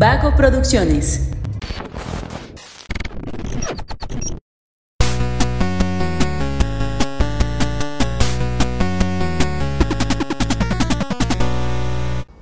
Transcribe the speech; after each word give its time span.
Vago 0.00 0.34
Producciones. 0.34 1.28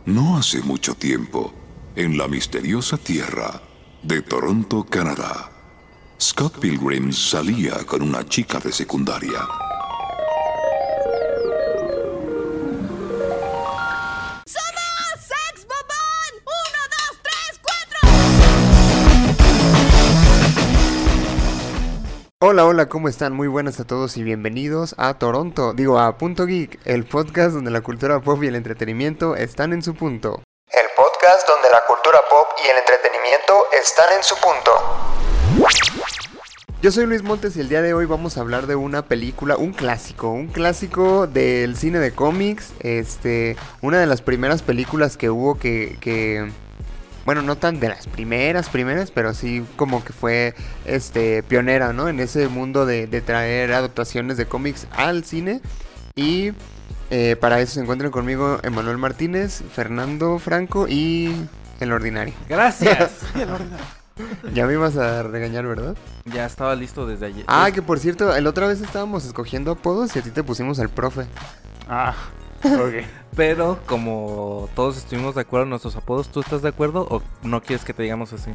No 0.06 0.38
hace 0.38 0.62
mucho 0.62 0.94
tiempo, 0.94 1.52
en 1.96 2.16
la 2.16 2.28
misteriosa 2.28 2.96
tierra 2.96 3.60
de 4.04 4.22
Toronto, 4.22 4.86
Canadá, 4.88 5.50
Scott 6.20 6.60
Pilgrim 6.60 7.12
salía 7.12 7.84
con 7.84 8.02
una 8.02 8.24
chica 8.24 8.60
de 8.60 8.70
secundaria. 8.70 9.67
Hola, 22.58 22.66
hola, 22.66 22.88
¿cómo 22.88 23.08
están? 23.08 23.34
Muy 23.34 23.46
buenas 23.46 23.78
a 23.78 23.86
todos 23.86 24.16
y 24.16 24.24
bienvenidos 24.24 24.96
a 24.98 25.14
Toronto, 25.14 25.74
digo 25.74 26.00
a 26.00 26.18
Punto 26.18 26.44
Geek, 26.44 26.80
el 26.86 27.04
podcast 27.04 27.54
donde 27.54 27.70
la 27.70 27.82
cultura 27.82 28.20
pop 28.20 28.42
y 28.42 28.48
el 28.48 28.56
entretenimiento 28.56 29.36
están 29.36 29.72
en 29.72 29.80
su 29.80 29.94
punto. 29.94 30.42
El 30.66 30.86
podcast 30.96 31.46
donde 31.46 31.70
la 31.70 31.84
cultura 31.86 32.18
pop 32.28 32.48
y 32.64 32.68
el 32.68 32.78
entretenimiento 32.78 33.62
están 33.80 34.12
en 34.12 34.24
su 34.24 34.34
punto. 34.40 34.72
Yo 36.82 36.90
soy 36.90 37.06
Luis 37.06 37.22
Montes 37.22 37.56
y 37.56 37.60
el 37.60 37.68
día 37.68 37.80
de 37.80 37.94
hoy 37.94 38.06
vamos 38.06 38.36
a 38.36 38.40
hablar 38.40 38.66
de 38.66 38.74
una 38.74 39.02
película, 39.02 39.56
un 39.56 39.72
clásico, 39.72 40.32
un 40.32 40.48
clásico 40.48 41.28
del 41.28 41.76
cine 41.76 42.00
de 42.00 42.12
cómics, 42.12 42.72
este, 42.80 43.56
una 43.82 44.00
de 44.00 44.06
las 44.06 44.20
primeras 44.20 44.62
películas 44.62 45.16
que 45.16 45.30
hubo 45.30 45.60
que, 45.60 45.96
que 46.00 46.50
bueno, 47.28 47.42
no 47.42 47.56
tan 47.56 47.78
de 47.78 47.90
las 47.90 48.06
primeras, 48.06 48.70
primeras, 48.70 49.10
pero 49.10 49.34
sí 49.34 49.62
como 49.76 50.02
que 50.02 50.14
fue 50.14 50.54
este 50.86 51.42
pionera, 51.42 51.92
¿no? 51.92 52.08
En 52.08 52.20
ese 52.20 52.48
mundo 52.48 52.86
de, 52.86 53.06
de 53.06 53.20
traer 53.20 53.74
adaptaciones 53.74 54.38
de 54.38 54.46
cómics 54.46 54.86
al 54.92 55.24
cine. 55.24 55.60
Y 56.16 56.52
eh, 57.10 57.36
para 57.38 57.60
eso 57.60 57.74
se 57.74 57.80
encuentran 57.80 58.10
conmigo 58.10 58.60
Emanuel 58.62 58.96
Martínez, 58.96 59.62
Fernando 59.74 60.38
Franco 60.38 60.88
y 60.88 61.34
el 61.80 61.92
ordinario. 61.92 62.32
Gracias. 62.48 63.10
Ya 64.52 64.66
me 64.66 64.72
ibas 64.72 64.96
a 64.96 65.22
regañar, 65.22 65.66
¿verdad? 65.66 65.94
ya 66.24 66.46
estaba 66.46 66.74
listo 66.74 67.06
desde 67.06 67.26
ayer. 67.26 67.44
Ah, 67.46 67.70
que 67.72 67.82
por 67.82 68.00
cierto, 68.00 68.34
el 68.34 68.46
otra 68.46 68.66
vez 68.66 68.80
estábamos 68.80 69.24
escogiendo 69.26 69.70
apodos 69.70 70.16
y 70.16 70.18
a 70.18 70.22
ti 70.22 70.30
te 70.30 70.42
pusimos 70.42 70.80
al 70.80 70.88
profe. 70.88 71.26
Ah, 71.88 72.16
ok. 72.64 73.04
Pero 73.38 73.78
como 73.86 74.68
todos 74.74 74.96
estuvimos 74.96 75.36
de 75.36 75.42
acuerdo 75.42 75.62
en 75.62 75.70
nuestros 75.70 75.94
apodos, 75.94 76.28
¿tú 76.28 76.40
estás 76.40 76.60
de 76.60 76.70
acuerdo 76.70 77.06
o 77.08 77.22
no 77.44 77.62
quieres 77.62 77.84
que 77.84 77.94
te 77.94 78.02
digamos 78.02 78.32
así? 78.32 78.50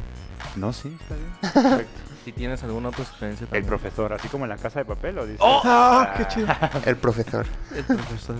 No, 0.56 0.74
sí, 0.74 0.94
está 1.00 1.14
bien. 1.14 1.30
Perfecto. 1.40 2.00
Si 2.22 2.32
tienes 2.32 2.62
alguna 2.64 2.90
otra 2.90 3.06
sugerencia 3.06 3.44
El 3.44 3.48
también. 3.48 3.66
profesor, 3.66 4.12
así 4.12 4.28
como 4.28 4.44
en 4.44 4.50
la 4.50 4.58
casa 4.58 4.80
de 4.80 4.84
papel, 4.84 5.18
¿o 5.18 5.24
dices? 5.24 5.40
¡Ah, 5.42 6.12
qué 6.18 6.26
chido! 6.28 6.48
El 6.84 6.96
profesor. 6.96 7.46
El 7.74 7.84
profesor. 7.84 8.36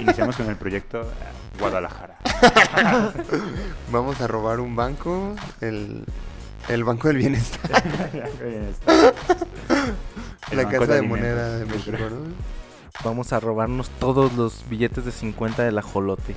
Iniciamos 0.00 0.34
con 0.34 0.48
el 0.48 0.56
proyecto 0.56 1.02
eh, 1.02 1.58
Guadalajara. 1.58 2.16
Vamos 3.92 4.18
a 4.22 4.26
robar 4.26 4.60
un 4.60 4.74
banco, 4.74 5.34
el, 5.60 6.06
el 6.70 6.84
Banco 6.84 7.08
del 7.08 7.18
Bienestar. 7.18 7.70
El 10.50 10.56
la 10.56 10.62
Banco 10.62 10.78
Casa 10.78 10.92
de, 10.92 10.98
Alimentos. 11.00 11.08
Moneda 11.08 11.58
de 11.58 11.66
México, 11.66 11.98
¿no? 11.98 12.61
Vamos 13.04 13.32
a 13.32 13.40
robarnos 13.40 13.90
todos 13.98 14.32
los 14.34 14.68
billetes 14.68 15.04
de 15.04 15.12
50 15.12 15.64
del 15.64 15.78
ajolote. 15.78 16.34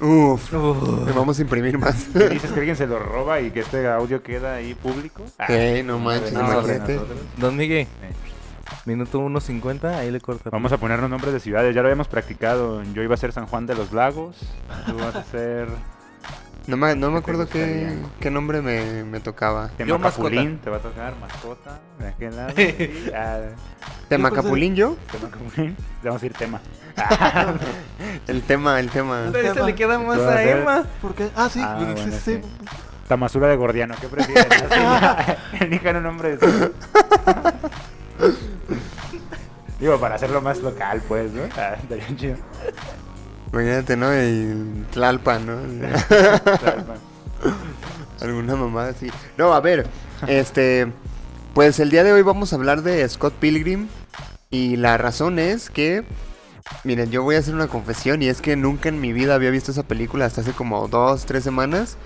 Uf, 0.00 0.52
Uf. 0.54 1.14
vamos 1.14 1.38
a 1.38 1.42
imprimir 1.42 1.78
más. 1.78 2.04
¿Qué 2.12 2.28
dices 2.30 2.50
que 2.52 2.58
alguien 2.60 2.76
se 2.76 2.86
lo 2.86 2.98
roba 2.98 3.40
y 3.40 3.50
que 3.50 3.60
este 3.60 3.86
audio 3.86 4.22
queda 4.22 4.54
ahí 4.54 4.74
público? 4.74 5.22
Ah, 5.38 5.52
Ey, 5.52 5.82
no 5.82 5.98
manches, 5.98 6.32
de 6.32 6.40
imagínate. 6.40 7.00
Don 7.36 7.56
Miguel, 7.56 7.86
minuto 8.86 9.20
1.50, 9.20 9.84
ahí 9.96 10.10
le 10.10 10.20
corta. 10.20 10.50
Vamos 10.50 10.72
a 10.72 10.78
ponernos 10.78 11.10
nombres 11.10 11.32
de 11.34 11.40
ciudades, 11.40 11.74
ya 11.74 11.82
lo 11.82 11.88
habíamos 11.88 12.08
practicado. 12.08 12.82
Yo 12.94 13.02
iba 13.02 13.14
a 13.14 13.18
ser 13.18 13.32
San 13.32 13.46
Juan 13.46 13.66
de 13.66 13.74
los 13.74 13.92
Lagos, 13.92 14.36
tú 14.86 14.96
vas 14.96 15.14
a 15.14 15.24
ser 15.24 15.68
No 16.70 16.76
me, 16.76 16.94
no 16.94 17.10
me 17.10 17.18
¿Qué 17.18 17.24
te 17.24 17.32
acuerdo 17.32 17.48
qué, 17.48 17.98
qué 18.20 18.30
nombre 18.30 18.62
me, 18.62 19.02
me 19.02 19.18
tocaba. 19.18 19.70
Temacapulín, 19.70 20.58
te 20.58 20.70
va 20.70 20.76
a 20.76 20.80
tocar 20.80 21.16
mascota. 21.16 21.80
De 21.98 22.06
aquel 22.06 22.36
lado. 22.36 22.50
y, 22.60 23.10
ah, 23.12 23.40
¿Temacapulín 24.08 24.76
yo? 24.76 24.96
Temacapulín, 25.10 25.76
le 26.00 26.08
vamos 26.08 26.22
a 26.22 26.26
ir 26.26 26.32
tema. 26.38 26.60
El 28.28 28.42
tema, 28.42 28.78
el 28.78 28.88
tema. 28.88 29.30
Pero 29.32 29.50
ese 29.50 29.64
le 29.64 29.74
queda 29.74 29.98
más 29.98 30.20
a 30.20 30.44
Emma. 30.44 30.84
¿Por 31.02 31.16
qué? 31.16 31.28
Ah, 31.34 31.48
sí, 31.52 31.60
Ah, 31.60 31.76
sí, 31.76 31.84
bueno, 31.86 32.02
sí, 32.04 32.12
sí. 32.12 32.40
sí. 32.40 32.66
Tamasura 33.08 33.48
de 33.48 33.56
Gordiano, 33.56 33.96
¿qué 34.00 34.06
prefieres? 34.06 34.46
Elijan 35.60 35.96
un 35.96 36.04
nombre 36.04 36.36
de 36.36 36.70
Digo, 39.80 39.98
para 39.98 40.14
hacerlo 40.14 40.40
más 40.40 40.58
local, 40.60 41.02
pues, 41.08 41.32
¿no? 41.32 41.42
Ah, 41.56 41.74
estaría 41.82 42.16
chido. 42.16 42.36
Imagínate, 43.52 43.96
¿no? 43.96 44.14
Y 44.14 44.86
Tlalpan, 44.92 45.46
¿no? 45.46 45.58
Alguna 48.20 48.54
mamada 48.54 48.90
así. 48.90 49.10
No, 49.36 49.52
a 49.52 49.60
ver, 49.60 49.86
este. 50.26 50.92
Pues 51.54 51.80
el 51.80 51.90
día 51.90 52.04
de 52.04 52.12
hoy 52.12 52.22
vamos 52.22 52.52
a 52.52 52.56
hablar 52.56 52.82
de 52.82 53.08
Scott 53.08 53.34
Pilgrim. 53.34 53.88
Y 54.50 54.76
la 54.76 54.98
razón 54.98 55.38
es 55.38 55.70
que. 55.70 56.04
Miren, 56.84 57.10
yo 57.10 57.24
voy 57.24 57.34
a 57.34 57.40
hacer 57.40 57.54
una 57.54 57.66
confesión. 57.66 58.22
Y 58.22 58.28
es 58.28 58.40
que 58.40 58.54
nunca 58.54 58.88
en 58.88 59.00
mi 59.00 59.12
vida 59.12 59.34
había 59.34 59.50
visto 59.50 59.72
esa 59.72 59.82
película 59.82 60.26
hasta 60.26 60.42
hace 60.42 60.52
como 60.52 60.86
dos, 60.86 61.26
tres 61.26 61.42
semanas. 61.42 61.96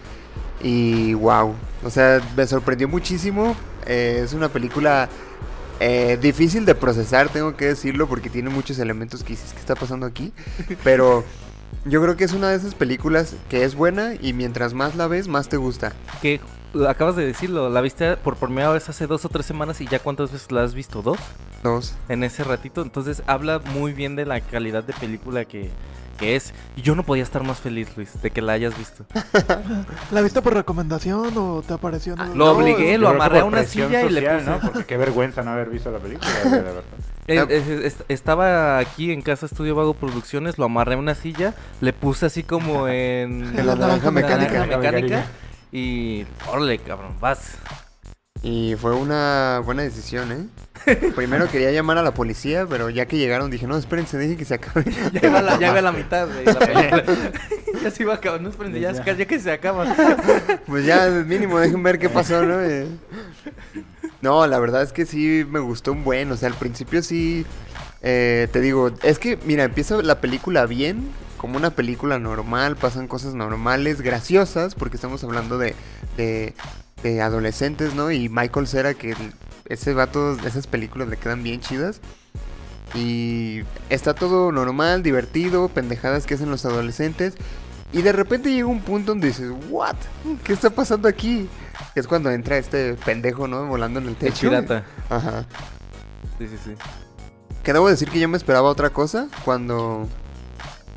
Y 0.63 1.13
wow. 1.15 1.55
O 1.85 1.91
sea, 1.91 2.23
me 2.37 2.47
sorprendió 2.47 2.89
muchísimo. 2.89 3.55
Eh, 3.87 4.23
es 4.25 4.33
una 4.33 4.49
película 4.49 5.09
eh, 5.81 6.19
difícil 6.21 6.65
de 6.65 6.75
procesar, 6.75 7.29
tengo 7.29 7.57
que 7.57 7.67
decirlo, 7.67 8.09
porque 8.09 8.31
tiene 8.31 8.51
muchos 8.51 8.79
elementos 8.79 9.23
que 9.23 9.31
dices, 9.31 9.53
¿qué 9.53 9.59
está 9.59 9.75
pasando 9.75 10.07
aquí? 10.07 10.33
Pero 10.83 11.25
yo 11.85 12.01
creo 12.03 12.17
que 12.17 12.25
es 12.25 12.33
una 12.33 12.51
de 12.51 12.57
esas 12.57 12.75
películas 12.75 13.35
que 13.49 13.65
es 13.65 13.75
buena 13.75 14.15
y 14.21 14.33
mientras 14.33 14.73
más 14.75 14.95
la 14.95 15.07
ves, 15.07 15.29
más 15.29 15.49
te 15.49 15.57
gusta. 15.57 15.93
Que 16.23 16.41
uh, 16.75 16.85
acabas 16.85 17.17
de 17.17 17.27
decirlo, 17.27 17.69
la 17.69 17.81
viste 17.81 18.17
por 18.17 18.37
primera 18.37 18.71
vez 18.71 18.89
hace 18.89 19.07
dos 19.07 19.25
o 19.25 19.29
tres 19.29 19.47
semanas 19.47 19.81
y 19.81 19.87
ya 19.87 19.99
cuántas 19.99 20.33
veces 20.33 20.51
la 20.51 20.63
has 20.63 20.75
visto, 20.75 21.03
dos 21.03 21.19
Dos. 21.63 21.95
en 22.09 22.25
ese 22.25 22.45
ratito. 22.45 22.83
Entonces 22.83 23.23
habla 23.27 23.59
muy 23.59 23.93
bien 23.93 24.17
de 24.17 24.27
la 24.27 24.41
calidad 24.41 24.85
de 24.85 24.93
película 24.93 25.45
que, 25.45 25.71
que 26.15 26.37
es. 26.37 26.53
Y 26.77 26.83
yo 26.83 26.95
no 26.95 27.03
podía 27.03 27.23
estar 27.23 27.43
más 27.45 27.59
feliz, 27.59 27.89
Luis, 27.97 28.21
de 28.23 28.31
que 28.31 28.41
la 28.43 28.53
hayas 28.55 28.77
visto. 28.79 29.05
¿La 30.11 30.21
viste 30.23 30.41
por 30.43 30.55
recomendación 30.55 31.37
o 31.37 31.63
te 31.67 31.75
apareció? 31.75 32.15
en 32.15 32.21
el- 32.21 32.39
Lo 32.39 32.53
obligué, 32.53 32.97
lo 32.99 33.09
amarré 33.09 33.41
a 33.41 33.45
una 33.45 33.65
silla 33.65 34.03
y 34.03 34.11
le 34.11 34.23
puse. 34.23 34.43
¿no? 34.51 34.61
Porque 34.61 34.85
qué 34.85 34.97
vergüenza 34.97 35.43
no 35.43 35.51
haber 35.53 35.71
visto 35.71 35.91
la 35.91 35.99
película, 35.99 36.31
de 36.45 36.51
verdad. 36.63 36.83
Eh, 37.27 37.39
Ah. 37.39 37.47
eh, 37.49 37.81
est- 37.85 38.03
estaba 38.09 38.79
aquí 38.79 39.11
en 39.11 39.23
Casa 39.23 39.47
Estudio 39.47 39.75
Vago 39.75 39.95
Producciones, 39.95 40.59
lo 40.59 40.67
amarré 40.67 40.95
a 40.95 40.99
una 40.99 41.15
silla, 41.15 41.55
le 41.81 41.93
puse 41.95 42.27
así 42.27 42.43
como 42.43 42.87
en... 42.89 43.59
En 43.59 43.67
la 43.67 43.75
naranja 43.77 44.11
mecánica. 44.11 44.51
naranja 44.53 44.77
mecánica, 44.77 44.77
Mecánica. 45.17 45.27
y... 45.73 46.27
Órale, 46.51 46.79
cabrón, 46.81 47.17
vas. 47.21 47.57
Y 48.47 48.77
fue 48.77 48.95
una 48.95 49.63
buena 49.65 49.83
decisión, 49.85 50.31
¿eh? 50.31 50.47
Primero 51.17 51.49
quería 51.51 51.71
llamar 51.73 51.97
a 51.97 52.03
la 52.03 52.13
policía, 52.13 52.67
pero 52.69 52.91
ya 52.91 53.07
que 53.07 53.17
llegaron 53.17 53.51
dije, 53.51 53.67
no, 53.67 53.75
espérense, 53.79 54.19
dejen 54.19 54.37
que 54.37 54.45
se 54.45 54.55
acabe. 54.55 54.85
Ya 55.15 55.27
iba 55.29 55.39
a 55.39 55.43
la, 55.43 55.59
ya 55.59 55.69
iba 55.71 55.79
a 55.79 55.83
la 55.83 55.93
mitad 55.97 56.29
de 56.29 56.45
la 56.45 56.59
película. 56.59 57.05
ya 57.83 57.91
se 57.91 58.03
iba 58.03 58.13
a 58.13 58.17
acabar, 58.17 58.43
no 58.43 58.51
espérense, 58.51 58.81
ya, 58.81 58.93
Ya. 58.93 59.15
ya 59.17 59.25
que 59.25 59.41
se 59.41 59.51
acaba. 59.51 59.87
Pues 60.67 60.85
ya, 60.85 61.09
mínimo, 61.09 61.59
dejen 61.59 61.83
ver 61.83 61.99
qué 61.99 62.11
pasó, 62.11 62.43
¿no? 62.45 62.59
No, 64.21 64.47
la 64.47 64.59
verdad 64.59 64.83
es 64.83 64.93
que 64.93 65.07
sí 65.07 65.47
me 65.49 65.61
gustó 65.61 65.93
un 65.93 66.05
buen. 66.05 66.31
O 66.31 66.37
sea, 66.37 66.49
al 66.51 66.55
principio 66.55 67.03
sí. 67.03 67.47
eh, 68.03 68.49
te 68.53 68.61
digo, 68.61 68.91
es 69.03 69.19
que, 69.19 69.39
mira, 69.47 69.65
empieza 69.65 70.03
la 70.03 70.21
película 70.21 70.67
bien, 70.67 71.09
como 71.39 71.57
una 71.57 71.71
película 71.71 72.19
normal, 72.19 72.77
pasan 72.77 73.09
cosas 73.09 73.35
normales, 73.35 74.03
graciosas, 74.03 74.75
porque 74.75 74.97
estamos 74.97 75.25
hablando 75.25 75.57
de, 75.57 75.75
de, 76.19 76.55
de 77.05 77.21
adolescentes, 77.23 77.95
¿no? 77.95 78.11
Y 78.11 78.29
Michael 78.29 78.67
Cera, 78.67 78.95
que 78.95 79.11
el- 79.13 79.33
ese 79.67 79.93
vato, 79.95 80.33
esas 80.47 80.67
películas 80.67 81.07
le 81.09 81.17
quedan 81.19 81.43
bien 81.43 81.61
chidas. 81.61 82.01
Y 82.95 83.61
está 83.91 84.15
todo 84.15 84.51
normal, 84.53 85.03
divertido, 85.03 85.69
pendejadas 85.69 86.27
que 86.27 86.35
hacen 86.35 86.51
los 86.51 86.65
adolescentes. 86.65 87.35
Y 87.93 88.03
de 88.03 88.13
repente 88.13 88.51
llega 88.53 88.67
un 88.67 88.81
punto 88.81 89.13
donde 89.13 89.29
dices, 89.29 89.51
¿what? 89.71 89.95
¿Qué 90.45 90.53
está 90.53 90.71
pasando 90.71 91.09
aquí? 91.09 91.49
Es 91.95 92.07
cuando 92.07 92.31
entra 92.31 92.57
este 92.57 92.95
pendejo, 92.95 93.47
¿no? 93.49 93.67
Volando 93.67 94.01
en 94.01 94.07
el 94.07 94.11
El 94.13 94.17
techo. 94.17 94.49
pirata. 94.49 94.85
Ajá. 95.11 95.45
Sí, 96.39 96.49
sí, 96.49 96.57
sí. 96.65 96.75
Que 97.63 97.73
debo 97.73 97.89
decir 97.89 98.11
que 98.11 98.19
yo 98.21 98.29
me 98.29 98.37
esperaba 98.37 98.69
otra 98.69 98.91
cosa 98.91 99.29
cuando... 99.45 100.09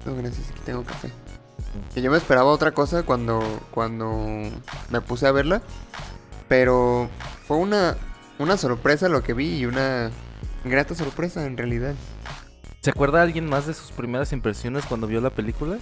No, 0.06 0.15
gracias, 0.15 0.50
aquí 0.51 0.62
tengo 0.65 0.83
café. 0.83 1.09
Que 1.93 2.01
yo 2.01 2.11
me 2.11 2.17
esperaba 2.17 2.49
otra 2.49 2.71
cosa 2.73 3.03
cuando, 3.03 3.41
cuando 3.71 4.15
me 4.89 5.01
puse 5.01 5.27
a 5.27 5.31
verla. 5.31 5.61
Pero 6.47 7.09
fue 7.47 7.57
una, 7.57 7.97
una 8.39 8.57
sorpresa 8.57 9.09
lo 9.09 9.23
que 9.23 9.33
vi 9.33 9.57
y 9.57 9.65
una 9.65 10.11
grata 10.63 10.95
sorpresa 10.95 11.45
en 11.45 11.57
realidad. 11.57 11.95
¿Se 12.81 12.91
acuerda 12.91 13.21
alguien 13.21 13.47
más 13.47 13.67
de 13.67 13.73
sus 13.73 13.91
primeras 13.91 14.31
impresiones 14.31 14.85
cuando 14.85 15.07
vio 15.07 15.19
la 15.19 15.29
película? 15.29 15.77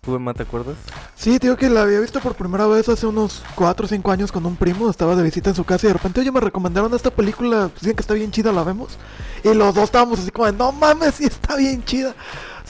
¿Tú, 0.00 0.14
Emma, 0.14 0.32
te 0.32 0.44
acuerdas? 0.44 0.76
Sí, 1.14 1.38
digo 1.38 1.56
que 1.56 1.68
la 1.68 1.82
había 1.82 2.00
visto 2.00 2.20
por 2.20 2.34
primera 2.36 2.66
vez 2.66 2.88
hace 2.88 3.06
unos 3.06 3.42
4 3.56 3.84
o 3.84 3.88
5 3.88 4.10
años 4.12 4.32
con 4.32 4.46
un 4.46 4.56
primo. 4.56 4.88
Estaba 4.88 5.16
de 5.16 5.24
visita 5.24 5.50
en 5.50 5.56
su 5.56 5.64
casa 5.64 5.86
y 5.86 5.88
de 5.88 5.94
repente, 5.94 6.20
oye, 6.20 6.30
me 6.30 6.40
recomendaron 6.40 6.94
esta 6.94 7.10
película. 7.10 7.70
Dicen 7.80 7.94
que 7.94 8.00
está 8.00 8.14
bien 8.14 8.30
chida, 8.30 8.52
la 8.52 8.62
vemos. 8.64 8.96
Y 9.44 9.52
los 9.52 9.74
dos 9.74 9.84
estábamos 9.84 10.20
así 10.20 10.30
como, 10.30 10.46
de, 10.46 10.52
no 10.52 10.72
mames, 10.72 11.16
sí 11.16 11.24
está 11.24 11.56
bien 11.56 11.84
chida. 11.84 12.14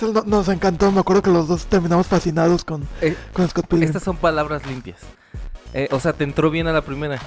No- 0.03 0.23
nos 0.25 0.49
encantó. 0.49 0.91
Me 0.93 1.01
acuerdo 1.01 1.23
que 1.23 1.31
los 1.31 1.49
dos 1.49 1.67
terminamos 1.67 2.07
fascinados 2.07 2.65
con, 2.65 2.87
Eh, 3.01 3.17
con 3.33 3.49
Scott 3.49 3.67
Pilgrim. 3.67 3.87
estas 3.89 4.03
son 4.03 4.17
palabras 4.17 4.67
limpias. 4.67 4.99
Eh, 5.75 5.89
o 5.93 6.01
sea, 6.01 6.13
te 6.13 6.25
entró 6.25 6.51
bien 6.51 6.67
a 6.67 6.73
la 6.73 6.83
primera. 6.83 7.19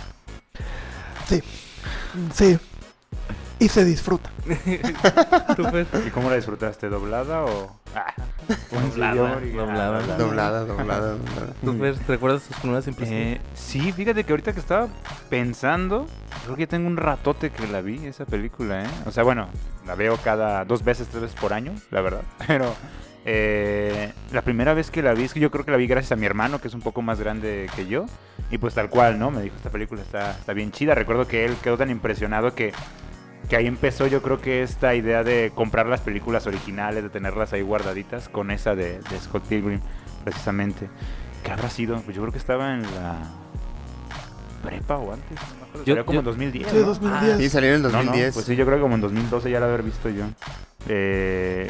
Sí, 1.28 1.42
sí. 2.34 2.58
Y 3.62 3.70
se 3.70 3.86
disfruta. 3.86 4.32
¿Tú, 5.56 5.64
Fer? 5.66 5.86
¿Y 6.08 6.10
cómo 6.10 6.32
la 6.32 6.36
disfrutaste? 6.36 6.90
¿Doblada 6.90 7.44
o...? 7.44 7.80
Ah, 7.96 8.12
Doblada, 8.72 9.40
doblada. 9.40 9.98
Ah, 10.00 10.18
Doblada, 10.18 10.66
doblada, 10.66 11.12
doblada. 11.12 11.54
¿Tú, 11.64 11.78
Fer, 11.78 11.96
¿te 11.96 12.08
recuerdas 12.08 12.42
tus 12.42 12.58
primeras 12.58 12.88
impresiones? 12.88 13.38
Eh, 13.38 13.42
sí, 13.54 13.92
fíjate 13.92 14.24
que 14.24 14.34
ahorita 14.34 14.54
que 14.54 14.60
estaba 14.60 14.88
pensando, 15.30 16.08
creo 16.44 16.56
que 16.56 16.66
tengo 16.66 16.88
un 16.88 16.98
ratote 16.98 17.52
que 17.52 17.68
la 17.68 17.82
vi, 17.82 18.04
esa 18.08 18.26
película, 18.26 18.84
¿eh? 18.84 18.88
O 19.06 19.12
sea, 19.12 19.22
bueno, 19.22 19.48
la 19.86 19.94
veo 19.94 20.18
cada 20.18 20.66
dos 20.66 20.84
veces, 20.84 21.08
tres 21.10 21.22
veces 21.22 21.40
por 21.40 21.54
año, 21.54 21.74
la 21.92 22.02
verdad. 22.02 22.24
Pero 22.48 22.74
eh, 23.26 24.12
la 24.32 24.42
primera 24.42 24.74
vez 24.74 24.90
que 24.90 25.04
la 25.04 25.14
vi, 25.14 25.26
es 25.26 25.36
que 25.36 25.40
yo 25.40 25.52
creo 25.52 25.66
que 25.66 25.72
la 25.72 25.78
vi 25.78 25.86
gracias 25.86 26.14
a 26.14 26.16
mi 26.16 26.26
hermano, 26.26 26.60
que 26.60 26.68
es 26.68 26.74
un 26.74 26.82
poco 26.82 27.04
más 27.04 27.20
grande 27.20 27.70
que 27.76 27.86
yo. 27.86 28.08
Y 28.50 28.58
pues 28.58 28.74
tal 28.74 28.90
cual, 28.90 29.20
¿no? 29.20 29.30
Me 29.30 29.44
dijo, 29.44 29.56
esta 29.56 29.70
película 29.70 30.02
está, 30.02 30.32
está 30.32 30.54
bien 30.54 30.72
chida. 30.72 30.96
Recuerdo 30.96 31.28
que 31.28 31.46
él 31.46 31.56
quedó 31.62 31.78
tan 31.78 31.92
impresionado 31.92 32.56
que, 32.56 32.74
que 33.52 33.58
ahí 33.58 33.68
empezó 33.68 34.08
yo 34.08 34.22
creo 34.22 34.40
que 34.40 34.64
esta 34.64 34.96
idea 34.96 35.26
de 35.26 35.52
comprar 35.54 35.86
las 35.86 36.00
películas 36.00 36.48
originales, 36.48 37.04
de 37.04 37.10
tenerlas 37.10 37.52
ahí 37.52 37.62
guardaditas, 37.62 38.30
con 38.30 38.50
esa 38.50 38.76
de, 38.76 39.00
de 39.00 39.20
Scott 39.20 39.44
Pilgrim, 39.44 39.82
precisamente. 40.24 40.88
¿Qué 41.44 41.52
habrá 41.52 41.70
sido? 41.70 42.00
Pues 42.00 42.16
yo 42.16 42.22
creo 42.22 42.32
que 42.32 42.38
estaba 42.38 42.74
en 42.74 42.84
la 42.84 43.18
prepa 44.64 44.96
o 44.96 45.12
antes. 45.12 45.38
No 45.38 45.56
me 45.58 45.64
acuerdo. 45.64 45.80
Yo- 45.80 45.84
Sería 45.84 46.04
como 46.06 46.14
yo- 46.14 46.20
en 46.20 46.26
2010. 46.28 46.72
Sí, 46.72 46.78
¿no? 46.78 46.84
2010. 46.86 47.38
Sí, 47.40 47.50
salió 47.50 47.70
en 47.72 47.76
el 47.76 47.82
No, 47.82 47.90
no, 47.90 47.98
2010. 47.98 48.34
pues 48.36 48.46
sí, 48.46 48.56
yo 48.56 48.66
creo 48.66 48.78
que 48.78 48.82
como 48.84 48.96
en 48.96 49.02
2012 49.02 49.52
ya 49.52 49.60
la 49.60 49.66
haber 49.66 49.84
visto 49.84 50.08
yo. 50.10 50.24
Eh, 50.88 51.70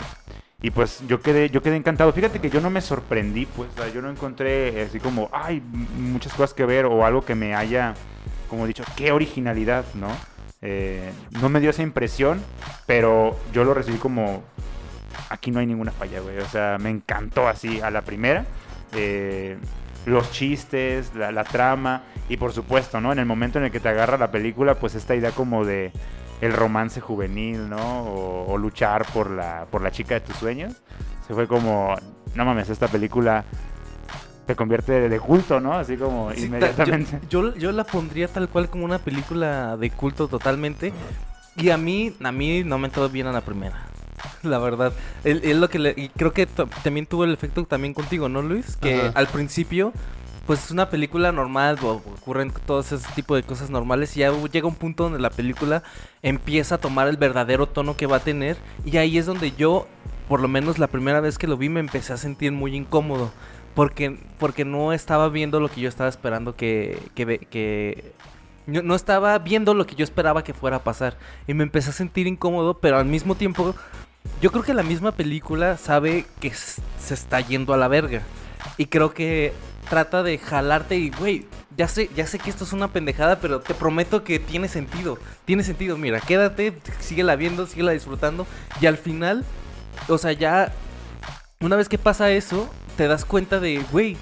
y 0.61 0.69
pues 0.69 1.01
yo 1.07 1.19
quedé, 1.19 1.49
yo 1.49 1.63
quedé 1.63 1.77
encantado. 1.77 2.13
Fíjate 2.13 2.39
que 2.39 2.51
yo 2.51 2.61
no 2.61 2.69
me 2.69 2.81
sorprendí, 2.81 3.47
pues, 3.47 3.71
o 3.71 3.81
sea, 3.81 3.91
yo 3.91 4.03
no 4.03 4.11
encontré 4.11 4.83
así 4.83 4.99
como, 4.99 5.31
ay, 5.33 5.63
muchas 5.97 6.31
cosas 6.33 6.53
que 6.53 6.63
ver 6.63 6.85
o 6.85 7.03
algo 7.07 7.25
que 7.25 7.33
me 7.33 7.55
haya, 7.55 7.95
como 8.51 8.67
dicho, 8.67 8.83
qué 8.95 9.11
originalidad, 9.11 9.83
¿no? 9.95 10.09
Eh, 10.61 11.11
no 11.41 11.49
me 11.49 11.59
dio 11.59 11.71
esa 11.71 11.81
impresión, 11.81 12.41
pero 12.85 13.37
yo 13.51 13.63
lo 13.63 13.73
recibí 13.73 13.97
como, 13.97 14.43
aquí 15.29 15.51
no 15.51 15.59
hay 15.59 15.65
ninguna 15.65 15.91
falla, 15.91 16.19
güey. 16.19 16.37
O 16.39 16.47
sea, 16.47 16.77
me 16.79 16.89
encantó 16.89 17.47
así 17.47 17.81
a 17.81 17.89
la 17.89 18.01
primera. 18.01 18.45
Eh, 18.93 19.57
los 20.05 20.31
chistes, 20.31 21.13
la, 21.15 21.43
trama 21.43 22.03
y 22.27 22.37
por 22.37 22.53
supuesto, 22.53 22.99
¿no? 23.01 23.11
En 23.11 23.19
el 23.19 23.25
momento 23.25 23.59
en 23.59 23.65
el 23.65 23.71
que 23.71 23.79
te 23.79 23.89
agarra 23.89 24.17
la 24.17 24.31
película, 24.31 24.75
pues 24.75 24.95
esta 24.95 25.15
idea 25.15 25.31
como 25.31 25.63
de 25.63 25.91
el 26.41 26.53
romance 26.53 26.99
juvenil, 27.01 27.69
¿no? 27.69 28.03
O, 28.03 28.51
o 28.51 28.57
luchar 28.57 29.05
por 29.13 29.29
la, 29.29 29.67
por 29.69 29.81
la 29.81 29.91
chica 29.91 30.15
de 30.15 30.21
tus 30.21 30.35
sueños. 30.37 30.81
Se 31.27 31.33
fue 31.35 31.47
como, 31.47 31.95
no 32.33 32.45
mames, 32.45 32.69
esta 32.69 32.87
película 32.87 33.45
te 34.45 34.55
convierte 34.55 35.07
de 35.09 35.19
culto, 35.19 35.59
¿no? 35.59 35.73
Así 35.73 35.97
como 35.97 36.31
Sí, 36.31 36.41
ta- 36.41 36.45
inmediatamente. 36.47 37.19
Yo, 37.29 37.53
yo, 37.53 37.55
yo 37.55 37.71
la 37.71 37.83
pondría 37.83 38.27
tal 38.27 38.49
cual 38.49 38.69
como 38.69 38.85
una 38.85 38.99
película 38.99 39.77
de 39.77 39.89
culto 39.91 40.27
totalmente. 40.27 40.91
Y 41.55 41.69
a 41.69 41.77
mí, 41.77 42.13
a 42.23 42.31
mí 42.31 42.63
no 42.63 42.77
me 42.77 42.87
entró 42.87 43.07
bien 43.09 43.27
a 43.27 43.31
la 43.31 43.41
primera. 43.41 43.87
La 44.43 44.57
verdad. 44.59 44.93
Es 45.23 45.55
lo 45.55 45.69
que 45.69 45.79
le- 45.79 45.93
y 45.97 46.09
creo 46.09 46.31
que 46.33 46.45
también 46.83 47.05
tuvo 47.05 47.23
el 47.23 47.33
efecto 47.33 47.63
también 47.65 47.93
contigo, 47.93 48.29
¿no, 48.29 48.41
Luis? 48.41 48.77
Que 48.77 48.99
Ajá. 49.01 49.11
al 49.15 49.27
principio, 49.27 49.93
pues 50.47 50.65
es 50.65 50.71
una 50.71 50.89
película 50.89 51.31
normal, 51.31 51.77
ocurren 51.81 52.51
todos 52.65 52.91
ese 52.91 53.07
tipo 53.15 53.35
de 53.35 53.43
cosas 53.43 53.69
normales. 53.69 54.15
Y 54.17 54.21
ya 54.21 54.31
llega 54.51 54.67
un 54.67 54.75
punto 54.75 55.03
donde 55.03 55.19
la 55.19 55.29
película 55.29 55.83
empieza 56.23 56.75
a 56.75 56.77
tomar 56.79 57.07
el 57.07 57.17
verdadero 57.17 57.67
tono 57.67 57.95
que 57.97 58.05
va 58.07 58.17
a 58.17 58.21
tener. 58.21 58.57
Y 58.85 58.97
ahí 58.97 59.17
es 59.17 59.25
donde 59.25 59.51
yo, 59.51 59.87
por 60.27 60.39
lo 60.39 60.47
menos 60.47 60.77
la 60.79 60.87
primera 60.87 61.19
vez 61.19 61.37
que 61.37 61.47
lo 61.47 61.57
vi, 61.57 61.69
me 61.69 61.79
empecé 61.79 62.13
a 62.13 62.17
sentir 62.17 62.51
muy 62.51 62.75
incómodo. 62.75 63.31
Porque, 63.73 64.17
porque 64.37 64.65
no 64.65 64.93
estaba 64.93 65.29
viendo 65.29 65.59
lo 65.59 65.69
que 65.69 65.81
yo 65.81 65.89
estaba 65.89 66.09
esperando 66.09 66.55
que, 66.55 66.99
que, 67.15 67.39
que 67.49 68.13
no, 68.67 68.95
estaba 68.95 69.37
viendo 69.39 69.73
lo 69.73 69.85
que 69.85 69.95
yo 69.95 70.03
esperaba 70.03 70.43
que 70.43 70.53
fuera 70.53 70.77
a 70.77 70.83
pasar. 70.83 71.17
Y 71.47 71.53
me 71.53 71.63
empecé 71.63 71.89
a 71.89 71.93
sentir 71.93 72.27
incómodo, 72.27 72.79
pero 72.79 72.97
al 72.97 73.05
mismo 73.05 73.35
tiempo, 73.35 73.75
yo 74.41 74.51
creo 74.51 74.63
que 74.63 74.73
la 74.73 74.83
misma 74.83 75.11
película 75.11 75.77
sabe 75.77 76.25
que 76.39 76.51
se 76.51 77.13
está 77.13 77.39
yendo 77.41 77.73
a 77.73 77.77
la 77.77 77.87
verga. 77.87 78.21
Y 78.77 78.85
creo 78.87 79.13
que 79.13 79.53
trata 79.89 80.23
de 80.23 80.37
jalarte 80.37 80.97
y, 80.97 81.09
güey, 81.09 81.47
ya 81.75 81.87
sé, 81.87 82.09
ya 82.15 82.27
sé 82.27 82.39
que 82.39 82.49
esto 82.49 82.63
es 82.63 82.73
una 82.73 82.89
pendejada, 82.89 83.39
pero 83.39 83.59
te 83.61 83.73
prometo 83.73 84.23
que 84.23 84.39
tiene 84.39 84.67
sentido. 84.67 85.17
Tiene 85.45 85.63
sentido, 85.63 85.97
mira, 85.97 86.19
quédate, 86.19 86.73
síguela 86.99 87.35
viendo, 87.35 87.65
síguela 87.65 87.91
disfrutando. 87.91 88.45
Y 88.79 88.85
al 88.85 88.97
final, 88.97 89.43
o 90.07 90.17
sea, 90.17 90.33
ya, 90.33 90.73
una 91.61 91.75
vez 91.75 91.87
que 91.87 91.97
pasa 91.97 92.31
eso, 92.31 92.69
te 92.97 93.07
das 93.07 93.23
cuenta 93.25 93.59
de, 93.59 93.83
güey, 93.91 94.17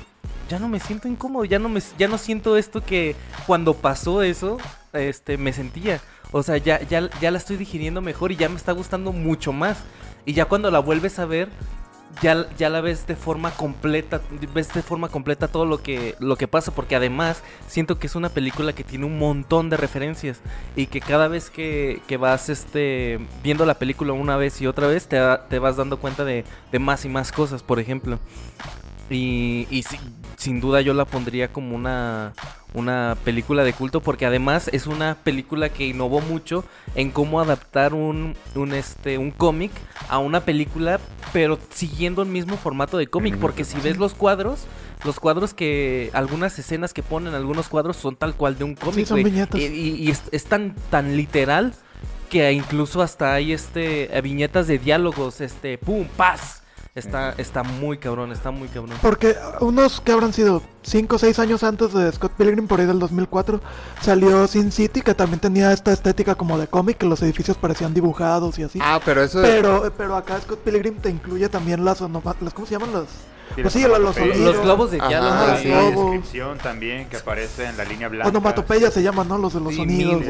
ya 0.49 0.59
no 0.59 0.67
me 0.67 0.79
siento 0.79 1.07
incómodo, 1.07 1.45
ya 1.45 1.59
no 1.59 1.69
me 1.69 1.81
ya 1.97 2.07
no 2.07 2.17
siento 2.17 2.57
esto 2.57 2.83
que 2.83 3.15
cuando 3.45 3.73
pasó 3.75 4.23
eso, 4.23 4.57
este 4.93 5.37
me 5.37 5.53
sentía. 5.53 6.01
O 6.31 6.43
sea, 6.43 6.57
ya 6.57 6.81
ya 6.81 7.09
ya 7.21 7.31
la 7.31 7.37
estoy 7.37 7.57
digiriendo 7.57 8.01
mejor 8.01 8.31
y 8.31 8.35
ya 8.35 8.49
me 8.49 8.55
está 8.55 8.71
gustando 8.71 9.11
mucho 9.13 9.53
más. 9.53 9.77
Y 10.25 10.33
ya 10.33 10.45
cuando 10.45 10.69
la 10.69 10.79
vuelves 10.79 11.17
a 11.19 11.25
ver, 11.25 11.49
ya, 12.21 12.47
ya 12.57 12.69
la 12.69 12.81
ves 12.81 13.07
de 13.07 13.15
forma 13.15 13.51
completa, 13.51 14.21
ves 14.53 14.73
de 14.73 14.81
forma 14.81 15.09
completa 15.09 15.47
todo 15.47 15.65
lo 15.65 15.81
que, 15.81 16.15
lo 16.19 16.35
que 16.35 16.47
pasa, 16.47 16.71
porque 16.71 16.95
además 16.95 17.43
siento 17.67 17.99
que 17.99 18.07
es 18.07 18.15
una 18.15 18.29
película 18.29 18.73
que 18.73 18.83
tiene 18.83 19.05
un 19.05 19.17
montón 19.17 19.69
de 19.69 19.77
referencias 19.77 20.41
y 20.75 20.87
que 20.87 21.01
cada 21.01 21.27
vez 21.27 21.49
que, 21.49 22.01
que 22.07 22.17
vas 22.17 22.49
este, 22.49 23.19
viendo 23.43 23.65
la 23.65 23.75
película 23.75 24.13
una 24.13 24.37
vez 24.37 24.61
y 24.61 24.67
otra 24.67 24.87
vez 24.87 25.07
te, 25.07 25.19
te 25.49 25.59
vas 25.59 25.77
dando 25.77 25.99
cuenta 25.99 26.25
de, 26.25 26.43
de 26.71 26.79
más 26.79 27.05
y 27.05 27.09
más 27.09 27.31
cosas, 27.31 27.63
por 27.63 27.79
ejemplo. 27.79 28.19
Y, 29.09 29.67
y 29.71 29.83
sí, 29.83 29.97
sin 30.37 30.59
duda 30.61 30.81
yo 30.81 30.93
la 30.93 31.05
pondría 31.05 31.51
como 31.51 31.75
una, 31.75 32.33
una 32.73 33.17
película 33.23 33.63
de 33.63 33.73
culto 33.73 34.01
porque 34.01 34.25
además 34.25 34.69
es 34.71 34.85
una 34.87 35.15
película 35.15 35.69
que 35.69 35.87
innovó 35.87 36.21
mucho 36.21 36.63
en 36.95 37.09
cómo 37.11 37.41
adaptar 37.41 37.93
un, 37.93 38.35
un, 38.55 38.73
este, 38.73 39.17
un 39.17 39.31
cómic 39.31 39.71
a 40.09 40.19
una 40.19 40.41
película 40.41 40.99
pero 41.33 41.57
siguiendo 41.73 42.21
el 42.21 42.27
mismo 42.29 42.55
formato 42.57 42.97
de 42.97 43.07
cómic 43.07 43.37
porque 43.37 43.65
si 43.65 43.79
ves 43.79 43.97
los 43.97 44.13
cuadros 44.13 44.65
los 45.03 45.19
cuadros 45.19 45.53
que 45.53 46.09
algunas 46.13 46.59
escenas 46.59 46.93
que 46.93 47.01
ponen 47.03 47.33
algunos 47.33 47.67
cuadros 47.67 47.97
son 47.97 48.15
tal 48.15 48.35
cual 48.35 48.57
de 48.57 48.63
un 48.65 48.75
cómic 48.75 49.07
viñetas. 49.23 49.59
y, 49.59 49.65
y- 49.65 49.95
y 49.95 50.11
es, 50.11 50.21
es 50.31 50.43
tan 50.45 50.75
tan 50.91 51.17
literal 51.17 51.73
que 52.29 52.51
incluso 52.51 53.01
hasta 53.01 53.33
hay 53.33 53.53
este 53.53 54.09
viñetas 54.21 54.67
de 54.67 54.77
diálogos 54.77 55.41
este 55.41 55.77
pum 55.79 56.05
paz 56.15 56.61
está 56.95 57.33
está 57.37 57.63
muy 57.63 57.97
cabrón 57.97 58.31
está 58.31 58.51
muy 58.51 58.67
cabrón 58.67 58.97
Porque 59.01 59.35
unos 59.61 60.01
que 60.01 60.11
habrán 60.11 60.33
sido 60.33 60.61
5 60.83 61.15
o 61.15 61.19
6 61.19 61.39
años 61.39 61.63
antes 61.63 61.93
de 61.93 62.11
Scott 62.11 62.33
Pilgrim, 62.33 62.67
por 62.67 62.79
ahí 62.79 62.85
del 62.85 62.99
2004, 62.99 63.61
salió 64.01 64.47
Sin 64.47 64.71
City, 64.71 65.01
que 65.01 65.13
también 65.13 65.39
tenía 65.39 65.71
esta 65.71 65.91
estética 65.91 66.35
como 66.35 66.57
de 66.57 66.67
cómic, 66.67 66.97
que 66.97 67.05
los 67.05 67.21
edificios 67.21 67.57
parecían 67.57 67.93
dibujados 67.93 68.57
y 68.59 68.63
así. 68.63 68.79
Ah, 68.81 68.99
pero 69.03 69.21
eso. 69.21 69.41
Pero, 69.41 69.93
pero 69.97 70.15
acá 70.15 70.39
Scott 70.41 70.59
Pilgrim 70.59 70.95
te 70.95 71.09
incluye 71.09 71.47
también 71.49 71.83
las, 71.85 72.01
las 72.01 72.53
¿cómo 72.53 72.65
se 72.65 72.73
llaman? 72.73 72.93
Las, 72.93 73.05
pues 73.61 73.73
sí, 73.73 73.83
los 73.83 73.99
los, 73.99 74.17
los 74.17 74.61
globos 74.61 74.91
de 74.91 74.97
diálogo 74.97 75.57
sí. 75.61 75.67
la 75.67 75.81
descripción 75.81 76.57
también 76.59 77.09
que 77.09 77.17
aparece 77.17 77.65
en 77.65 77.77
la 77.77 77.83
línea 77.83 78.07
blanca. 78.07 78.29
Onomatopeya 78.29 78.91
se 78.91 79.01
llaman, 79.01 79.27
¿no? 79.27 79.37
Los 79.37 79.53
de 79.53 79.59
los 79.59 79.73
Sí, 79.73 79.77
sonidos. 79.77 80.23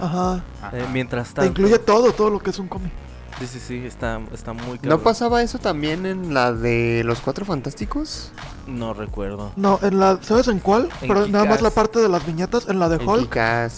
Ajá. 0.00 0.42
Ajá. 0.62 0.76
Eh, 0.76 0.84
mientras 0.92 1.28
Te 1.28 1.34
tanto 1.34 1.50
incluye 1.50 1.78
todo, 1.78 2.12
todo 2.12 2.30
lo 2.30 2.38
que 2.40 2.50
es 2.50 2.58
un 2.58 2.68
cómic. 2.68 2.92
Sí 3.38 3.46
sí 3.46 3.60
sí 3.60 3.86
está 3.86 4.20
está 4.32 4.52
muy 4.52 4.78
cabrón 4.78 4.88
¿No 4.88 4.98
pasaba 5.00 5.42
eso 5.42 5.58
también 5.58 6.06
en 6.06 6.34
la 6.34 6.52
de 6.52 7.02
los 7.04 7.20
Cuatro 7.20 7.44
Fantásticos? 7.44 8.30
no 8.66 8.94
recuerdo 8.94 9.52
No, 9.56 9.78
en 9.82 9.98
la, 9.98 10.18
¿sabes 10.22 10.48
en 10.48 10.58
cuál? 10.60 10.88
En 11.00 11.08
Pero 11.08 11.26
nada 11.26 11.44
más 11.44 11.62
la 11.62 11.70
parte 11.70 11.98
de 11.98 12.08
las 12.08 12.24
viñetas, 12.26 12.68
en 12.68 12.78
la 12.78 12.88
de 12.88 12.96
En 12.96 13.08
Hulk. 13.08 13.36
Eh, 13.36 13.68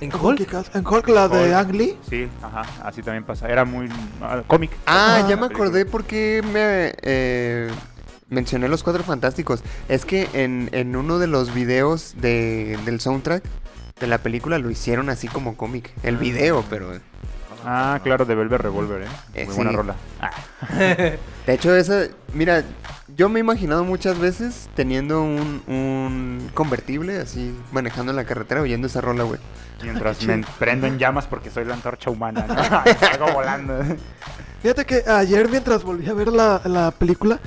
¿En 0.00 0.10
¿cómo 0.10 0.28
Hulk? 0.28 0.38
Kick-Ass? 0.38 0.70
En 0.74 0.86
Hulk, 0.86 1.08
la 1.08 1.28
de 1.28 1.46
Hulk. 1.48 1.54
Ang 1.54 1.72
Lee. 1.76 1.98
Sí, 2.08 2.28
ajá, 2.42 2.62
así 2.84 3.02
también 3.02 3.24
pasa. 3.24 3.48
Era 3.48 3.64
muy 3.64 3.88
ah, 4.20 4.42
cómic. 4.46 4.70
Ah, 4.86 5.18
Ajá. 5.18 5.28
ya 5.28 5.36
me 5.36 5.46
acordé 5.46 5.86
porque 5.86 6.42
me 6.52 6.92
eh, 7.02 7.70
mencioné 8.28 8.68
los 8.68 8.82
Cuatro 8.82 9.04
Fantásticos. 9.04 9.62
Es 9.88 10.04
que 10.04 10.28
en, 10.32 10.68
en 10.72 10.96
uno 10.96 11.18
de 11.18 11.26
los 11.28 11.54
videos 11.54 12.14
de, 12.18 12.78
del 12.84 13.00
soundtrack 13.00 13.44
de 14.00 14.06
la 14.06 14.18
película 14.18 14.58
lo 14.58 14.70
hicieron 14.70 15.08
así 15.08 15.28
como 15.28 15.56
cómic. 15.56 15.92
El 16.02 16.16
video, 16.16 16.64
pero. 16.68 16.92
Ah, 17.68 17.98
claro, 18.02 18.24
de 18.24 18.34
Velvet 18.36 18.60
Revolver, 18.60 19.02
¿eh? 19.02 19.06
Eh, 19.34 19.44
Muy 19.46 19.54
buena 19.56 19.70
sí. 19.72 19.76
rola. 19.76 19.96
Ah, 20.20 20.30
De 20.76 21.18
hecho, 21.48 21.74
esa. 21.74 22.04
Mira, 22.32 22.62
yo 23.16 23.28
me 23.28 23.40
he 23.40 23.42
imaginado 23.42 23.82
muchas 23.84 24.18
veces 24.20 24.70
teniendo 24.76 25.20
un, 25.22 25.62
un 25.66 26.50
convertible 26.54 27.18
así, 27.18 27.52
manejando 27.72 28.12
en 28.12 28.16
la 28.16 28.24
carretera, 28.24 28.60
oyendo 28.62 28.86
esa 28.86 29.00
rola, 29.00 29.24
güey. 29.24 29.40
mientras 29.82 30.22
me 30.26 30.44
prendo 30.60 30.86
en 30.86 30.98
llamas 30.98 31.26
porque 31.26 31.50
soy 31.50 31.64
la 31.64 31.74
antorcha 31.74 32.08
humana, 32.10 32.46
¿no? 32.46 32.54
Salgo 33.00 33.32
volando. 33.32 33.74
Fíjate 34.62 34.84
que 34.84 35.02
ayer 35.10 35.48
mientras 35.48 35.82
volví 35.82 36.08
a 36.08 36.14
ver 36.14 36.28
la, 36.28 36.60
la 36.64 36.92
película, 36.92 37.40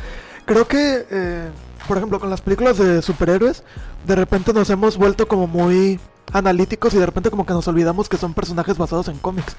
creo 0.45 0.67
que 0.67 1.05
eh, 1.09 1.47
por 1.88 1.95
ejemplo, 1.97 2.19
con 2.19 2.29
las 2.29 2.41
películas 2.41 2.77
de 2.77 3.01
superhéroes, 3.01 3.63
de 4.05 4.15
repente 4.15 4.51
nos 4.53 4.69
hemos 4.69 4.97
vuelto 4.97 5.27
como 5.29 5.47
muy 5.47 5.99
analíticos 6.31 6.93
y 6.93 6.98
de 6.98 7.05
repente 7.05 7.29
como 7.29 7.45
que 7.45 7.53
nos 7.53 7.67
olvidamos 7.67 8.09
que 8.09 8.17
son 8.17 8.33
personajes 8.33 8.77
basados 8.77 9.07
en 9.07 9.17
cómics. 9.17 9.55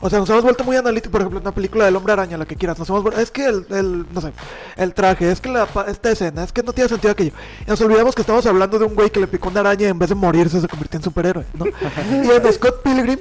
O 0.00 0.10
sea, 0.10 0.18
nos 0.18 0.28
hemos 0.30 0.42
vuelto 0.42 0.64
muy 0.64 0.76
analíticos, 0.76 1.12
por 1.12 1.20
ejemplo, 1.22 1.38
en 1.38 1.46
una 1.46 1.54
película 1.54 1.84
del 1.84 1.96
hombre 1.96 2.12
araña, 2.12 2.36
la 2.36 2.46
que 2.46 2.56
quieras, 2.56 2.78
nos 2.78 2.88
hemos 2.88 3.02
vuelto, 3.02 3.20
es 3.20 3.30
que 3.30 3.46
el, 3.46 3.66
el, 3.70 4.06
no 4.12 4.20
sé, 4.20 4.32
el 4.76 4.92
traje, 4.92 5.30
es 5.30 5.40
que 5.40 5.48
la, 5.48 5.68
esta 5.88 6.10
escena, 6.10 6.44
es 6.44 6.52
que 6.52 6.62
no 6.62 6.72
tiene 6.72 6.88
sentido 6.88 7.12
aquello. 7.12 7.32
Y 7.66 7.70
nos 7.70 7.80
olvidamos 7.80 8.14
que 8.14 8.22
estamos 8.22 8.44
hablando 8.46 8.78
de 8.78 8.84
un 8.84 8.94
güey 8.94 9.10
que 9.10 9.20
le 9.20 9.26
picó 9.26 9.48
una 9.48 9.60
araña 9.60 9.86
y 9.86 9.90
en 9.90 9.98
vez 9.98 10.08
de 10.08 10.14
morirse 10.14 10.60
se 10.60 10.68
convirtió 10.68 10.98
en 10.98 11.04
superhéroe, 11.04 11.44
¿no? 11.54 11.66
y 12.24 12.30
en 12.30 12.52
Scott 12.52 12.82
Pilgrim, 12.82 13.18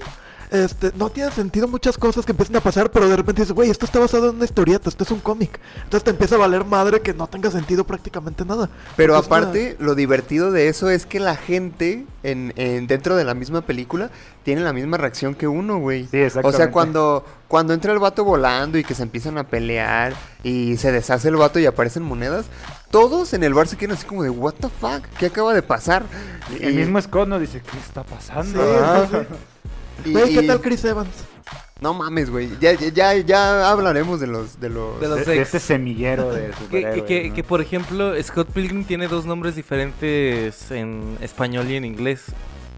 este, 0.53 0.91
no 0.95 1.09
tiene 1.09 1.31
sentido 1.31 1.67
muchas 1.67 1.97
cosas 1.97 2.25
que 2.25 2.31
empiezan 2.31 2.55
a 2.55 2.61
pasar, 2.61 2.91
pero 2.91 3.09
de 3.09 3.15
repente 3.15 3.41
dices, 3.41 3.53
güey, 3.55 3.69
esto 3.69 3.85
está 3.85 3.99
basado 3.99 4.29
en 4.29 4.35
una 4.37 4.45
historieta, 4.45 4.87
esto 4.89 5.03
es 5.03 5.11
un 5.11 5.19
cómic. 5.19 5.59
Entonces 5.83 6.03
te 6.03 6.11
empieza 6.11 6.35
a 6.35 6.37
valer 6.37 6.63
madre 6.63 7.01
que 7.01 7.13
no 7.13 7.27
tenga 7.27 7.51
sentido 7.51 7.83
prácticamente 7.85 8.45
nada. 8.45 8.69
Pero 8.95 9.13
una- 9.17 9.25
aparte, 9.25 9.75
lo 9.79 9.95
divertido 9.95 10.51
de 10.51 10.67
eso 10.69 10.89
es 10.89 11.05
que 11.05 11.19
la 11.19 11.35
gente 11.35 12.05
en, 12.23 12.53
en- 12.55 12.87
dentro 12.87 13.15
de 13.15 13.23
la 13.25 13.33
misma 13.33 13.61
película 13.61 14.09
tiene 14.43 14.61
la 14.61 14.73
misma 14.73 14.97
reacción 14.97 15.35
que 15.35 15.47
uno, 15.47 15.77
güey. 15.79 16.07
Sí, 16.07 16.17
O 16.17 16.25
exactamente. 16.25 16.57
sea, 16.57 16.71
cuando, 16.71 17.25
cuando 17.47 17.73
entra 17.73 17.91
el 17.93 17.99
vato 17.99 18.23
volando 18.23 18.77
y 18.77 18.83
que 18.83 18.93
se 18.95 19.03
empiezan 19.03 19.37
a 19.37 19.45
pelear 19.47 20.13
y 20.43 20.77
se 20.77 20.91
deshace 20.91 21.29
el 21.29 21.35
vato 21.37 21.59
y 21.59 21.65
aparecen 21.65 22.03
monedas, 22.03 22.45
todos 22.91 23.33
en 23.33 23.43
el 23.43 23.53
bar 23.53 23.67
se 23.67 23.75
quedan 23.77 23.95
así 23.97 24.05
como 24.05 24.21
de, 24.23 24.29
what 24.29 24.53
the 24.59 24.69
fuck, 24.69 25.03
¿qué 25.17 25.27
acaba 25.27 25.53
de 25.53 25.63
pasar? 25.63 26.03
El 26.59 26.73
Y- 26.73 26.77
mismo 26.77 27.01
Scott 27.01 27.27
nos 27.27 27.41
dice, 27.41 27.61
¿qué 27.61 27.77
está 27.79 28.03
pasando? 28.03 28.61
Ajá. 28.61 29.25
Güey, 30.05 30.33
¿qué 30.33 30.43
tal 30.43 30.61
Chris 30.61 30.83
Evans? 30.85 31.09
No 31.81 31.93
mames, 31.93 32.29
güey. 32.29 32.49
Ya, 32.61 32.73
ya, 32.73 33.13
ya, 33.17 33.69
hablaremos 33.69 34.19
de 34.21 34.27
los, 34.27 34.59
de 34.59 34.69
los... 34.69 34.99
De 35.01 35.07
los 35.09 35.19
De, 35.19 35.25
de 35.25 35.33
ex. 35.35 35.41
este 35.47 35.59
semillero 35.59 36.31
de 36.33 36.51
Que, 36.71 37.03
que- 37.05 37.29
¿no? 37.29 37.35
que, 37.35 37.43
por 37.43 37.59
ejemplo, 37.61 38.13
Scott 38.23 38.49
Pilgrim 38.51 38.85
tiene 38.85 39.07
dos 39.07 39.25
nombres 39.25 39.55
diferentes 39.55 40.71
en 40.71 41.17
español 41.21 41.69
y 41.69 41.75
en 41.75 41.83
inglés. 41.85 42.23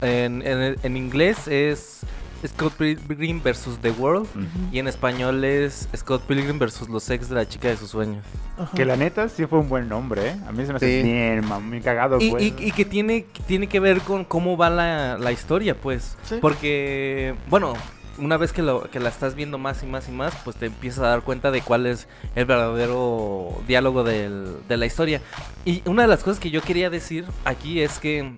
En, 0.02 0.42
en- 0.46 0.76
en 0.82 0.98
inglés 0.98 1.48
es 1.48 2.00
Scott 2.48 2.74
Pilgrim 2.74 3.42
versus 3.42 3.78
The 3.80 3.92
World 3.92 4.28
y 4.72 4.80
en 4.80 4.88
español 4.88 5.44
es 5.44 5.88
Scott 5.96 6.22
Pilgrim 6.24 6.60
versus 6.60 6.90
los 6.90 7.10
ex 7.10 7.30
de 7.30 7.36
la 7.36 7.48
chica 7.48 7.68
de 7.70 7.78
sus 7.78 7.90
sueños. 7.90 8.24
Ajá. 8.58 8.72
Que 8.76 8.86
la 8.86 8.96
neta 8.96 9.28
sí 9.30 9.46
fue 9.46 9.60
un 9.60 9.70
buen 9.70 9.88
nombre, 9.90 10.30
¿eh? 10.30 10.36
A 10.48 10.52
mí 10.52 10.66
se 10.66 10.72
me 10.72 10.78
hace 10.78 11.02
Sí. 11.02 11.08
bien, 11.08 11.46
mam, 11.48 11.68
muy 11.68 11.82
cagado, 11.82 12.18
Y, 12.20 12.32
pues. 12.32 12.44
y- 12.44 12.56
y 12.58 12.72
que 12.72 12.86
tiene, 12.86 13.26
que 13.26 13.44
tiene 13.44 13.68
que 13.68 13.80
ver 13.80 14.02
con 14.02 14.24
cómo 14.26 14.58
va 14.58 14.70
la, 14.70 15.18
la 15.18 15.32
historia, 15.32 15.76
pues. 15.76 16.18
Sí. 16.24 16.36
Porque, 16.42 17.36
bueno, 17.50 17.74
una 18.18 18.38
vez 18.38 18.54
que, 18.54 18.62
lo, 18.62 18.90
que 18.90 19.00
la 19.02 19.10
estás 19.10 19.36
viendo 19.36 19.58
más 19.58 19.84
y 19.84 19.86
más 19.88 20.08
y 20.08 20.12
más, 20.14 20.34
pues 20.46 20.56
te 20.56 20.68
empiezas 20.68 21.04
a 21.04 21.08
dar 21.10 21.22
cuenta 21.22 21.52
de 21.52 21.62
cuál 21.62 21.86
es 21.86 22.08
el 22.36 22.46
verdadero 22.46 23.62
diálogo 23.68 24.04
del- 24.06 24.56
de 24.70 24.78
la 24.78 24.86
historia. 24.86 25.20
Y 25.66 25.82
una 25.86 26.04
de 26.04 26.08
las 26.08 26.24
cosas 26.24 26.40
que 26.40 26.50
yo 26.50 26.62
quería 26.62 26.90
decir 26.90 27.26
aquí 27.44 27.82
es 27.82 28.00
que 28.00 28.38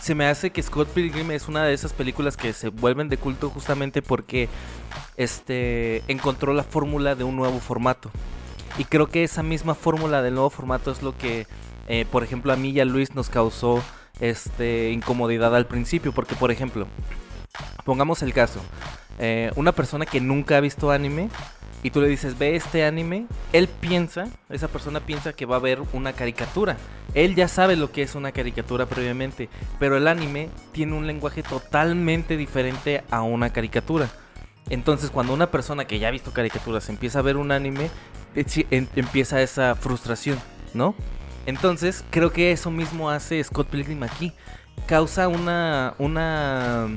se 0.00 0.14
me 0.14 0.26
hace 0.26 0.50
que 0.50 0.62
Scott 0.62 0.88
Pilgrim 0.88 1.30
es 1.30 1.48
una 1.48 1.64
de 1.64 1.72
esas 1.72 1.92
películas 1.92 2.36
que 2.36 2.52
se 2.52 2.68
vuelven 2.68 3.08
de 3.08 3.16
culto 3.16 3.50
justamente 3.50 4.02
porque 4.02 4.48
este 5.16 6.02
encontró 6.08 6.52
la 6.54 6.64
fórmula 6.64 7.14
de 7.14 7.24
un 7.24 7.36
nuevo 7.36 7.60
formato. 7.60 8.10
Y 8.78 8.84
creo 8.84 9.08
que 9.08 9.24
esa 9.24 9.42
misma 9.42 9.74
fórmula 9.74 10.22
del 10.22 10.34
nuevo 10.34 10.50
formato 10.50 10.90
es 10.90 11.02
lo 11.02 11.16
que, 11.16 11.46
eh, 11.88 12.06
por 12.10 12.22
ejemplo, 12.22 12.52
a 12.52 12.56
mí 12.56 12.70
y 12.70 12.80
a 12.80 12.84
Luis 12.84 13.14
nos 13.14 13.28
causó 13.28 13.82
este 14.20 14.90
incomodidad 14.90 15.54
al 15.54 15.66
principio. 15.66 16.12
Porque, 16.12 16.34
por 16.34 16.50
ejemplo, 16.50 16.86
pongamos 17.84 18.22
el 18.22 18.32
caso. 18.32 18.60
eh, 19.18 19.52
una 19.56 19.72
persona 19.72 20.06
que 20.06 20.20
nunca 20.20 20.56
ha 20.56 20.60
visto 20.60 20.90
anime 20.90 21.28
y 21.82 21.90
tú 21.90 22.00
le 22.00 22.08
dices, 22.08 22.38
ve 22.38 22.56
este 22.56 22.84
anime, 22.84 23.26
él 23.52 23.68
piensa, 23.68 24.28
esa 24.48 24.68
persona 24.68 25.00
piensa 25.00 25.34
que 25.34 25.46
va 25.46 25.56
a 25.56 25.58
ver 25.58 25.82
una 25.92 26.12
caricatura. 26.14 26.76
Él 27.14 27.34
ya 27.34 27.48
sabe 27.48 27.76
lo 27.76 27.90
que 27.90 28.02
es 28.02 28.14
una 28.14 28.32
caricatura 28.32 28.86
previamente, 28.86 29.48
pero 29.78 29.96
el 29.96 30.06
anime 30.06 30.48
tiene 30.72 30.94
un 30.94 31.06
lenguaje 31.06 31.42
totalmente 31.42 32.36
diferente 32.36 33.02
a 33.10 33.22
una 33.22 33.50
caricatura. 33.52 34.08
Entonces, 34.68 35.10
cuando 35.10 35.32
una 35.34 35.50
persona 35.50 35.86
que 35.86 35.98
ya 35.98 36.08
ha 36.08 36.12
visto 36.12 36.32
caricaturas 36.32 36.88
empieza 36.88 37.18
a 37.18 37.22
ver 37.22 37.36
un 37.36 37.50
anime, 37.50 37.90
eh, 38.36 38.44
em- 38.70 38.86
empieza 38.94 39.42
esa 39.42 39.74
frustración, 39.74 40.38
¿no? 40.74 40.94
Entonces, 41.46 42.04
creo 42.10 42.32
que 42.32 42.52
eso 42.52 42.70
mismo 42.70 43.10
hace 43.10 43.42
Scott 43.42 43.68
Pilgrim 43.68 44.02
aquí. 44.04 44.32
Causa 44.86 45.26
una, 45.26 45.94
una 45.98 46.88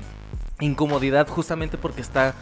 incomodidad 0.59 1.27
justamente 1.27 1.77
porque 1.77 2.01
está 2.01 2.35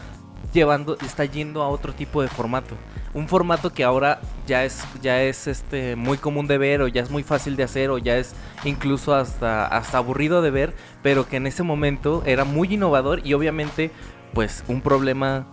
llevando, 0.54 0.98
está 1.06 1.24
yendo 1.26 1.62
a 1.64 1.70
otro 1.70 1.94
tipo 1.94 2.22
de 2.22 2.28
formato. 2.28 2.76
Un 3.14 3.28
formato 3.28 3.74
que 3.74 3.84
ahora 3.84 4.22
ya 4.48 4.64
es, 4.64 4.84
ya 5.02 5.22
es 5.22 5.48
este 5.48 5.96
muy 5.96 6.18
común 6.18 6.48
de 6.48 6.58
ver, 6.58 6.82
o 6.82 6.88
ya 6.88 7.02
es 7.02 7.10
muy 7.10 7.24
fácil 7.24 7.56
de 7.56 7.64
hacer, 7.64 7.90
o 7.90 7.98
ya 7.98 8.18
es 8.18 8.34
incluso 8.64 9.14
hasta, 9.14 9.66
hasta 9.66 9.98
aburrido 9.98 10.42
de 10.42 10.52
ver, 10.52 10.74
pero 11.04 11.28
que 11.28 11.38
en 11.38 11.48
ese 11.48 11.64
momento 11.64 12.24
era 12.26 12.46
muy 12.46 12.74
innovador 12.74 13.26
y 13.26 13.34
obviamente, 13.34 13.92
pues, 14.34 14.64
un 14.68 14.82
problema 14.82 15.48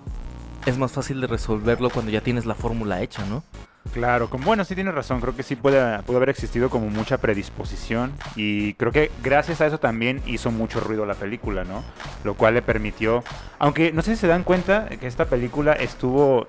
es 0.66 0.78
más 0.78 0.92
fácil 0.92 1.20
de 1.20 1.26
resolverlo 1.26 1.90
cuando 1.90 2.12
ya 2.12 2.20
tienes 2.20 2.46
la 2.46 2.54
fórmula 2.54 3.02
hecha, 3.02 3.24
¿no? 3.24 3.42
Claro, 3.92 4.28
bueno, 4.44 4.64
sí 4.64 4.74
tienes 4.74 4.94
razón, 4.94 5.20
creo 5.20 5.34
que 5.34 5.42
sí 5.42 5.56
puede, 5.56 6.02
puede 6.02 6.18
haber 6.18 6.28
existido 6.28 6.68
como 6.68 6.90
mucha 6.90 7.18
predisposición 7.18 8.12
y 8.36 8.74
creo 8.74 8.92
que 8.92 9.10
gracias 9.22 9.62
a 9.62 9.66
eso 9.66 9.78
también 9.78 10.20
hizo 10.26 10.50
mucho 10.50 10.80
ruido 10.80 11.06
la 11.06 11.14
película, 11.14 11.64
¿no? 11.64 11.82
Lo 12.22 12.34
cual 12.34 12.54
le 12.54 12.62
permitió, 12.62 13.24
aunque 13.58 13.92
no 13.92 14.02
sé 14.02 14.14
si 14.14 14.20
se 14.20 14.26
dan 14.26 14.44
cuenta 14.44 14.88
que 14.88 15.06
esta 15.06 15.24
película 15.24 15.72
estuvo, 15.72 16.46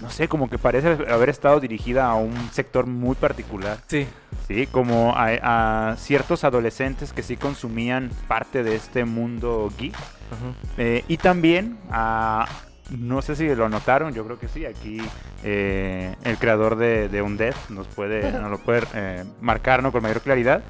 no 0.00 0.10
sé, 0.10 0.28
como 0.28 0.48
que 0.50 0.58
parece 0.58 0.88
haber 1.10 1.28
estado 1.28 1.58
dirigida 1.60 2.06
a 2.06 2.14
un 2.16 2.34
sector 2.52 2.86
muy 2.86 3.14
particular, 3.14 3.78
Sí. 3.86 4.06
¿sí? 4.46 4.66
Como 4.66 5.14
a, 5.16 5.90
a 5.92 5.96
ciertos 5.96 6.44
adolescentes 6.44 7.12
que 7.12 7.22
sí 7.22 7.36
consumían 7.36 8.10
parte 8.28 8.62
de 8.62 8.74
este 8.76 9.04
mundo 9.04 9.70
geek 9.78 9.94
eh, 10.78 11.04
y 11.08 11.16
también 11.18 11.78
a... 11.90 12.46
No 12.90 13.20
sé 13.20 13.34
si 13.34 13.52
lo 13.52 13.68
notaron, 13.68 14.14
yo 14.14 14.24
creo 14.24 14.38
que 14.38 14.46
sí. 14.46 14.64
Aquí 14.64 15.02
eh, 15.42 16.14
el 16.22 16.38
creador 16.38 16.76
de, 16.76 17.08
de 17.08 17.20
Undead 17.20 17.54
nos 17.68 17.88
puede, 17.88 18.30
nos 18.30 18.48
lo 18.48 18.58
puede 18.58 18.82
eh, 18.94 19.24
marcar 19.40 19.82
¿no? 19.82 19.90
con 19.90 20.04
mayor 20.04 20.20
claridad. 20.20 20.62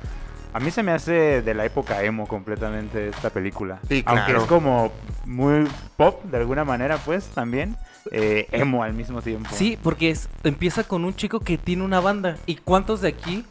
A 0.55 0.59
mí 0.61 0.71
se 0.71 0.83
me 0.83 0.93
hace 0.93 1.43
de 1.43 1.53
la 1.53 1.67
época 1.67 2.03
emo 2.05 2.27
completamente 2.27 3.09
esta 3.09 3.29
película. 3.29 3.81
Sí, 3.87 4.03
Aunque 4.07 4.25
claro. 4.25 4.41
es 4.41 4.47
como 4.47 4.93
muy 5.27 5.69
pop 5.99 6.25
de 6.25 6.39
alguna 6.39 6.65
manera, 6.65 6.97
pues 7.05 7.27
también. 7.27 7.77
eh, 8.13 8.47
emo 8.53 8.83
al 8.83 8.95
mismo 8.95 9.23
tiempo. 9.23 9.49
Sí, 9.53 9.79
porque 9.83 10.11
es, 10.11 10.29
empieza 10.45 10.85
con 10.85 11.05
un 11.05 11.15
chico 11.15 11.41
que 11.41 11.59
tiene 11.59 11.83
una 11.85 12.01
banda. 12.01 12.37
¿Y 12.47 12.57
cuántos 12.57 13.01
de 13.01 13.09
aquí 13.09 13.45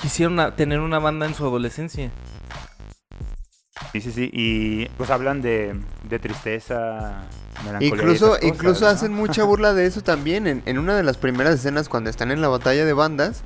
quisieron 0.00 0.38
a- 0.40 0.54
tener 0.56 0.80
una 0.80 0.98
banda 0.98 1.26
en 1.26 1.34
su 1.34 1.44
adolescencia? 1.44 2.10
Sí, 3.92 4.00
sí, 4.00 4.12
sí. 4.12 4.30
Y 4.32 4.86
pues 4.96 5.10
hablan 5.10 5.42
de, 5.42 5.74
de 6.08 6.18
tristeza, 6.18 7.24
Incluso, 7.80 8.30
cosas, 8.30 8.44
incluso 8.44 8.80
¿no? 8.84 8.90
hacen 8.90 9.12
mucha 9.12 9.44
burla 9.44 9.74
de 9.74 9.86
eso 9.86 10.02
también. 10.02 10.46
En, 10.46 10.62
en 10.66 10.78
una 10.78 10.96
de 10.96 11.02
las 11.02 11.16
primeras 11.16 11.54
escenas 11.54 11.88
cuando 11.88 12.10
están 12.10 12.30
en 12.30 12.40
la 12.40 12.48
batalla 12.48 12.84
de 12.84 12.92
bandas, 12.92 13.42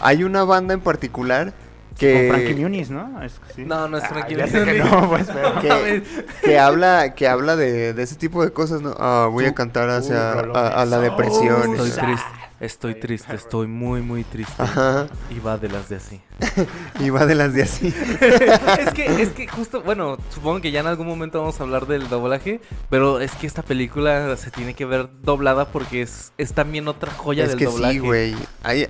hay 0.00 0.24
una 0.24 0.44
banda 0.44 0.74
en 0.74 0.80
particular 0.80 1.52
que, 1.98 2.28
Con 2.28 2.36
Frankie 2.36 2.54
Muniz, 2.62 2.90
¿no? 2.90 3.22
Es- 3.22 3.40
sí. 3.54 3.64
No, 3.64 3.88
no 3.88 3.98
es 3.98 4.04
Ah, 4.04 4.08
Frankie 4.08 4.34
que 4.36 4.46
Muniz. 4.64 4.84
no, 4.84 5.08
pues, 5.08 5.26
pero... 5.32 5.58
que, 5.60 6.02
que 6.42 6.58
habla, 6.58 7.14
que 7.14 7.28
habla 7.28 7.56
de, 7.56 7.92
de 7.94 8.02
ese 8.02 8.16
tipo 8.16 8.44
de 8.44 8.52
cosas. 8.52 8.80
¿no? 8.82 8.94
Ah, 8.98 9.28
voy 9.30 9.44
a 9.46 9.54
cantar 9.54 9.88
hacia 9.90 10.34
rolón 10.34 10.56
a, 10.56 10.68
a 10.68 10.84
la 10.84 10.98
de 10.98 11.10
depresión. 11.10 11.74
Estoy 11.74 11.90
triste, 11.90 12.26
estoy 12.60 12.94
triste, 12.94 13.34
estoy 13.34 13.66
muy, 13.66 14.02
muy 14.02 14.24
triste. 14.24 14.54
Ajá, 14.62 15.06
Y 15.30 15.38
va 15.40 15.58
de 15.58 15.68
las 15.68 15.88
de 15.88 15.96
así. 15.96 16.20
y 17.00 17.10
va 17.10 17.26
de 17.26 17.34
las 17.34 17.54
de 17.54 17.62
así. 17.62 17.88
es 18.20 18.94
que, 18.94 19.22
es 19.22 19.28
que 19.30 19.46
justo, 19.48 19.82
bueno, 19.82 20.16
supongo 20.30 20.60
que 20.60 20.70
ya 20.72 20.80
en 20.80 20.86
algún 20.86 21.06
momento 21.06 21.40
vamos 21.40 21.60
a 21.60 21.62
hablar 21.64 21.86
del 21.86 22.08
doblaje, 22.08 22.60
pero 22.90 23.20
es 23.20 23.32
que 23.32 23.46
esta 23.46 23.62
película 23.62 24.36
se 24.36 24.50
tiene 24.50 24.74
que 24.74 24.84
ver 24.84 25.08
doblada 25.22 25.66
porque 25.66 26.02
es, 26.02 26.32
es 26.38 26.52
también 26.52 26.88
otra 26.88 27.12
joya 27.12 27.44
es 27.44 27.50
del 27.50 27.58
que 27.58 27.64
doblaje. 27.66 27.94
sí, 27.94 27.98
güey. 28.00 28.34
Hay, 28.62 28.88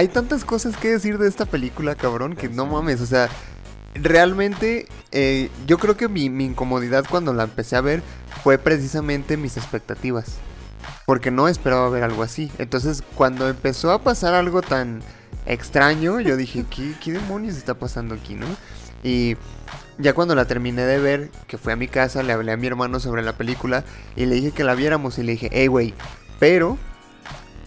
hay 0.00 0.08
tantas 0.08 0.46
cosas 0.46 0.78
que 0.78 0.92
decir 0.92 1.18
de 1.18 1.28
esta 1.28 1.44
película, 1.44 1.94
cabrón, 1.94 2.34
que 2.34 2.48
no 2.48 2.64
mames. 2.64 3.02
O 3.02 3.06
sea, 3.06 3.28
realmente 3.92 4.88
eh, 5.12 5.50
yo 5.66 5.76
creo 5.76 5.98
que 5.98 6.08
mi, 6.08 6.30
mi 6.30 6.46
incomodidad 6.46 7.04
cuando 7.06 7.34
la 7.34 7.42
empecé 7.42 7.76
a 7.76 7.82
ver 7.82 8.02
fue 8.42 8.56
precisamente 8.56 9.36
mis 9.36 9.58
expectativas. 9.58 10.36
Porque 11.04 11.30
no 11.30 11.48
esperaba 11.48 11.90
ver 11.90 12.02
algo 12.02 12.22
así. 12.22 12.50
Entonces, 12.56 13.04
cuando 13.14 13.46
empezó 13.46 13.92
a 13.92 14.02
pasar 14.02 14.32
algo 14.32 14.62
tan 14.62 15.02
extraño, 15.44 16.18
yo 16.20 16.38
dije, 16.38 16.64
¿qué, 16.74 16.94
qué 16.98 17.12
demonios 17.12 17.58
está 17.58 17.74
pasando 17.74 18.14
aquí, 18.14 18.36
no? 18.36 18.46
Y 19.02 19.36
ya 19.98 20.14
cuando 20.14 20.34
la 20.34 20.46
terminé 20.46 20.80
de 20.86 20.98
ver, 20.98 21.30
que 21.46 21.58
fui 21.58 21.74
a 21.74 21.76
mi 21.76 21.88
casa, 21.88 22.22
le 22.22 22.32
hablé 22.32 22.52
a 22.52 22.56
mi 22.56 22.66
hermano 22.66 23.00
sobre 23.00 23.20
la 23.20 23.34
película 23.34 23.84
y 24.16 24.24
le 24.24 24.36
dije 24.36 24.52
que 24.52 24.64
la 24.64 24.74
viéramos 24.74 25.18
y 25.18 25.24
le 25.24 25.32
dije, 25.32 25.50
hey, 25.52 25.66
güey, 25.66 25.92
pero 26.38 26.78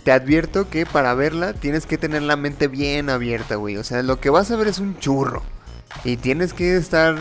te 0.03 0.12
advierto 0.12 0.69
que 0.69 0.86
para 0.86 1.13
verla 1.13 1.53
tienes 1.53 1.86
que 1.86 1.98
tener 1.98 2.22
la 2.24 2.36
mente 2.36 2.67
bien 2.67 3.10
abierta, 3.10 3.55
güey. 3.55 3.77
O 3.77 3.83
sea, 3.83 4.03
lo 4.03 4.19
que 4.19 4.29
vas 4.29 4.51
a 4.51 4.55
ver 4.55 4.67
es 4.67 4.79
un 4.79 4.98
churro. 5.00 5.43
Y 6.03 6.17
tienes 6.17 6.53
que 6.53 6.75
estar 6.75 7.15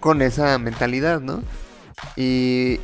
con 0.00 0.22
esa 0.22 0.58
mentalidad, 0.58 1.20
¿no? 1.20 1.42
Y 2.16 2.80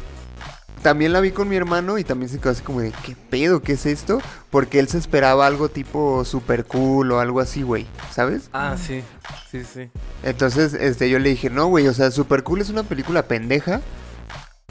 también 0.83 1.13
la 1.13 1.21
vi 1.21 1.33
con 1.33 1.49
mi 1.49 1.57
hermano 1.57 1.99
y 1.99 2.05
también 2.05 2.29
se 2.29 2.39
quedó 2.39 2.51
así 2.51 2.63
como 2.63 2.81
de, 2.81 2.93
¿qué 3.05 3.17
pedo? 3.31 3.63
¿Qué 3.63 3.73
es 3.73 3.87
esto? 3.87 4.21
Porque 4.51 4.79
él 4.79 4.89
se 4.89 4.99
esperaba 4.99 5.47
algo 5.47 5.69
tipo 5.69 6.25
super 6.25 6.65
cool 6.65 7.13
o 7.13 7.21
algo 7.21 7.41
así, 7.41 7.63
güey, 7.63 7.87
¿sabes? 8.13 8.49
Ah, 8.53 8.77
sí. 8.77 9.03
Sí, 9.51 9.65
sí. 9.65 9.91
Entonces, 10.23 10.75
este, 10.75 11.11
yo 11.11 11.19
le 11.19 11.31
dije, 11.31 11.51
no, 11.51 11.67
güey, 11.67 11.89
o 11.89 11.95
sea, 11.95 12.11
super 12.11 12.43
cool 12.43 12.61
es 12.61 12.71
una 12.71 12.83
película 12.83 13.25
pendeja 13.25 13.81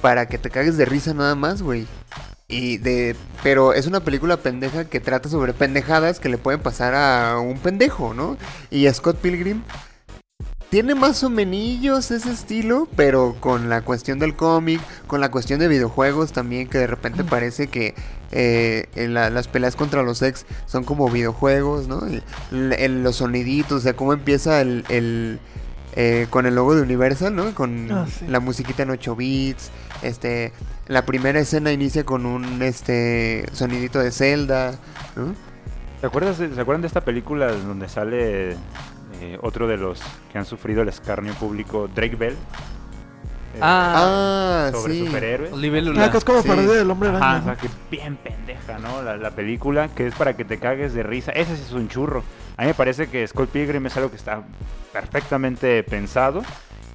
para 0.01 0.27
que 0.27 0.37
te 0.37 0.49
cagues 0.49 0.77
de 0.77 0.85
risa 0.85 1.13
nada 1.13 1.35
más, 1.35 1.61
güey. 1.61 1.87
Y 2.49 2.77
de, 2.77 3.15
pero 3.43 3.73
es 3.73 3.87
una 3.87 3.99
película 3.99 4.37
pendeja 4.37 4.85
que 4.85 4.99
trata 5.01 5.27
sobre 5.27 5.53
pendejadas 5.53 6.19
que 6.19 6.29
le 6.29 6.37
pueden 6.37 6.61
pasar 6.61 6.95
a 6.95 7.39
un 7.39 7.57
pendejo, 7.59 8.13
¿no? 8.13 8.37
Y 8.71 8.87
Scott 8.93 9.17
Pilgrim 9.17 9.63
tiene 10.69 10.95
más 10.95 11.23
o 11.23 11.29
menos 11.29 12.11
ese 12.11 12.31
estilo, 12.31 12.87
pero 12.95 13.35
con 13.39 13.69
la 13.69 13.81
cuestión 13.81 14.19
del 14.19 14.35
cómic, 14.35 14.81
con 15.07 15.19
la 15.21 15.29
cuestión 15.31 15.59
de 15.59 15.67
videojuegos 15.67 16.31
también, 16.31 16.67
que 16.69 16.77
de 16.77 16.87
repente 16.87 17.23
parece 17.23 17.67
que 17.67 17.95
eh, 18.31 18.87
en 18.95 19.13
la- 19.13 19.29
las 19.29 19.47
peleas 19.47 19.77
contra 19.77 20.03
los 20.03 20.21
ex 20.21 20.45
son 20.65 20.83
como 20.83 21.09
videojuegos, 21.09 21.87
¿no? 21.87 22.01
El- 22.51 22.73
el- 22.73 23.03
los 23.03 23.17
soniditos, 23.17 23.71
o 23.79 23.79
sea, 23.81 23.93
cómo 23.95 24.11
empieza 24.11 24.59
el, 24.59 24.83
el, 24.89 25.39
eh, 25.95 26.27
con 26.29 26.45
el 26.45 26.55
logo 26.55 26.75
de 26.75 26.81
Universal, 26.81 27.33
¿no? 27.33 27.55
Con 27.55 27.89
Ah, 27.91 28.05
sí. 28.07 28.25
la 28.27 28.41
musiquita 28.41 28.83
en 28.83 28.89
8 28.89 29.15
bits, 29.15 29.69
este, 30.01 30.51
la 30.87 31.05
primera 31.05 31.39
escena 31.39 31.71
inicia 31.71 32.03
con 32.05 32.25
un, 32.25 32.61
este, 32.61 33.45
sonidito 33.51 33.99
de 33.99 34.11
Zelda, 34.11 34.75
¿no? 35.15 35.33
¿Se, 35.99 36.07
acuerdas 36.07 36.37
de- 36.37 36.53
¿Se 36.53 36.61
acuerdan 36.61 36.81
de 36.81 36.87
esta 36.87 37.01
película 37.01 37.51
donde 37.51 37.89
sale 37.89 38.51
eh, 39.21 39.37
otro 39.41 39.67
de 39.67 39.77
los 39.77 40.01
que 40.31 40.37
han 40.37 40.45
sufrido 40.45 40.81
el 40.83 40.89
escarnio 40.89 41.33
público, 41.33 41.87
Drake 41.93 42.15
Bell? 42.15 42.33
Eh, 43.55 43.59
Ah, 43.61 44.67
Ah, 44.67 44.71
sobre 44.71 44.93
sí. 44.93 45.05
superhéroes. 45.05 45.51
Ah, 45.97 46.11
que 46.11 46.17
es 46.17 46.23
como 46.23 46.41
Sí. 46.43 46.47
parodia 46.47 46.73
del 46.73 46.91
hombre 46.91 47.09
araña. 47.09 47.25
Ajá, 47.37 47.39
o 47.39 47.43
sea, 47.45 47.55
que 47.55 47.67
bien 47.89 48.15
pendeja, 48.17 48.77
¿no? 48.79 49.01
La, 49.01 49.17
la 49.17 49.31
película, 49.31 49.87
que 49.89 50.05
es 50.07 50.13
para 50.13 50.35
que 50.37 50.45
te 50.45 50.59
cagues 50.59 50.93
de 50.93 51.01
risa. 51.03 51.31
Ese 51.31 51.55
sí 51.55 51.63
es 51.65 51.71
un 51.71 51.87
churro. 51.89 52.23
A 52.57 52.61
mí 52.61 52.67
me 52.67 52.73
parece 52.75 53.07
que 53.07 53.27
Scott 53.27 53.49
Pilgrim 53.49 53.85
es 53.87 53.97
algo 53.97 54.11
que 54.11 54.15
está 54.17 54.43
perfectamente 54.93 55.81
pensado. 55.83 56.43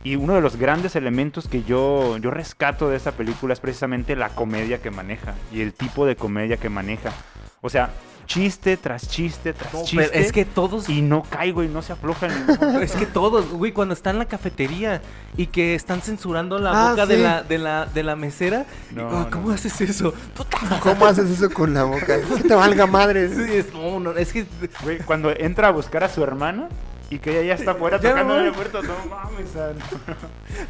Y 0.05 0.17
uno 0.17 0.35
de 0.35 0.41
los 0.41 0.57
grandes 0.57 0.97
elementos 0.97 1.47
que 1.47 1.63
yo, 1.63 2.17
yo 2.19 2.31
rescato 2.33 2.89
de 2.89 2.97
esta 2.97 3.13
película 3.13 3.53
es 3.53 3.61
precisamente 3.61 4.17
la 4.17 4.31
comedia 4.31 4.83
que 4.83 4.91
maneja 4.91 5.35
y 5.53 5.61
el 5.61 5.73
tipo 5.75 6.07
de 6.07 6.17
comedia 6.17 6.57
que 6.57 6.69
maneja. 6.69 7.13
O 7.61 7.71
sea, 7.71 7.91
chiste 8.27 8.77
tras 8.77 9.09
chiste 9.09 9.53
tras 9.53 9.73
No, 9.73 9.85
chiste. 9.85 10.19
es 10.21 10.33
que 10.33 10.45
todos 10.45 10.89
Y 10.89 11.03
no 11.03 11.23
caigo 11.23 11.63
y 11.63 11.69
no 11.69 11.83
se 11.83 11.93
afloja 11.93 12.27
en 12.27 12.35
ningún 12.35 12.57
momento. 12.61 12.81
Es 12.81 12.93
que 12.97 13.07
todos, 13.07 13.49
güey, 13.51 13.71
cuando 13.71 13.95
está 13.95 14.11
en 14.11 14.19
la 14.19 14.25
cafetería 14.25 15.01
y 15.37 15.47
que 15.47 15.77
están 15.77 16.01
censurando 16.03 16.59
la 16.59 16.73
Ah, 16.89 16.91
boca 16.91 17.07
de, 17.07 17.19
la, 17.19 17.45
de, 17.45 17.59
la, 17.59 17.87
de 17.87 18.03
la 18.03 18.17
mesera. 18.17 18.67
No, 18.91 19.09
digo, 19.09 19.29
¿Cómo 19.31 19.49
no. 19.49 19.55
haces 19.55 19.81
eso? 19.83 20.13
¿Cómo 20.83 21.07
haces 21.07 21.31
eso 21.31 21.49
con 21.51 21.75
la 21.75 21.85
boca? 21.85 22.21
Que 22.21 22.43
te 22.43 22.55
valga 22.57 22.87
madre. 22.89 23.29
Sí, 23.29 23.53
es, 23.53 23.73
no, 23.73 24.01
no, 24.01 24.11
es 24.17 24.33
que. 24.33 24.47
Güey, 24.83 24.99
cuando 24.99 25.31
entra 25.31 25.69
a 25.69 25.71
buscar 25.71 26.03
a 26.03 26.09
su 26.09 26.25
hermana 26.25 26.69
y 27.15 27.19
que 27.19 27.31
ella 27.31 27.49
ya 27.49 27.55
está 27.55 27.73
afuera 27.73 28.01
Ya, 28.01 28.11
tocando 28.11 28.35
güey. 28.35 28.47
la 28.47 28.53
puerta, 28.53 28.79
no 28.83 28.95
mames. 29.11 29.57
ah, 29.57 29.73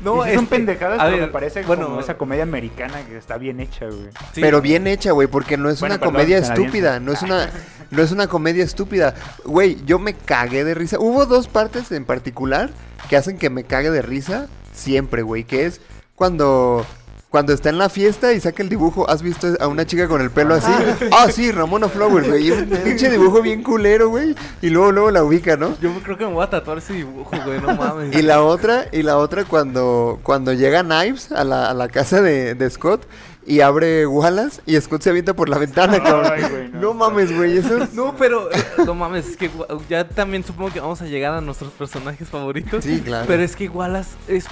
No, 0.03 0.27
y 0.27 0.31
sí 0.31 0.35
son 0.37 0.47
pendejadas, 0.47 0.99
a 1.01 1.05
pero 1.05 1.17
ver, 1.17 1.27
me 1.27 1.33
parece 1.33 1.63
bueno, 1.63 1.87
como 1.87 2.01
esa 2.01 2.17
comedia 2.19 2.43
americana 2.43 3.05
que 3.07 3.17
está 3.17 3.39
bien 3.39 3.61
hecha, 3.61 3.87
güey. 3.87 4.09
sí. 4.33 4.41
Pero 4.41 4.61
bien 4.61 4.87
hecha, 4.87 5.13
güey, 5.13 5.29
porque 5.29 5.57
no 5.57 5.71
es 5.71 5.81
Bueno, 5.81 5.95
una 5.97 6.01
perdón, 6.01 6.15
comedia 6.15 6.39
estúpida, 6.39 7.01
no 7.01 7.13
es 7.13 7.23
una 7.23 7.51
no 7.91 8.03
es 8.03 8.11
una 8.11 8.27
comedia 8.27 8.65
estúpida. 8.65 9.15
Güey, 9.45 9.79
yo 9.85 9.99
me 9.99 10.15
cagué 10.15 10.65
de 10.65 10.75
risa. 10.75 10.99
Hubo 10.99 11.27
dos 11.27 11.47
partes 11.49 11.93
en 11.93 12.05
particular 12.07 12.71
que 13.09 13.17
hacen 13.17 13.37
que 13.39 13.51
me 13.51 13.65
cague 13.65 13.91
de 13.91 14.01
risa 14.03 14.49
siempre, 14.73 15.23
güey, 15.23 15.45
que 15.45 15.67
es 15.67 15.81
cuando 16.15 16.87
cuando 17.33 17.55
está 17.55 17.71
en 17.71 17.79
la 17.79 17.89
fiesta 17.89 18.35
y 18.35 18.41
saca 18.41 18.63
el 18.63 18.69
dibujo, 18.69 19.09
¿has 19.09 19.23
visto 19.23 19.49
a 19.59 19.67
una 19.67 19.87
chica 19.87 20.07
con 20.07 20.21
el 20.21 20.31
pelo 20.31 20.55
así? 20.55 20.71
Ah, 21.11 21.31
sí, 21.33 21.51
Ramona 21.51 21.89
Flowers, 21.89 22.29
güey. 22.29 22.51
Un 22.51 22.67
pinche 22.85 23.11
dibujo 23.11 23.41
bien 23.41 23.63
culero, 23.63 24.11
güey. 24.11 24.35
Y 24.61 24.69
luego, 24.69 24.93
luego 24.93 25.11
la 25.11 25.25
ubica, 25.25 25.57
¿no? 25.57 25.75
Yo 25.81 25.91
creo 26.03 26.19
que 26.19 26.27
me 26.27 26.33
voy 26.33 26.45
a 26.45 26.51
tatuar 26.51 26.77
ese 26.77 26.93
dibujo, 26.93 27.31
güey, 27.45 27.59
no 27.59 27.75
mames. 27.75 28.15
Y 28.15 28.21
la 28.21 28.43
otra, 28.43 28.87
y 28.93 29.03
la 29.03 29.17
otra 29.17 29.45
cuando, 29.47 30.21
cuando 30.23 30.53
llega 30.53 30.83
Knives 30.83 31.33
a 31.33 31.43
la, 31.45 31.71
a 31.71 31.75
la 31.75 31.89
casa 31.89 32.21
de, 32.21 32.55
de 32.55 32.69
Scott 32.69 33.07
y 33.47 33.61
abre 33.61 34.07
Wallace 34.07 34.61
y 34.67 34.79
Scott 34.79 35.01
se 35.01 35.11
avienta 35.11 35.35
por 35.35 35.49
la 35.49 35.57
ventana, 35.57 36.03
cabrón. 36.03 36.33
Ay, 36.33 36.43
güey, 36.51 36.69
no. 36.69 36.81
no. 36.81 36.95
mames, 36.95 37.35
güey, 37.35 37.57
eso 37.57 37.89
No, 37.95 38.15
pero 38.17 38.53
eh, 38.53 38.63
no 38.85 38.95
mames, 38.95 39.27
es 39.27 39.37
que 39.39 39.51
ya 39.89 40.07
también 40.07 40.45
supongo 40.45 40.71
que 40.71 40.81
vamos 40.81 41.01
a 41.01 41.07
llegar 41.07 41.33
a 41.33 41.41
nuestros 41.41 41.73
personajes 41.73 42.29
favoritos. 42.29 42.85
Sí, 42.85 43.01
claro. 43.01 43.25
Pero 43.27 43.43
es 43.43 43.57
que 43.57 43.71
Wallace 43.71 44.11
es, 44.29 44.47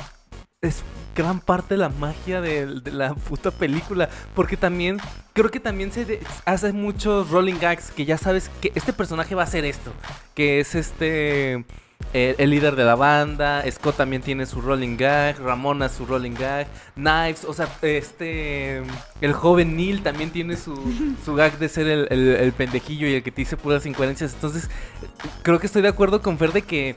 es 0.62 0.82
gran 1.16 1.40
parte 1.40 1.74
de 1.74 1.78
la 1.78 1.88
magia 1.88 2.40
de, 2.42 2.66
de 2.66 2.92
la 2.92 3.14
puta 3.14 3.50
película. 3.50 4.10
Porque 4.34 4.56
también, 4.58 4.98
creo 5.32 5.50
que 5.50 5.58
también 5.60 5.90
se 5.90 6.04
de- 6.04 6.20
hace 6.44 6.72
muchos 6.72 7.30
rolling 7.30 7.58
gags 7.60 7.90
que 7.90 8.04
ya 8.04 8.18
sabes 8.18 8.50
que 8.60 8.70
este 8.74 8.92
personaje 8.92 9.34
va 9.34 9.42
a 9.42 9.46
hacer 9.46 9.64
esto. 9.64 9.90
Que 10.34 10.60
es 10.60 10.74
este. 10.74 11.64
eh, 12.12 12.34
el 12.38 12.50
líder 12.50 12.76
de 12.76 12.84
la 12.84 12.94
banda, 12.94 13.64
Scott 13.70 13.96
también 13.96 14.20
tiene 14.20 14.44
su 14.44 14.60
rolling 14.60 14.96
gag, 14.98 15.38
Ramona 15.38 15.88
su 15.88 16.04
rolling 16.04 16.34
gag, 16.34 16.66
Knives, 16.94 17.44
o 17.46 17.52
sea, 17.54 17.68
este, 17.82 18.82
el 19.22 19.32
joven 19.32 19.76
Neil 19.76 20.02
también 20.02 20.30
tiene 20.30 20.56
su, 20.56 20.74
su 21.24 21.34
gag 21.34 21.58
de 21.58 21.68
ser 21.70 21.86
el, 21.86 22.06
el- 22.10 22.36
el 22.36 22.52
pendejillo 22.52 23.06
y 23.08 23.14
el 23.14 23.22
que 23.22 23.30
te 23.30 23.40
dice 23.42 23.56
puras 23.56 23.86
incoherencias. 23.86 24.34
Entonces, 24.34 24.68
creo 25.42 25.58
que 25.58 25.66
estoy 25.66 25.80
de 25.80 25.88
acuerdo 25.88 26.20
con 26.20 26.36
Fer 26.38 26.52
de 26.52 26.62
que 26.62 26.96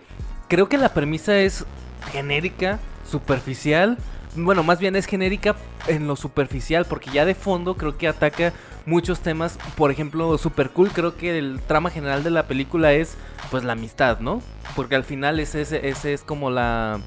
creo 0.49 0.67
que 0.67 0.78
la 0.78 0.93
premisa 0.93 1.38
es 1.38 1.63
genérica, 2.12 2.80
superficial. 3.13 3.97
Bueno, 4.36 4.63
más 4.63 4.80
bien 4.80 4.95
es 4.95 5.06
genérica 5.06 5.56
en 5.88 6.08
lo 6.08 6.15
superficial, 6.15 6.86
porque 6.86 7.12
ya 7.12 7.26
de 7.26 7.36
fondo 7.36 7.76
creo 7.76 7.95
que 7.95 8.08
ataca 8.08 8.52
muchos 8.88 9.19
temas. 9.19 9.60
Por 9.78 9.91
ejemplo, 9.91 10.36
super 10.39 10.71
cool, 10.71 10.89
creo 10.89 11.15
que 11.15 11.38
el 11.38 11.62
trama 11.62 11.91
general 11.91 12.23
de 12.23 12.32
la 12.32 12.47
película 12.47 12.91
es 12.93 13.15
pues 13.52 13.63
la 13.63 13.73
amistad, 13.73 14.19
¿no? 14.19 14.41
Porque 14.76 14.95
al 14.95 15.04
final 15.04 15.39
ese, 15.39 15.62
ese, 15.62 15.88
ese 15.88 16.13
es 16.13 16.23
como 16.23 16.49
la, 16.49 16.99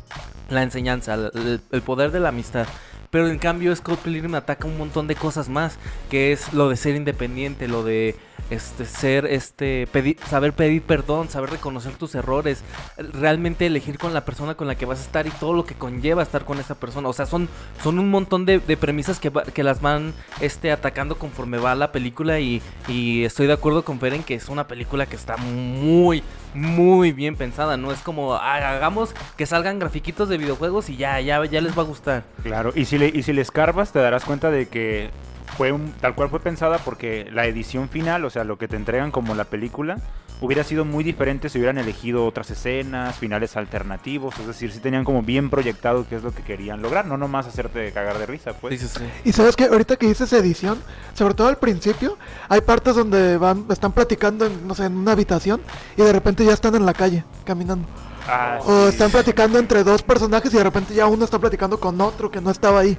la 0.49 0.63
enseñanza, 0.63 1.15
el, 1.15 1.61
el 1.73 1.83
poder 1.83 2.13
de 2.13 2.21
la 2.21 2.29
amistad. 2.29 2.69
Pero 3.11 3.27
en 3.29 3.39
cambio 3.39 3.75
Scott 3.75 3.99
Pilgrim 4.01 4.37
ataca 4.37 4.69
un 4.69 4.79
montón 4.79 5.09
de 5.09 5.17
cosas 5.17 5.49
más, 5.49 5.79
que 6.09 6.31
es 6.31 6.53
lo 6.53 6.69
de 6.69 6.77
ser 6.77 6.95
independiente, 6.95 7.67
lo 7.67 7.83
de 7.83 8.15
este 8.51 8.85
ser 8.85 9.27
este 9.27 9.89
pedir, 9.93 10.19
saber 10.29 10.53
pedir 10.53 10.83
perdón, 10.83 11.29
saber 11.29 11.51
reconocer 11.51 11.95
tus 11.95 12.15
errores, 12.15 12.63
realmente 12.97 13.67
elegir 13.67 13.99
con 13.99 14.15
la 14.15 14.25
persona 14.25 14.55
con 14.55 14.67
la 14.67 14.77
que 14.77 14.87
vas 14.87 15.01
a 15.01 15.03
estar 15.03 15.27
y 15.27 15.31
todo 15.31 15.53
lo 15.53 15.65
que 15.67 15.75
conlleva 15.75 16.23
estar 16.23 16.45
con 16.45 16.59
esa 16.61 16.75
persona. 16.77 17.09
O 17.09 17.13
sea, 17.13 17.27
son, 17.27 17.49
son 17.83 17.99
un 17.99 18.11
montón 18.11 18.47
de, 18.47 18.61
premisas 18.77 19.19
que, 19.19 19.31
va- 19.31 19.45
que 19.45 19.63
las 19.63 19.81
van 19.81 20.13
este, 20.41 20.71
atacando 20.71 21.17
conforme 21.19 21.59
va 21.59 21.75
la 21.75 21.93
película 21.93 22.39
y, 22.41 22.63
y 22.89 23.25
estoy 23.25 23.47
de 23.47 23.53
acuerdo 23.55 23.85
con 23.85 23.99
Fer 24.01 24.15
en 24.15 24.23
que 24.23 24.35
es 24.35 24.49
una 24.49 24.67
película 24.69 25.07
que 25.07 25.17
está 25.17 25.37
muy, 25.37 26.23
muy 26.55 27.13
bien 27.13 27.37
pensada. 27.37 27.77
No 27.77 27.91
es 27.93 28.01
como 28.01 28.35
"Ah, 28.35 28.57
hagamos 28.71 29.15
que 29.37 29.47
salgan 29.47 29.79
grafiquitos 29.79 30.29
de 30.29 30.39
videojuegos 30.39 30.89
y 30.89 30.97
ya, 30.97 31.21
ya, 31.21 31.45
ya 31.47 31.61
les 31.61 31.77
va 31.77 31.83
a 31.83 31.87
gustar. 31.87 32.25
Claro, 32.43 32.73
y 32.75 32.85
si 32.85 32.99
le, 32.99 33.09
y 33.09 33.23
si 33.23 33.33
le 33.33 33.43
escarbas 33.43 33.93
te 33.93 33.99
darás 33.99 34.25
cuenta 34.25 34.51
de 34.51 34.69
que 34.69 35.11
fue 35.57 35.73
un, 35.73 35.93
tal 36.01 36.15
cual 36.15 36.29
fue 36.29 36.41
pensada 36.41 36.79
porque 36.79 37.29
la 37.33 37.47
edición 37.47 37.89
final, 37.89 38.25
o 38.25 38.31
sea, 38.31 38.45
lo 38.45 38.59
que 38.59 38.69
te 38.69 38.77
entregan 38.77 39.11
como 39.11 39.35
la 39.35 39.45
película, 39.45 39.99
hubiera 40.41 40.65
sido 40.65 40.85
muy 40.85 41.03
diferente 41.03 41.49
si 41.49 41.59
hubieran 41.59 41.79
elegido 41.79 42.27
otras 42.27 42.51
escenas, 42.51 43.17
finales 43.17 43.57
alternativos, 43.57 44.39
es 44.39 44.47
decir, 44.47 44.71
si 44.73 44.81
tenían 44.81 45.05
como 45.05 45.23
bien 45.23 45.51
proyectado 45.51 46.07
qué 46.09 46.17
es 46.17 46.23
lo 46.23 46.33
que 46.33 46.43
querían 46.43 46.83
lograr, 46.83 47.07
no 47.07 47.17
nomás 47.17 47.47
hacerte 47.47 47.91
cagar 47.93 48.19
de 48.19 48.27
risa, 48.27 48.53
pues. 48.53 48.79
Sí, 48.79 48.87
sí, 48.87 48.99
sí. 48.99 49.05
Y 49.25 49.33
sabes 49.33 49.57
que 49.57 49.65
ahorita 49.65 49.97
que 49.97 50.07
dices 50.07 50.33
edición, 50.33 50.79
sobre 51.15 51.35
todo 51.35 51.49
al 51.49 51.59
principio, 51.59 52.19
hay 52.49 52.61
partes 52.61 52.97
donde 52.97 53.39
van, 53.39 53.67
están 53.71 53.93
platicando 53.93 54.47
en, 54.47 54.67
no 54.67 54.75
sé, 54.75 54.85
en 54.85 54.97
una 54.97 55.13
habitación 55.13 55.61
y 55.97 56.03
de 56.03 56.13
repente 56.13 56.45
ya 56.45 56.53
están 56.53 56.75
en 56.75 56.85
la 56.85 56.95
calle 56.95 57.25
caminando. 57.45 57.87
Ah, 58.29 58.59
O 58.65 58.83
sí. 58.85 58.89
están 58.91 59.11
platicando 59.11 59.59
entre 59.59 59.85
dos 59.85 60.03
personajes 60.03 60.53
y 60.53 60.57
de 60.57 60.65
repente 60.65 60.95
ya 60.95 61.07
uno 61.07 61.25
está 61.25 61.39
platicando 61.39 61.79
con 61.79 62.01
otro 62.01 62.31
que 62.31 62.41
no 62.41 62.51
estaba 62.51 62.81
ahí. 62.81 62.97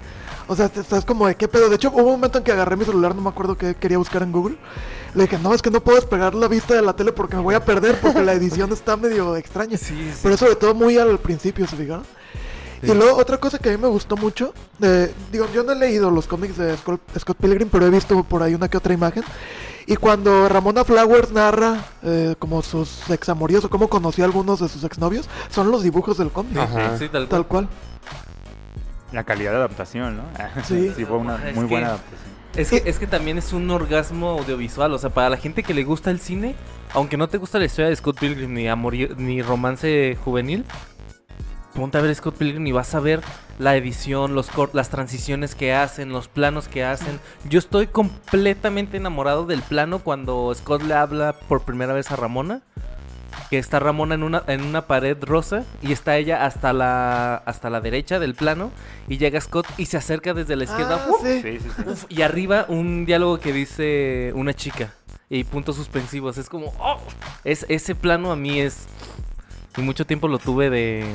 O 0.48 0.56
sea, 0.56 0.68
estás 0.74 1.04
como 1.04 1.28
de 1.28 1.36
qué 1.36 1.48
pedo. 1.48 1.68
De 1.70 1.76
hecho, 1.76 1.90
hubo 1.92 2.04
un 2.06 2.12
momento 2.12 2.38
en 2.38 2.44
que 2.44 2.52
agarré 2.54 2.78
mi 2.78 2.86
celular, 2.86 3.14
no 3.14 3.22
me 3.22 3.30
acuerdo 3.30 3.58
qué 3.58 3.76
quería 3.76 3.98
buscar 3.98 4.24
en 4.24 4.32
Google. 4.32 4.58
Le 5.14 5.24
dije, 5.24 5.38
no, 5.40 5.54
es 5.54 5.62
que 5.62 5.70
no 5.72 5.82
puedo 5.82 5.98
despegar 6.00 6.36
la 6.36 6.48
vista 6.48 6.74
de 6.76 6.82
la 6.82 6.96
tele 6.96 7.12
porque 7.12 7.36
me 7.36 7.42
voy 7.42 7.56
a 7.56 7.64
perder 7.66 8.00
porque 8.00 8.22
la 8.24 8.34
edición 8.34 8.72
está 8.72 8.96
medio 8.96 9.36
extraña. 9.36 9.78
Sí, 9.78 9.96
sí. 10.14 10.20
Pero 10.24 10.38
sobre 10.38 10.56
todo 10.56 10.74
muy 10.74 10.98
al 10.98 11.20
principio, 11.20 11.68
¿se 11.68 11.76
fijaron? 11.76 12.04
Y 12.84 12.94
luego 12.94 13.18
otra 13.18 13.38
cosa 13.38 13.58
que 13.58 13.70
a 13.70 13.72
mí 13.72 13.78
me 13.82 13.88
gustó 13.88 14.16
mucho, 14.18 14.54
eh, 14.82 15.12
digo, 15.32 15.48
yo 15.54 15.64
no 15.64 15.72
he 15.72 15.76
leído 15.76 16.12
los 16.12 16.28
cómics 16.28 16.58
de 16.58 16.78
Scott, 16.78 17.02
Scott 17.20 17.38
Pilgrim, 17.38 17.70
pero 17.70 17.86
he 17.88 17.90
visto 17.90 18.24
por 18.24 18.44
ahí 18.44 18.54
una 18.54 18.68
que 18.70 18.78
otra 18.78 18.94
imagen. 18.94 19.24
Y 19.88 19.96
cuando 19.96 20.50
Ramona 20.50 20.84
Flowers 20.84 21.32
narra 21.32 21.86
eh, 22.04 22.36
como 22.40 22.62
sus 22.62 23.10
examoríos 23.10 23.64
o 23.66 23.70
cómo 23.70 23.88
conoció 23.90 24.26
a 24.26 24.28
algunos 24.28 24.60
de 24.60 24.68
sus 24.68 24.84
exnovios, 24.84 25.28
son 25.50 25.72
los 25.72 25.82
dibujos 25.82 26.18
del 26.18 26.30
cómic. 26.30 26.58
Ajá. 26.58 26.98
Sí, 26.98 27.08
tal 27.10 27.28
cual. 27.28 27.30
Tal 27.30 27.48
cual. 27.48 27.70
La 29.14 29.24
calidad 29.24 29.52
de 29.52 29.58
adaptación, 29.58 30.18
¿no? 30.18 30.24
Sí. 30.66 30.90
fue 31.08 31.18
una 31.18 31.36
Es 31.48 31.56
muy 31.56 31.66
que- 31.66 31.70
buena 31.72 31.88
adaptación. 31.88 32.28
Es 32.56 32.70
que, 32.72 32.82
es 32.90 32.98
que 32.98 33.06
también 33.06 33.38
es 33.38 33.54
un 33.54 33.70
orgasmo 33.70 34.30
audiovisual, 34.32 34.92
o 34.92 34.98
sea, 34.98 35.12
para 35.12 35.30
la 35.30 35.38
gente 35.38 35.62
que 35.62 35.76
le 35.76 35.84
gusta 35.84 36.10
el 36.10 36.20
cine, 36.20 36.56
aunque 36.94 37.16
no 37.16 37.28
te 37.30 37.38
gusta 37.38 37.60
la 37.60 37.66
historia 37.66 37.90
de 37.90 37.96
Scott 37.96 38.20
Pilgrim 38.20 38.52
ni, 38.54 38.68
amor, 38.68 38.94
ni 39.18 39.44
romance 39.44 40.18
juvenil, 40.26 40.66
ponte 41.78 42.00
a 42.00 42.02
ver 42.02 42.14
Scott 42.16 42.36
Pilgrim 42.36 42.66
y 42.66 42.72
vas 42.72 42.96
a 42.96 43.00
ver 43.00 43.22
la 43.60 43.76
edición, 43.76 44.34
los 44.34 44.50
las 44.74 44.90
transiciones 44.90 45.54
que 45.54 45.74
hacen, 45.74 46.10
los 46.10 46.28
planos 46.28 46.68
que 46.68 46.84
hacen. 46.84 47.20
Yo 47.48 47.60
estoy 47.60 47.86
completamente 47.86 48.98
enamorado 48.98 49.46
del 49.46 49.62
plano 49.62 50.00
cuando 50.00 50.52
Scott 50.56 50.82
le 50.82 50.96
habla 50.96 51.34
por 51.48 51.62
primera 51.62 51.94
vez 51.94 52.12
a 52.12 52.16
Ramona. 52.16 52.62
Que 53.52 53.60
está 53.60 53.80
Ramona 53.80 54.16
en 54.16 54.24
una, 54.24 54.44
en 54.48 54.62
una 54.64 54.88
pared 54.88 55.16
rosa 55.22 55.64
y 55.82 55.94
está 55.94 56.18
ella 56.18 56.46
hasta 56.46 56.74
la, 56.74 57.36
hasta 57.36 57.70
la 57.70 57.80
derecha 57.80 58.20
del 58.20 58.34
plano. 58.34 58.72
Y 59.08 59.20
llega 59.20 59.40
Scott 59.40 59.68
y 59.78 59.86
se 59.86 59.98
acerca 59.98 60.34
desde 60.34 60.56
la 60.56 60.64
izquierda. 60.64 61.06
Ah, 61.06 61.10
¡uf! 61.12 61.22
sí. 61.22 61.42
Sí, 61.44 61.60
sí, 61.60 61.70
sí. 61.76 61.84
Uf, 61.90 62.06
y 62.10 62.24
arriba 62.24 62.66
un 62.68 63.06
diálogo 63.06 63.40
que 63.40 63.54
dice 63.54 64.34
una 64.36 64.54
chica. 64.54 64.94
Y 65.30 65.44
puntos 65.44 65.76
suspensivos. 65.76 66.38
Es 66.38 66.50
como. 66.50 66.74
¡oh! 66.80 67.00
Es, 67.44 67.66
ese 67.70 67.96
plano 67.96 68.32
a 68.32 68.36
mí 68.36 68.60
es. 68.60 68.88
Y 69.78 69.82
mucho 69.82 70.06
tiempo 70.06 70.28
lo 70.28 70.40
tuve 70.40 70.70
de. 70.70 71.06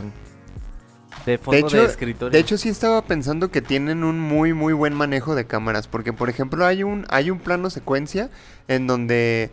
De 1.27 1.33
De 1.33 1.39
fondo 1.39 1.53
de, 1.53 1.67
hecho, 1.67 1.85
escritorio. 1.85 2.31
de 2.31 2.39
hecho, 2.39 2.59
sí 2.59 2.69
estaba 2.69 3.03
pensando 3.03 3.51
que 3.51 3.63
tienen 3.63 4.05
un 4.05 4.19
muy, 4.19 4.53
muy 4.53 4.73
buen 4.73 4.95
manejo 4.95 5.35
de 5.35 5.47
cámaras. 5.47 5.89
Porque, 5.89 6.13
por 6.13 6.29
ejemplo, 6.29 6.67
hay 6.67 6.83
un, 6.83 7.07
hay 7.09 7.31
un 7.31 7.39
plano 7.39 7.71
secuencia 7.71 8.31
en 8.69 8.87
donde 8.87 9.51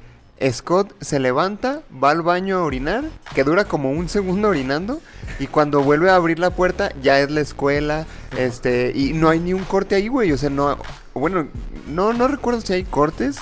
Scott 0.52 0.94
se 1.02 1.20
levanta, 1.20 1.82
va 2.02 2.12
al 2.12 2.22
baño 2.22 2.58
a 2.58 2.64
orinar, 2.64 3.04
que 3.36 3.44
dura 3.44 3.66
como 3.66 3.92
un 3.92 4.08
segundo 4.08 4.50
orinando. 4.50 5.02
Y 5.40 5.48
cuando 5.48 5.82
vuelve 5.84 6.10
a 6.10 6.16
abrir 6.16 6.40
la 6.40 6.52
puerta, 6.52 6.92
ya 7.02 7.20
es 7.20 7.30
la 7.30 7.42
escuela. 7.42 8.06
Este, 8.38 8.92
y 8.96 9.14
no 9.14 9.30
hay 9.30 9.40
ni 9.40 9.54
un 9.54 9.64
corte 9.64 9.96
ahí, 9.96 10.08
güey. 10.08 10.32
O 10.32 10.38
sea, 10.38 10.50
no. 10.50 10.78
Bueno, 11.14 11.48
no, 11.88 12.14
no 12.14 12.28
recuerdo 12.28 12.62
si 12.62 12.74
hay 12.74 12.84
cortes. 12.84 13.38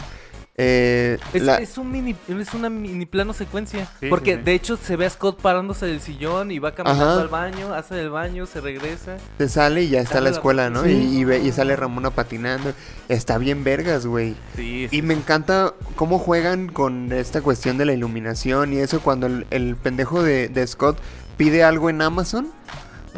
Eh, 0.60 1.20
Es, 1.36 1.44
la- 1.44 1.58
es 1.58 1.78
un 1.78 1.92
mini, 1.92 2.16
es 2.28 2.54
una 2.56 2.68
mini 2.72 3.06
plano 3.06 3.32
secuencia. 3.34 3.88
Sí, 4.00 4.08
porque 4.10 4.32
sí, 4.34 4.38
sí. 4.40 4.44
de 4.44 4.54
hecho 4.56 4.76
se 4.76 4.96
ve 4.96 5.06
a 5.06 5.10
Scott 5.12 5.40
parándose 5.40 5.86
del 5.86 6.02
sillón 6.02 6.50
y 6.50 6.58
va 6.58 6.74
caminando 6.74 7.06
Ajá. 7.12 7.22
al 7.22 7.28
baño, 7.28 7.74
hace 7.76 8.02
el 8.02 8.10
baño, 8.10 8.48
se 8.48 8.60
regresa. 8.60 9.18
se 9.38 9.50
sale 9.50 9.84
y 9.84 9.90
ya 9.90 10.02
está 10.02 10.16
la 10.16 10.22
la 10.22 10.30
escuela, 10.32 10.72
¿no? 10.72 10.88
Y, 10.88 10.94
y 10.94 11.24
ve- 11.26 11.40
y 11.44 11.52
sale 11.52 11.76
Ramona 11.76 12.10
patinando. 12.10 12.74
Está 13.08 13.38
bien 13.38 13.64
vergas, 13.64 14.08
güey. 14.08 14.34
Sí, 14.56 14.88
Y 14.90 15.02
me 15.04 15.14
encanta 15.14 15.76
cómo 15.96 16.18
juegan 16.18 16.70
con 16.70 17.12
esta 17.14 17.42
cuestión 17.42 17.78
de 17.78 17.86
la 17.86 17.94
iluminación 17.94 18.74
y 18.74 18.78
eso 18.80 19.00
cuando 19.02 19.28
el, 19.28 19.46
el 19.52 19.76
pendejo 19.76 20.24
de, 20.24 20.50
de 20.50 20.66
Scott 20.66 20.98
pide 21.38 21.64
algo 21.64 21.92
en 21.92 22.02
Amazon 22.02 22.48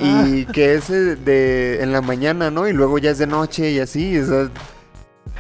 y 0.02 0.46
que 0.48 0.74
es 0.76 0.90
eh, 0.90 1.16
de 1.16 1.82
en 1.84 1.94
la 1.94 2.02
mañana, 2.02 2.52
¿no? 2.52 2.68
Y 2.68 2.74
luego 2.74 2.98
ya 2.98 3.12
es 3.12 3.18
de 3.18 3.28
noche 3.28 3.72
y 3.72 3.80
así. 3.80 4.18
o 4.20 4.26
sea, 4.26 4.50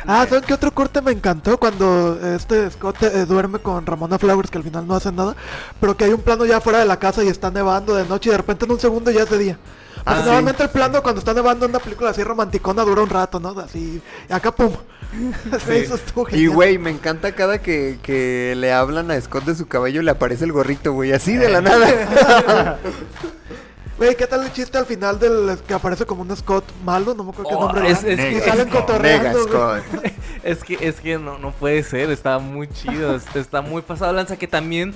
Ah, 0.07 0.25
¿saben 0.27 0.43
qué 0.45 0.53
otro 0.53 0.71
corte 0.71 1.01
me 1.01 1.11
encantó? 1.11 1.57
Cuando 1.57 2.19
este 2.35 2.69
Scott 2.71 3.03
eh, 3.03 3.25
duerme 3.25 3.59
con 3.59 3.85
Ramona 3.85 4.17
Flowers, 4.17 4.49
que 4.49 4.57
al 4.57 4.63
final 4.63 4.87
no 4.87 4.95
hace 4.95 5.11
nada, 5.11 5.35
pero 5.79 5.95
que 5.95 6.05
hay 6.05 6.13
un 6.13 6.21
plano 6.21 6.45
ya 6.45 6.61
fuera 6.61 6.79
de 6.79 6.85
la 6.85 6.97
casa 6.97 7.23
y 7.23 7.27
está 7.27 7.51
nevando 7.51 7.95
de 7.95 8.05
noche 8.05 8.29
y 8.29 8.31
de 8.31 8.37
repente 8.37 8.65
en 8.65 8.71
un 8.71 8.79
segundo 8.79 9.11
ya 9.11 9.23
es 9.23 9.29
de 9.29 9.37
día. 9.37 9.57
Ah, 10.05 10.19
sí. 10.19 10.25
normalmente 10.25 10.63
el 10.63 10.69
plano 10.69 11.03
cuando 11.03 11.19
está 11.19 11.33
nevando 11.33 11.65
en 11.65 11.71
una 11.71 11.79
película 11.79 12.11
así 12.11 12.23
romanticona 12.23 12.83
dura 12.83 13.01
un 13.01 13.09
rato, 13.09 13.39
¿no? 13.39 13.49
Así, 13.59 14.01
y 14.29 14.33
acá 14.33 14.51
pum. 14.51 14.71
Eso 15.67 15.95
estuvo 15.95 16.27
y 16.31 16.47
güey, 16.47 16.77
me 16.77 16.91
encanta 16.91 17.33
cada 17.33 17.61
que, 17.61 17.99
que 18.01 18.53
le 18.55 18.71
hablan 18.71 19.11
a 19.11 19.19
Scott 19.19 19.45
de 19.45 19.55
su 19.55 19.67
cabello 19.67 20.01
le 20.01 20.11
aparece 20.11 20.45
el 20.45 20.51
gorrito, 20.51 20.93
güey, 20.93 21.11
así 21.11 21.35
de 21.35 21.49
la 21.49 21.61
nada. 21.61 22.79
Güey, 23.99 24.15
¿qué 24.15 24.25
tal 24.27 24.43
el 24.45 24.53
chiste 24.53 24.77
al 24.77 24.85
final 24.85 25.19
del 25.19 25.57
que 25.67 25.73
aparece 25.73 26.05
como 26.05 26.21
un 26.21 26.33
Scott 26.35 26.63
malo? 26.85 27.13
No 27.13 27.25
me 27.25 27.31
acuerdo 27.31 27.49
qué 27.49 27.55
Oh, 27.55 27.65
nombre 27.65 27.91
es- 27.91 28.03
es 28.03 28.17
que- 28.17 28.39
salen 28.41 28.69
cotorreando. 28.69 29.43
Scott. 29.43 29.83
Es 30.41 30.63
que, 30.63 30.77
es 30.79 31.01
que 31.01 31.17
no, 31.19 31.37
no 31.37 31.51
puede 31.51 31.83
ser, 31.83 32.09
está 32.09 32.39
muy 32.39 32.69
chido, 32.69 33.13
es- 33.13 33.35
está 33.35 33.61
muy 33.61 33.81
pasado 33.81 34.13
lanza 34.13 34.37
que 34.37 34.47
también, 34.47 34.93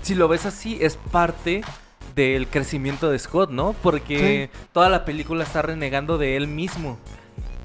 si 0.00 0.14
lo 0.14 0.26
ves 0.26 0.46
así, 0.46 0.78
es 0.80 0.96
parte 1.12 1.60
del 2.14 2.46
crecimiento 2.48 3.10
de 3.10 3.18
Scott, 3.18 3.50
¿no? 3.50 3.74
Porque 3.82 4.48
toda 4.72 4.88
la 4.88 5.04
película 5.04 5.44
está 5.44 5.60
renegando 5.60 6.16
de 6.16 6.38
él 6.38 6.48
mismo. 6.48 6.96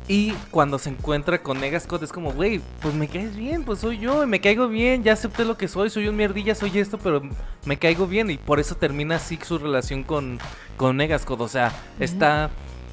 Y 0.07 0.31
cuando 0.49 0.77
se 0.77 0.89
encuentra 0.89 1.41
con 1.41 1.61
Nega 1.61 1.79
Scott 1.79 2.03
es 2.03 2.11
como, 2.11 2.33
güey, 2.33 2.59
pues 2.81 2.93
me 2.93 3.07
caes 3.07 3.35
bien, 3.35 3.63
pues 3.63 3.79
soy 3.79 3.97
yo, 3.99 4.23
y 4.23 4.27
me 4.27 4.41
caigo 4.41 4.67
bien, 4.67 5.03
ya 5.03 5.13
acepté 5.13 5.45
lo 5.45 5.57
que 5.57 5.67
soy, 5.67 5.89
soy 5.89 6.07
un 6.07 6.15
mierdilla, 6.17 6.53
soy 6.55 6.77
esto, 6.79 6.97
pero 6.97 7.21
me 7.65 7.77
caigo 7.77 8.07
bien. 8.07 8.29
Y 8.29 8.37
por 8.37 8.59
eso 8.59 8.75
termina 8.75 9.15
así 9.15 9.39
su 9.41 9.57
relación 9.57 10.03
con, 10.03 10.39
con 10.75 10.97
Nega 10.97 11.17
Scott. 11.17 11.41
O 11.41 11.47
sea, 11.47 11.71
está... 11.99 12.49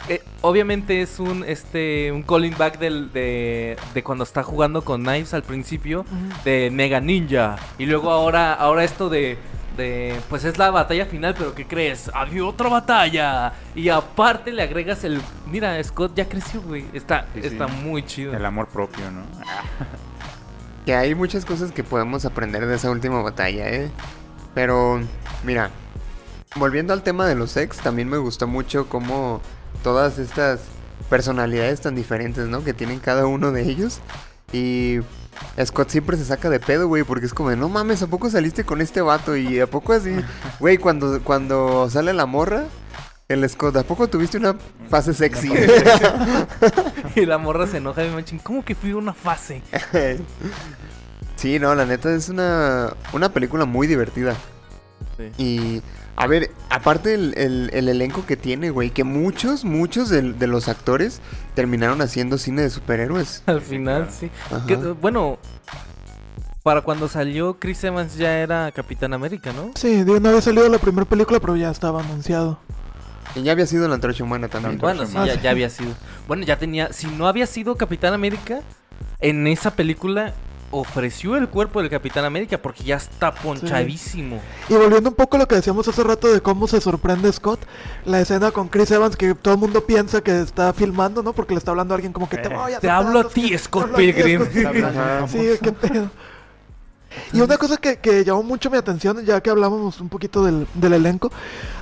eh, 0.08 0.22
obviamente 0.42 1.02
es 1.02 1.18
un 1.18 1.44
este 1.44 2.12
un 2.12 2.22
calling 2.22 2.54
back 2.56 2.78
del, 2.78 3.12
de, 3.12 3.76
de 3.94 4.02
cuando 4.04 4.22
está 4.22 4.44
jugando 4.44 4.82
con 4.82 5.02
Knives 5.02 5.34
al 5.34 5.42
principio 5.42 6.06
de 6.44 6.70
Mega 6.70 7.00
Ninja 7.00 7.56
y 7.78 7.86
luego 7.86 8.12
ahora 8.12 8.54
ahora 8.54 8.84
esto 8.84 9.08
de 9.08 9.36
de 9.78 10.20
pues 10.28 10.44
es 10.44 10.58
la 10.58 10.70
batalla 10.70 11.06
final 11.06 11.34
pero 11.38 11.54
¿qué 11.54 11.66
crees? 11.66 12.10
había 12.12 12.44
otra 12.44 12.68
batalla 12.68 13.54
y 13.74 13.88
aparte 13.88 14.52
le 14.52 14.62
agregas 14.62 15.04
el 15.04 15.22
mira 15.50 15.82
Scott 15.82 16.12
ya 16.14 16.28
creció 16.28 16.60
güey 16.60 16.84
está 16.92 17.26
Sí, 17.32 17.40
sí. 17.40 17.46
está 17.46 17.66
muy 17.68 18.04
chido 18.04 18.34
El 18.34 18.44
amor 18.44 18.68
propio, 18.68 19.10
¿no? 19.10 19.22
Que 20.84 20.94
hay 20.94 21.14
muchas 21.14 21.44
cosas 21.44 21.70
que 21.72 21.84
podemos 21.84 22.24
aprender 22.24 22.66
de 22.66 22.76
esa 22.76 22.90
última 22.90 23.20
batalla, 23.20 23.68
¿eh? 23.68 23.90
Pero, 24.54 25.00
mira, 25.44 25.70
volviendo 26.56 26.94
al 26.94 27.02
tema 27.02 27.26
de 27.26 27.34
los 27.34 27.58
ex, 27.58 27.76
también 27.76 28.08
me 28.08 28.16
gustó 28.16 28.46
mucho 28.46 28.88
cómo 28.88 29.42
todas 29.82 30.18
estas 30.18 30.60
personalidades 31.10 31.82
tan 31.82 31.94
diferentes, 31.94 32.46
¿no? 32.48 32.64
Que 32.64 32.72
tienen 32.72 33.00
cada 33.00 33.26
uno 33.26 33.52
de 33.52 33.68
ellos. 33.68 34.00
Y 34.52 35.00
Scott 35.64 35.90
siempre 35.90 36.16
se 36.16 36.24
saca 36.24 36.48
de 36.50 36.60
pedo, 36.60 36.88
güey, 36.88 37.02
porque 37.02 37.26
es 37.26 37.34
como 37.34 37.50
de, 37.50 37.56
no 37.56 37.68
mames, 37.68 38.02
¿a 38.02 38.06
poco 38.06 38.30
saliste 38.30 38.64
con 38.64 38.80
este 38.80 39.00
vato? 39.00 39.36
Y 39.36 39.60
¿a 39.60 39.66
poco 39.66 39.92
así? 39.92 40.16
Güey, 40.60 40.78
cuando, 40.78 41.22
cuando 41.22 41.88
sale 41.90 42.12
la 42.12 42.26
morra, 42.26 42.64
el 43.28 43.48
Scott, 43.48 43.76
¿a 43.76 43.82
poco 43.82 44.08
tuviste 44.08 44.38
una 44.38 44.56
fase 44.88 45.12
sexy? 45.14 45.52
y 47.14 47.26
la 47.26 47.38
morra 47.38 47.66
se 47.66 47.76
enoja 47.76 48.04
y 48.04 48.08
me 48.08 48.16
machín 48.16 48.38
¿cómo 48.38 48.64
que 48.64 48.74
fui 48.74 48.92
una 48.92 49.12
fase? 49.12 49.62
Sí, 51.36 51.58
no, 51.58 51.74
la 51.74 51.84
neta 51.84 52.12
es 52.12 52.28
una, 52.28 52.94
una 53.12 53.32
película 53.32 53.64
muy 53.64 53.86
divertida. 53.86 54.34
Sí. 55.16 55.32
Y, 55.38 55.82
a 56.20 56.26
ver, 56.26 56.50
aparte 56.68 57.14
el, 57.14 57.32
el- 57.38 57.70
el 57.72 57.88
elenco 57.88 58.26
que 58.26 58.36
tiene, 58.36 58.70
güey, 58.70 58.90
que 58.90 59.04
muchos, 59.04 59.64
muchos 59.64 60.08
de, 60.08 60.32
de 60.32 60.46
los 60.48 60.68
actores 60.68 61.20
terminaron 61.54 62.00
haciendo 62.02 62.38
cine 62.38 62.62
de 62.62 62.70
superhéroes. 62.70 63.42
al 63.46 63.60
final 63.60 64.08
sí. 64.10 64.30
Que, 64.66 64.76
bueno 64.76 65.38
para 66.62 66.82
cuando 66.82 67.08
salió 67.08 67.58
Chris 67.58 67.82
Evans 67.84 68.16
ya 68.16 68.38
era 68.40 68.70
Capitán 68.72 69.14
América 69.14 69.52
¿no? 69.54 69.70
Sí, 69.74 70.04
digo, 70.04 70.20
no 70.20 70.28
había 70.28 70.42
salido 70.42 70.68
la 70.68 70.78
primera 70.78 71.06
película, 71.08 71.40
pero 71.40 71.56
ya 71.56 71.70
estaba 71.70 72.02
anunciado. 72.02 72.58
Y 73.34 73.42
ya 73.42 73.52
había 73.52 73.66
sido 73.66 73.88
la 73.88 73.94
antorcha 73.94 74.24
humana 74.24 74.48
también. 74.48 74.78
Bueno, 74.78 75.06
sí, 75.06 75.14
Ah, 75.16 75.26
ya, 75.26 75.34
sí. 75.34 75.40
ya 75.42 75.50
había 75.52 75.70
sido. 75.70 75.94
Bueno, 76.26 76.44
ya 76.44 76.58
tenía. 76.58 76.92
Si 76.92 77.06
no 77.06 77.26
había 77.28 77.46
sido 77.46 77.76
Capitán 77.76 78.12
América, 78.12 78.60
en 79.20 79.46
esa 79.46 79.70
película 79.76 80.34
ofreció 80.70 81.36
el 81.36 81.48
cuerpo 81.48 81.80
del 81.80 81.90
Capitán 81.90 82.24
América 82.24 82.58
porque 82.58 82.84
ya 82.84 82.96
está 82.96 83.34
ponchadísimo. 83.34 84.40
Y 84.68 84.74
volviendo 84.74 85.08
un 85.10 85.14
poco 85.16 85.36
a 85.36 85.40
lo 85.40 85.48
que 85.48 85.54
decíamos 85.56 85.88
hace 85.88 86.02
rato 86.04 86.28
de 86.32 86.40
cómo 86.40 86.66
se 86.68 86.80
sorprende 86.80 87.32
Scott, 87.32 87.60
la 88.04 88.20
escena 88.20 88.50
con 88.50 88.68
Chris 88.68 88.90
Evans 88.90 89.16
que 89.16 89.34
todo 89.34 89.54
el 89.54 89.60
mundo 89.60 89.86
piensa 89.86 90.20
que 90.22 90.40
está 90.40 90.72
filmando, 90.72 91.22
¿no? 91.22 91.32
Porque 91.32 91.54
le 91.54 91.58
está 91.58 91.70
hablando 91.70 91.94
a 91.94 91.96
alguien 91.96 92.12
como 92.12 92.28
que 92.28 92.36
te 92.38 92.48
Eh, 92.48 92.54
voy 92.54 92.72
a 92.74 92.80
Te 92.80 92.90
hablo 92.90 93.20
a 93.20 93.28
ti. 93.28 93.56
Scott 93.56 93.94
Pilgrim. 93.94 94.42
Sí, 95.28 95.48
qué 95.62 95.72
pedo. 95.72 96.10
Y 97.32 97.40
una 97.40 97.56
cosa 97.56 97.78
que, 97.78 97.96
que 97.98 98.22
llamó 98.24 98.42
mucho 98.42 98.70
mi 98.70 98.76
atención, 98.76 99.24
ya 99.24 99.40
que 99.40 99.50
hablábamos 99.50 100.00
un 100.00 100.08
poquito 100.08 100.44
del, 100.44 100.66
del 100.74 100.92
elenco, 100.92 101.32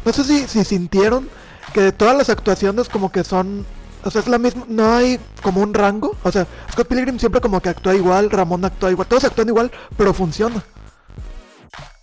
no 0.05 0.12
sé 0.12 0.25
si, 0.25 0.46
si 0.46 0.64
sintieron 0.64 1.29
que 1.72 1.92
todas 1.92 2.16
las 2.16 2.31
actuaciones 2.31 2.88
como 2.88 3.11
que 3.11 3.25
son, 3.25 3.66
o 4.06 4.10
sea, 4.10 4.20
es 4.22 4.28
la 4.28 4.38
misma, 4.38 4.64
no 4.68 4.94
hay 4.94 5.18
como 5.42 5.60
un 5.60 5.74
rango, 5.74 6.16
o 6.22 6.32
sea, 6.32 6.46
Scott 6.72 6.86
Pilgrim 6.88 7.18
siempre 7.18 7.40
como 7.40 7.60
que 7.60 7.68
actúa 7.68 7.94
igual, 7.94 8.30
Ramón 8.30 8.64
actúa 8.64 8.90
igual, 8.90 9.06
todos 9.08 9.24
actúan 9.24 9.48
igual, 9.48 9.70
pero 9.96 10.14
funciona. 10.14 10.62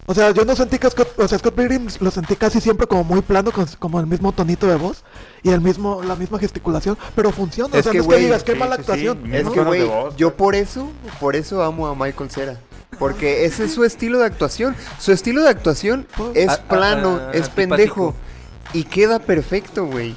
O 0.05 0.13
sea, 0.13 0.31
yo 0.31 0.43
no 0.43 0.53
sentí 0.53 0.77
que 0.79 0.89
Scott, 0.89 1.17
o 1.17 1.25
sea, 1.29 1.39
Scott 1.39 1.55
Pilgrim 1.55 1.87
lo 2.01 2.11
sentí 2.11 2.35
casi 2.35 2.59
siempre 2.59 2.87
como 2.87 3.05
muy 3.05 3.21
plano, 3.21 3.51
con, 3.51 3.65
como 3.79 4.01
el 4.01 4.05
mismo 4.05 4.33
tonito 4.33 4.67
de 4.67 4.75
voz 4.75 5.03
y 5.43 5.49
el 5.51 5.61
mismo, 5.61 6.01
la 6.03 6.17
misma 6.17 6.39
gesticulación, 6.39 6.97
pero 7.15 7.31
funciona. 7.31 7.77
Es 7.77 7.87
o 7.87 7.91
sea, 7.91 7.91
que, 7.93 7.99
no 7.99 8.03
es 8.03 8.09
que 8.09 8.17
digas 8.25 8.43
qué 8.43 8.51
sí, 8.53 8.59
mala 8.59 8.75
sí, 8.75 8.81
actuación. 8.81 9.21
sí, 9.23 9.29
Es 9.33 9.45
¿no? 9.45 9.53
que, 9.53 9.61
güey, 9.61 9.89
yo 10.17 10.35
por 10.35 10.55
eso, 10.55 10.89
por 11.21 11.37
eso 11.37 11.63
amo 11.63 11.87
a 11.87 11.95
Michael 11.95 12.29
Cera. 12.29 12.59
Porque 12.99 13.45
ese 13.45 13.63
es 13.63 13.73
su 13.73 13.85
estilo 13.85 14.19
de 14.19 14.25
actuación. 14.25 14.75
Su 14.99 15.13
estilo 15.13 15.41
de 15.41 15.49
actuación 15.49 16.05
es 16.35 16.49
A- 16.49 16.53
a- 16.55 16.57
plano, 16.63 17.15
a- 17.15 17.31
es 17.31 17.45
antipático. 17.47 17.55
pendejo. 17.55 18.15
Y 18.73 18.83
queda 18.83 19.19
perfecto, 19.19 19.85
güey. 19.85 20.15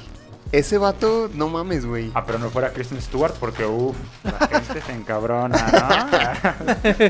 Ese 0.51 0.77
vato, 0.77 1.29
no 1.33 1.49
mames, 1.49 1.85
güey. 1.85 2.11
Ah, 2.13 2.25
pero 2.25 2.39
no 2.39 2.49
fuera 2.49 2.71
Kristen 2.71 3.01
Stewart 3.01 3.33
porque, 3.39 3.65
uff, 3.65 3.95
la 4.23 4.47
gente 4.47 4.81
se 4.81 4.93
encabrona, 4.93 5.57
¿no? 5.57 7.05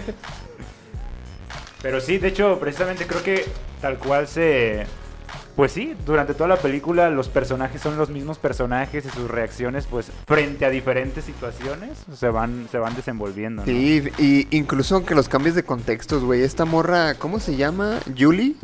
pero 1.82 2.02
sí, 2.02 2.18
de 2.18 2.30
hecho, 2.30 2.60
precisamente 2.60 3.06
creo 3.06 3.24
que 3.24 3.46
tal 3.82 3.98
cual 3.98 4.28
se... 4.28 4.86
Pues 5.56 5.72
sí, 5.72 5.96
durante 6.06 6.36
toda 6.36 6.48
la 6.48 6.58
película 6.58 7.10
los 7.10 7.30
personajes 7.30 7.82
son 7.82 7.98
los 7.98 8.12
mismos 8.12 8.38
personajes 8.38 9.06
y 9.06 9.10
sus 9.10 9.28
reacciones, 9.28 9.88
pues, 9.88 10.12
frente 10.28 10.66
a 10.66 10.70
diferentes 10.70 11.26
situaciones, 11.26 11.98
se 12.16 12.30
van, 12.30 12.68
se 12.72 12.78
van 12.78 12.96
desenvolviendo, 12.96 13.64
¿no? 13.64 13.66
Sí, 13.66 14.04
y 14.20 14.48
incluso 14.56 14.96
aunque 14.96 15.16
los 15.16 15.28
cambies 15.28 15.56
de 15.56 15.64
contextos, 15.64 16.24
güey. 16.24 16.44
Esta 16.44 16.66
morra, 16.66 17.16
¿cómo 17.16 17.40
se 17.40 17.56
llama? 17.56 17.98
¿Julie? 18.16 18.56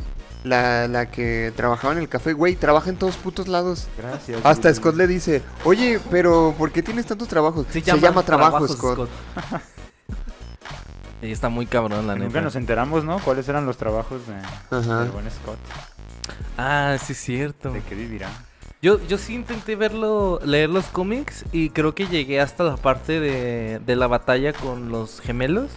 La, 0.43 0.87
la 0.87 1.05
que 1.09 1.53
trabajaba 1.55 1.93
en 1.93 1.99
el 1.99 2.09
café, 2.09 2.33
güey, 2.33 2.55
trabaja 2.55 2.89
en 2.89 2.97
todos 2.97 3.15
putos 3.17 3.47
lados. 3.47 3.87
Gracias. 3.97 4.41
Hasta. 4.43 4.73
Scott 4.73 4.95
le 4.95 5.07
dice, 5.07 5.41
oye, 5.63 5.99
pero 6.11 6.53
¿por 6.57 6.71
qué 6.71 6.81
tienes 6.83 7.05
tantos 7.05 7.27
trabajos? 7.27 7.65
Se, 7.69 7.81
llama, 7.81 8.01
llaman 8.01 8.25
trabajo, 8.25 8.65
trabajos, 8.65 8.77
Scott. 8.77 9.09
Y 11.21 11.31
está 11.31 11.47
muy 11.47 11.65
cabrón, 11.65 12.05
la 12.05 12.15
Nunca 12.15 12.27
neta. 12.27 12.41
nos 12.41 12.55
enteramos, 12.57 13.05
¿no? 13.05 13.17
¿Cuáles 13.19 13.47
eran 13.47 13.65
los 13.65 13.77
trabajos 13.77 14.21
de, 14.27 14.77
del 14.77 15.09
buen 15.09 15.31
Scott? 15.31 15.57
Ah, 16.57 16.97
sí, 17.01 17.13
es 17.13 17.19
cierto. 17.19 17.71
¿De 17.71 17.81
qué 17.81 17.95
vivirá? 17.95 18.29
Yo, 18.81 18.99
yo 19.07 19.17
sí 19.17 19.33
intenté 19.33 19.77
verlo, 19.77 20.41
leer 20.43 20.69
los 20.69 20.83
cómics 20.87 21.45
y 21.53 21.69
creo 21.69 21.95
que 21.95 22.07
llegué 22.07 22.41
hasta 22.41 22.65
la 22.65 22.75
parte 22.75 23.21
de, 23.21 23.79
de 23.79 23.95
la 23.95 24.07
batalla 24.07 24.51
con 24.51 24.89
los 24.89 25.21
gemelos. 25.21 25.71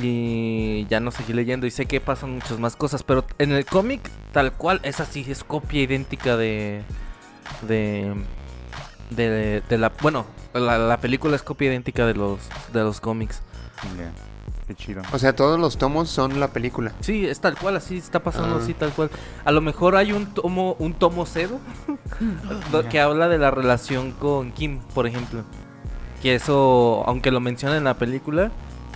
Y 0.00 0.86
ya 0.86 0.98
no 1.00 1.10
seguí 1.10 1.32
leyendo 1.32 1.66
y 1.66 1.70
sé 1.70 1.86
que 1.86 2.00
pasan 2.00 2.32
muchas 2.34 2.58
más 2.58 2.74
cosas, 2.76 3.02
pero 3.02 3.24
en 3.38 3.52
el 3.52 3.64
cómic 3.64 4.00
tal 4.32 4.52
cual 4.52 4.80
es 4.82 4.98
así, 5.00 5.24
es 5.28 5.44
copia 5.44 5.82
idéntica 5.82 6.36
de... 6.36 6.82
De... 7.62 8.14
De, 9.10 9.62
de 9.68 9.78
la... 9.78 9.92
Bueno, 10.02 10.26
la, 10.54 10.78
la 10.78 10.98
película 10.98 11.36
es 11.36 11.42
copia 11.42 11.68
idéntica 11.68 12.06
de 12.06 12.14
los, 12.14 12.40
de 12.72 12.82
los 12.82 13.00
cómics. 13.00 13.42
Ya, 13.96 14.10
Qué 14.66 14.74
chido. 14.74 15.02
O 15.12 15.18
sea, 15.18 15.36
todos 15.36 15.60
los 15.60 15.76
tomos 15.76 16.08
son 16.08 16.40
la 16.40 16.48
película. 16.48 16.92
Sí, 17.00 17.26
es 17.26 17.38
tal 17.40 17.56
cual, 17.56 17.76
así 17.76 17.98
está 17.98 18.22
pasando, 18.22 18.56
Ah. 18.56 18.60
así 18.62 18.72
tal 18.72 18.90
cual. 18.92 19.10
A 19.44 19.52
lo 19.52 19.60
mejor 19.60 19.94
hay 19.94 20.12
un 20.12 20.32
tomo, 20.32 20.74
un 20.78 20.94
tomo 20.94 21.26
cero 21.26 21.60
que 22.90 22.98
habla 22.98 23.28
de 23.28 23.38
la 23.38 23.50
relación 23.50 24.12
con 24.12 24.52
Kim, 24.52 24.80
por 24.94 25.06
ejemplo. 25.06 25.44
Que 26.22 26.34
eso, 26.34 27.04
aunque 27.06 27.30
lo 27.30 27.40
menciona 27.40 27.76
en 27.76 27.84
la 27.84 27.94
película, 27.98 28.50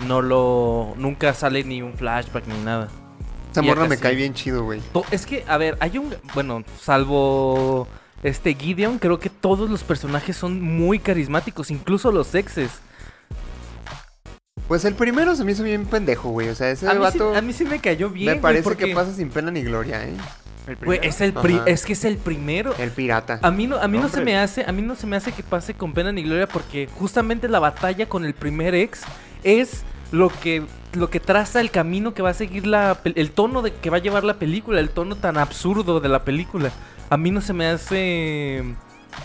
no 0.06 0.22
lo, 0.22 0.94
nunca 0.96 1.34
sale 1.34 1.64
ni 1.64 1.82
un 1.82 1.94
flashback 1.94 2.46
ni 2.46 2.58
nada. 2.64 2.88
Esa 3.50 3.62
morra 3.62 3.86
me 3.88 3.96
sí. 3.96 4.02
cae 4.02 4.14
bien 4.14 4.34
chido, 4.34 4.64
güey. 4.64 4.80
Es 5.10 5.26
que, 5.26 5.44
a 5.48 5.56
ver, 5.56 5.76
hay 5.80 5.98
un, 5.98 6.14
bueno, 6.34 6.62
salvo 6.80 7.88
este 8.22 8.54
Gideon, 8.54 8.98
creo 8.98 9.18
que 9.18 9.30
todos 9.30 9.70
los 9.70 9.82
personajes 9.84 10.36
son 10.36 10.60
muy 10.62 10.98
carismáticos, 10.98 11.70
incluso 11.70 12.12
los 12.12 12.34
exes. 12.34 12.70
Pues 14.66 14.84
el 14.84 14.94
primero 14.94 15.34
se 15.34 15.44
me 15.44 15.52
hizo 15.52 15.62
bien 15.62 15.86
pendejo, 15.86 16.28
güey. 16.30 16.50
O 16.50 16.54
sea, 16.54 16.70
ese 16.70 16.86
A 16.86 16.90
mí, 16.92 16.96
sí, 16.96 17.00
vato 17.02 17.34
a 17.34 17.40
mí 17.40 17.52
sí 17.54 17.64
me 17.64 17.78
cayó 17.80 18.10
bien. 18.10 18.26
me 18.26 18.32
güey, 18.34 18.42
parece 18.42 18.64
porque, 18.64 18.86
que 18.86 18.94
pasa 18.94 19.12
sin 19.14 19.30
pena 19.30 19.50
ni 19.50 19.62
gloria, 19.62 20.04
¿eh? 20.04 20.12
¿El 20.66 20.76
güey, 20.76 20.98
primero? 21.00 21.02
es 21.14 21.20
el 21.22 21.32
pri- 21.32 21.60
es 21.64 21.86
que 21.86 21.94
es 21.94 22.04
el 22.04 22.18
primero. 22.18 22.74
El 22.76 22.90
pirata. 22.90 23.38
A 23.40 23.50
mí 23.50 23.66
no, 23.66 23.78
a 23.78 23.88
mí 23.88 23.96
no 23.96 24.10
se 24.10 24.20
me 24.20 24.36
hace, 24.36 24.64
a 24.68 24.72
mí 24.72 24.82
no 24.82 24.94
se 24.94 25.06
me 25.06 25.16
hace 25.16 25.32
que 25.32 25.42
pase 25.42 25.72
con 25.72 25.94
pena 25.94 26.12
ni 26.12 26.22
gloria 26.22 26.46
porque 26.46 26.86
justamente 26.98 27.48
la 27.48 27.58
batalla 27.60 28.06
con 28.10 28.26
el 28.26 28.34
primer 28.34 28.74
ex 28.74 29.00
es 29.42 29.84
lo 30.12 30.28
que 30.30 30.64
lo 30.94 31.10
que 31.10 31.20
traza 31.20 31.60
el 31.60 31.70
camino 31.70 32.14
que 32.14 32.22
va 32.22 32.30
a 32.30 32.34
seguir 32.34 32.66
la 32.66 32.98
el 33.04 33.30
tono 33.30 33.60
de 33.62 33.74
que 33.74 33.90
va 33.90 33.98
a 33.98 34.00
llevar 34.00 34.24
la 34.24 34.34
película, 34.34 34.80
el 34.80 34.90
tono 34.90 35.16
tan 35.16 35.36
absurdo 35.36 36.00
de 36.00 36.08
la 36.08 36.24
película. 36.24 36.70
A 37.10 37.16
mí 37.16 37.30
no 37.30 37.40
se 37.40 37.52
me 37.52 37.66
hace 37.66 38.64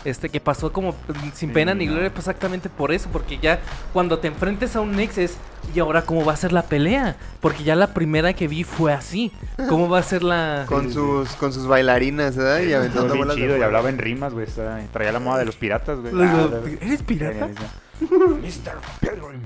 este 0.06 0.30
que 0.30 0.40
pasó 0.40 0.74
como 0.74 0.96
sin 1.34 1.50
Sí, 1.50 1.54
pena 1.54 1.74
ni 1.74 1.86
no. 1.86 1.94
gloria 1.94 2.10
pues 2.10 2.28
exactamente 2.28 2.70
por 2.70 2.92
eso, 2.92 3.10
porque 3.12 3.38
ya 3.38 3.60
cuando 3.94 4.20
te 4.20 4.28
enfrentes 4.28 4.76
a 4.76 4.82
un 4.82 5.00
ex 5.00 5.18
es 5.18 5.38
y 5.74 5.80
ahora 5.80 6.02
cómo 6.02 6.26
va 6.26 6.34
a 6.34 6.38
ser 6.38 6.52
la 6.52 6.64
pelea, 6.64 7.16
porque 7.40 7.64
ya 7.64 7.76
la 7.76 7.94
primera 7.94 8.34
que 8.34 8.48
vi 8.48 8.64
fue 8.64 8.92
así. 8.92 9.32
¿Cómo 9.70 9.88
va 9.88 10.00
a 10.00 10.04
ser 10.04 10.24
la 10.24 10.66
Con 10.68 10.92
sus, 10.92 11.30
con 11.36 11.54
sus 11.54 11.68
bailarinas, 11.68 12.36
¿verdad? 12.36 12.60
Y 12.62 12.74
aventando 12.74 13.16
bolas 13.16 13.36
de 13.38 13.60
y 13.60 13.62
hablaba 13.62 13.90
en 13.90 13.98
rimas, 13.98 14.34
güey. 14.34 14.48
Traía 14.92 15.12
la 15.12 15.20
moda 15.20 15.40
de 15.40 15.46
los 15.46 15.56
piratas, 15.56 16.00
güey. 16.00 16.14
Ah, 16.18 16.50
¿Eres 16.82 17.04
pirata? 17.04 17.48
Mr. 18.02 18.80
Pilgrim. 19.00 19.42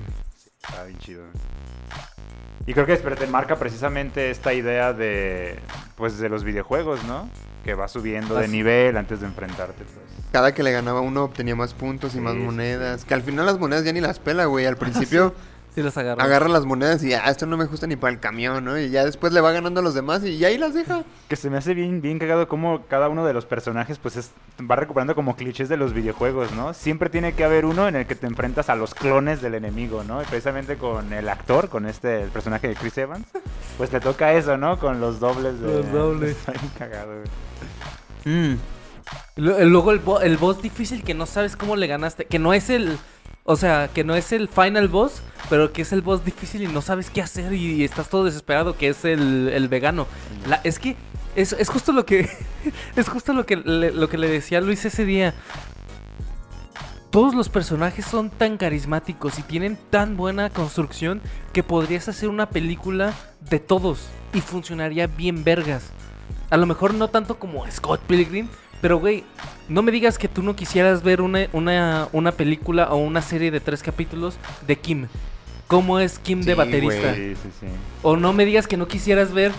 Está 0.68 0.84
bien 0.84 0.98
chido. 0.98 1.24
Y 2.66 2.74
creo 2.74 2.84
que 2.84 2.96
te 2.96 3.26
marca 3.26 3.56
precisamente 3.56 4.30
esta 4.30 4.52
idea 4.52 4.92
de 4.92 5.58
pues 5.96 6.18
de 6.18 6.28
los 6.28 6.44
videojuegos, 6.44 7.02
¿no? 7.04 7.28
Que 7.64 7.74
va 7.74 7.88
subiendo 7.88 8.34
de 8.34 8.44
Así. 8.44 8.52
nivel 8.52 8.96
antes 8.96 9.20
de 9.20 9.26
enfrentarte, 9.26 9.84
pues. 9.84 10.28
Cada 10.32 10.52
que 10.52 10.62
le 10.62 10.70
ganaba 10.70 11.00
uno 11.00 11.24
obtenía 11.24 11.56
más 11.56 11.72
puntos 11.72 12.14
y 12.14 12.20
más 12.20 12.34
monedas. 12.34 13.04
Que 13.04 13.14
al 13.14 13.22
final 13.22 13.46
las 13.46 13.58
monedas 13.58 13.84
ya 13.84 13.92
ni 13.92 14.00
las 14.00 14.18
pela, 14.18 14.44
güey. 14.44 14.66
Al 14.66 14.76
principio 14.76 15.34
Sí 15.74 15.82
las 15.82 15.96
agarró. 15.96 16.20
agarra 16.22 16.48
las 16.48 16.64
monedas 16.64 17.04
y 17.04 17.12
ah, 17.14 17.28
esto 17.28 17.46
no 17.46 17.56
me 17.56 17.66
gusta 17.66 17.86
ni 17.86 17.94
para 17.94 18.12
el 18.12 18.18
camión, 18.18 18.64
¿no? 18.64 18.76
Y 18.78 18.90
ya 18.90 19.04
después 19.04 19.32
le 19.32 19.40
va 19.40 19.52
ganando 19.52 19.78
a 19.78 19.82
los 19.82 19.94
demás 19.94 20.24
y 20.24 20.44
ahí 20.44 20.58
las 20.58 20.74
deja. 20.74 21.04
Que 21.28 21.36
se 21.36 21.50
me 21.50 21.56
hace 21.58 21.72
bien, 21.74 22.00
bien 22.00 22.18
cagado 22.18 22.48
como 22.48 22.86
cada 22.86 23.08
uno 23.08 23.24
de 23.24 23.32
los 23.32 23.44
personajes 23.46 23.98
pues 23.98 24.16
es- 24.16 24.30
va 24.68 24.74
recuperando 24.74 25.14
como 25.14 25.36
clichés 25.36 25.68
de 25.68 25.76
los 25.76 25.92
videojuegos, 25.92 26.50
¿no? 26.52 26.74
Siempre 26.74 27.10
tiene 27.10 27.34
que 27.34 27.44
haber 27.44 27.64
uno 27.64 27.86
en 27.86 27.94
el 27.94 28.06
que 28.06 28.16
te 28.16 28.26
enfrentas 28.26 28.68
a 28.70 28.74
los 28.74 28.94
clones 28.94 29.40
del 29.40 29.54
enemigo, 29.54 30.02
¿no? 30.02 30.20
Y 30.20 30.24
precisamente 30.24 30.76
con 30.78 31.12
el 31.12 31.28
actor, 31.28 31.68
con 31.68 31.86
este, 31.86 32.22
el 32.22 32.30
personaje 32.30 32.66
de 32.68 32.74
Chris 32.74 32.98
Evans, 32.98 33.26
pues 33.76 33.90
te 33.90 34.00
toca 34.00 34.32
eso, 34.32 34.56
¿no? 34.56 34.80
Con 34.80 35.00
los 35.00 35.20
dobles 35.20 35.60
de... 35.60 35.66
Los 35.74 35.92
dobles. 35.92 36.30
Está 36.38 36.52
bien 36.52 36.72
cagado, 36.76 37.12
güey. 38.24 38.58
Lu- 39.36 39.58
Luego 39.64 39.92
el, 39.92 40.00
bo- 40.00 40.20
el 40.20 40.36
boss 40.36 40.60
difícil 40.60 41.02
que 41.02 41.14
no 41.14 41.24
sabes 41.26 41.56
cómo 41.56 41.76
le 41.76 41.86
ganaste. 41.86 42.24
Que 42.26 42.38
no 42.38 42.52
es 42.52 42.68
el. 42.70 42.98
O 43.50 43.56
sea, 43.56 43.88
que 43.88 44.04
no 44.04 44.14
es 44.14 44.32
el 44.32 44.46
final 44.46 44.88
boss, 44.88 45.22
pero 45.48 45.72
que 45.72 45.80
es 45.80 45.92
el 45.94 46.02
boss 46.02 46.22
difícil 46.22 46.62
y 46.64 46.66
no 46.66 46.82
sabes 46.82 47.08
qué 47.08 47.22
hacer 47.22 47.54
y 47.54 47.82
estás 47.82 48.10
todo 48.10 48.24
desesperado, 48.24 48.76
que 48.76 48.88
es 48.88 49.06
el, 49.06 49.48
el 49.48 49.68
vegano. 49.68 50.06
La- 50.46 50.60
es 50.64 50.78
que 50.78 50.96
es, 51.34 51.54
es 51.54 51.70
justo 51.70 51.92
lo 51.92 52.04
que. 52.04 52.28
es 52.96 53.08
justo 53.08 53.32
lo 53.32 53.46
que, 53.46 53.56
le, 53.56 53.90
lo 53.92 54.10
que 54.10 54.18
le 54.18 54.28
decía 54.28 54.60
Luis 54.60 54.84
ese 54.84 55.06
día. 55.06 55.32
Todos 57.08 57.34
los 57.34 57.48
personajes 57.48 58.04
son 58.04 58.28
tan 58.28 58.58
carismáticos 58.58 59.38
y 59.38 59.42
tienen 59.42 59.78
tan 59.88 60.18
buena 60.18 60.50
construcción 60.50 61.22
que 61.54 61.62
podrías 61.62 62.06
hacer 62.08 62.28
una 62.28 62.50
película 62.50 63.14
de 63.48 63.60
todos 63.60 64.08
y 64.34 64.42
funcionaría 64.42 65.06
bien 65.06 65.42
vergas. 65.42 65.84
A 66.50 66.58
lo 66.58 66.66
mejor 66.66 66.92
no 66.92 67.08
tanto 67.08 67.38
como 67.38 67.64
Scott 67.70 68.02
Pilgrim, 68.02 68.48
pero 68.80 68.98
güey, 68.98 69.24
no 69.68 69.82
me 69.82 69.92
digas 69.92 70.18
que 70.18 70.28
tú 70.28 70.42
no 70.42 70.54
quisieras 70.56 71.02
ver 71.02 71.20
una, 71.20 71.48
una, 71.52 72.08
una 72.12 72.32
película 72.32 72.88
o 72.92 72.96
una 72.96 73.22
serie 73.22 73.50
de 73.50 73.60
tres 73.60 73.82
capítulos 73.82 74.36
de 74.66 74.76
Kim. 74.78 75.06
¿Cómo 75.66 75.98
es 75.98 76.18
Kim 76.18 76.40
de 76.42 76.54
baterista? 76.54 77.14
Sí, 77.14 77.50
sí. 77.60 77.66
O 78.02 78.16
no 78.16 78.32
me 78.32 78.44
digas 78.44 78.66
que 78.66 78.76
no 78.76 78.88
quisieras 78.88 79.32
ver 79.32 79.52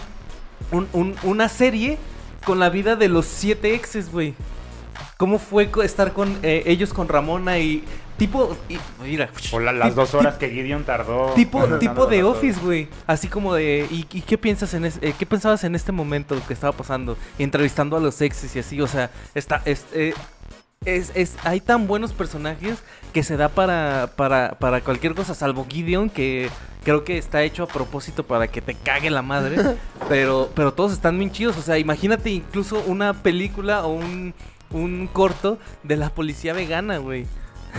un- 0.71 0.87
un- 0.93 1.15
una 1.23 1.49
serie 1.49 1.97
con 2.45 2.59
la 2.59 2.69
vida 2.69 2.95
de 2.95 3.09
los 3.09 3.25
siete 3.25 3.75
exes, 3.75 4.11
güey. 4.11 4.33
¿Cómo 5.19 5.37
fue 5.37 5.69
estar 5.83 6.13
con 6.13 6.37
eh, 6.43 6.63
ellos 6.65 6.93
con 6.93 7.09
Ramona 7.09 7.59
y 7.59 7.83
tipo... 8.15 8.55
y- 8.69 8.77
mira. 9.03 9.29
O 9.51 9.59
la- 9.59 9.73
las 9.73 9.93
dos 9.93 10.13
horas 10.13 10.37
que 10.37 10.49
Gideon 10.49 10.85
tardó. 10.85 11.33
Tipo, 11.33 11.61
tipo 11.77 12.05
de. 12.05 12.23
Office, 12.23 12.57
güey. 12.61 12.87
Así 13.05 13.27
como 13.27 13.53
de. 13.53 13.85
¿y, 13.91 14.07
y 14.13 14.21
qué 14.21 14.37
piensas 14.37 14.73
en 14.73 14.85
es- 14.85 14.97
eh, 15.01 15.13
qué 15.19 15.25
pensabas 15.25 15.65
en 15.65 15.75
este 15.75 15.91
momento 15.91 16.41
que 16.47 16.53
estaba 16.53 16.71
pasando? 16.71 17.17
Entrevistando 17.37 17.97
a 17.97 17.99
los 17.99 18.21
exes 18.21 18.55
y 18.55 18.59
así. 18.59 18.79
O 18.79 18.87
sea, 18.87 19.11
está. 19.35 19.61
Es, 19.65 19.85
eh, 19.91 20.13
es, 20.85 21.11
es- 21.15 21.35
hay 21.43 21.59
tan 21.59 21.85
buenos 21.85 22.13
personajes 22.13 22.77
que 23.11 23.21
se 23.21 23.35
da 23.35 23.49
para, 23.49 24.13
para, 24.15 24.51
para 24.51 24.79
cualquier 24.79 25.15
cosa, 25.15 25.35
salvo 25.35 25.67
Gideon, 25.69 26.09
que 26.09 26.49
creo 26.85 27.03
que 27.03 27.17
está 27.17 27.43
hecho 27.43 27.63
a 27.63 27.67
propósito 27.67 28.23
para 28.25 28.47
que 28.47 28.61
te 28.61 28.73
cague 28.73 29.09
la 29.09 29.21
madre. 29.21 29.57
pero, 30.07 30.49
pero 30.55 30.71
todos 30.73 30.93
están 30.93 31.19
bien 31.19 31.29
chidos. 31.33 31.57
O 31.57 31.61
sea, 31.61 31.77
imagínate 31.77 32.29
incluso 32.29 32.81
una 32.87 33.21
película 33.21 33.85
o 33.85 33.89
un, 33.91 34.33
un 34.71 35.07
corto 35.07 35.57
de 35.83 35.97
la 35.97 36.09
policía 36.09 36.53
vegana, 36.53 36.97
güey. 36.97 37.25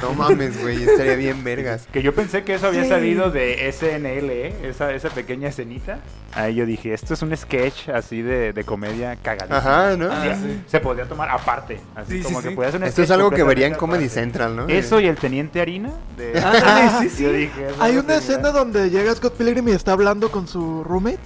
No 0.03 0.14
mames, 0.14 0.62
güey. 0.62 0.85
Estaría 0.85 1.16
bien 1.16 1.42
vergas. 1.42 1.88
Que 1.92 2.00
yo 2.00 2.14
pensé 2.14 2.44
que 2.44 2.55
eso 2.55 2.68
había 2.68 2.85
Sí. 2.85 2.88
salido 2.90 3.33
de 3.33 3.66
SNL, 3.72 4.31
¿eh? 4.31 4.55
esa, 4.62 4.92
esa 4.92 5.09
pequeña 5.09 5.48
escenita. 5.48 5.98
Ahí 6.33 6.55
yo 6.55 6.64
dije, 6.64 6.94
esto 6.94 7.12
es 7.14 7.22
un 7.22 7.37
sketch 7.37 7.88
así 7.88 8.22
de, 8.22 8.53
de 8.53 8.64
comedia 8.64 9.16
cagadísimo. 9.16 9.57
Ajá, 9.59 9.96
¿no? 9.96 10.09
Ah, 10.12 10.37
sí. 10.40 10.61
Se 10.68 10.79
podría 10.79 11.07
tomar 11.09 11.29
aparte. 11.29 11.81
Así 11.96 12.18
Sí, 12.18 12.22
como 12.22 12.38
sí, 12.38 12.44
que 12.44 12.50
sí. 12.50 12.55
podía 12.55 12.70
ser 12.70 12.81
un 12.83 12.87
Esto 12.87 13.03
es 13.03 13.11
algo 13.11 13.33
que 13.33 13.42
vería 13.42 13.66
en 13.66 13.74
Comedy 13.74 14.05
aparte. 14.05 14.14
Central, 14.20 14.55
¿no? 14.57 14.68
Eso 14.68 15.00
y 15.00 15.07
el 15.09 15.16
Teniente 15.16 15.61
Harina. 15.61 15.90
De... 16.16 16.38
Ándale, 16.40 17.00
sí, 17.00 17.16
sí. 17.16 17.22
Yo 17.24 17.33
dije, 17.33 17.66
Hay 17.81 17.94
no 17.94 18.00
una 18.03 18.14
escena 18.14 18.50
donde 18.53 18.90
llega 18.90 19.12
Scott 19.16 19.35
Pilgrim 19.37 19.66
y 19.68 19.72
está 19.72 19.90
hablando 19.92 20.31
con 20.31 20.46
su 20.46 20.85
roommate. 20.85 21.18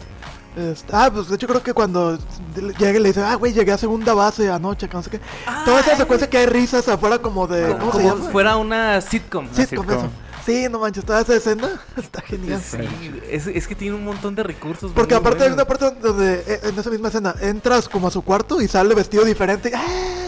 Este, 0.56 0.92
ah, 0.94 1.10
pues 1.12 1.28
de 1.28 1.34
hecho 1.34 1.48
creo 1.48 1.62
que 1.62 1.72
cuando 1.72 2.16
llega 2.78 2.98
y 2.98 3.02
le 3.02 3.08
dice, 3.08 3.22
ah, 3.22 3.34
güey, 3.34 3.52
llegué 3.52 3.72
a 3.72 3.78
segunda 3.78 4.14
base 4.14 4.50
anoche, 4.50 4.88
que 4.88 4.96
no 4.96 5.02
sé 5.02 5.10
qué. 5.10 5.20
Toda 5.64 5.80
esa 5.80 5.96
secuencia 5.96 6.30
que 6.30 6.38
hay 6.38 6.46
risas 6.46 6.88
afuera 6.88 7.18
como 7.18 7.46
de... 7.46 7.72
Como, 7.72 7.78
¿Cómo 7.78 7.92
se 7.92 8.04
llama? 8.04 8.30
fuera 8.30 8.56
una 8.56 9.00
sitcom. 9.00 9.48
Sitcom. 9.52 9.84
como 9.84 9.98
eso. 9.98 10.10
Sí, 10.44 10.66
no 10.70 10.78
manches, 10.78 11.04
toda 11.04 11.22
esa 11.22 11.36
escena 11.36 11.80
está 11.96 12.20
genial. 12.20 12.60
Sí, 12.60 12.78
es, 13.30 13.46
es 13.46 13.66
que 13.66 13.74
tiene 13.74 13.96
un 13.96 14.04
montón 14.04 14.34
de 14.34 14.42
recursos. 14.42 14.92
Porque 14.92 15.14
aparte 15.14 15.44
hay 15.44 15.52
una 15.52 15.64
parte 15.64 15.90
donde 16.02 16.34
eh, 16.46 16.60
en 16.64 16.78
esa 16.78 16.90
misma 16.90 17.08
escena 17.08 17.34
entras 17.40 17.88
como 17.88 18.08
a 18.08 18.10
su 18.10 18.22
cuarto 18.22 18.60
y 18.60 18.68
sale 18.68 18.94
vestido 18.94 19.24
diferente. 19.24 19.72
¡Ah! 19.74 19.82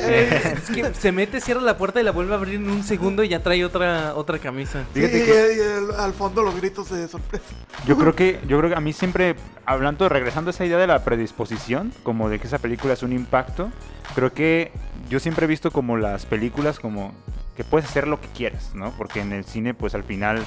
Eh, 0.09 0.55
es 0.57 0.71
que 0.71 0.95
se 0.95 1.11
mete, 1.13 1.41
cierra 1.41 1.61
la 1.61 1.77
puerta 1.77 2.01
y 2.01 2.05
la 2.05 2.13
vuelve 2.13 2.33
a 2.33 2.37
abrir 2.37 2.55
en 2.57 2.71
un 2.71 2.83
segundo 2.85 3.25
y 3.25 3.29
ya 3.29 3.43
trae 3.43 3.65
otra 3.65 4.15
otra 4.15 4.39
camisa. 4.39 4.85
Sí, 4.95 5.01
Fíjate 5.01 5.19
y, 5.19 5.23
que- 5.25 5.57
y 5.57 5.61
el- 5.61 5.91
al 5.99 6.13
fondo 6.13 6.43
los 6.43 6.55
gritos 6.57 6.91
de 6.91 7.09
sorpresa. 7.09 7.45
Yo 7.87 7.97
creo 7.99 8.15
que, 8.15 8.41
yo 8.47 8.59
creo 8.59 8.71
que 8.71 8.77
a 8.77 8.81
mí 8.81 8.93
siempre, 8.93 9.37
hablando, 9.65 10.09
regresando 10.09 10.51
a 10.51 10.53
esa 10.53 10.65
idea 10.65 10.79
de 10.79 10.87
la 10.87 11.03
predisposición, 11.05 11.93
como 12.05 12.29
de 12.31 12.39
que 12.39 12.47
esa 12.47 12.59
película 12.59 12.93
es 12.95 13.03
un 13.03 13.13
impacto, 13.13 13.71
creo 14.15 14.33
que 14.33 14.73
yo 15.11 15.19
siempre 15.21 15.45
he 15.45 15.49
visto 15.49 15.71
como 15.71 15.97
las 15.97 16.25
películas 16.27 16.79
como 16.79 17.13
que 17.57 17.65
puedes 17.65 17.89
hacer 17.89 18.07
lo 18.07 18.21
que 18.21 18.29
quieras, 18.29 18.73
¿no? 18.75 18.93
Porque 18.93 19.21
en 19.21 19.33
el 19.33 19.45
cine, 19.45 19.75
pues 19.75 19.95
al 19.95 20.05
final, 20.05 20.45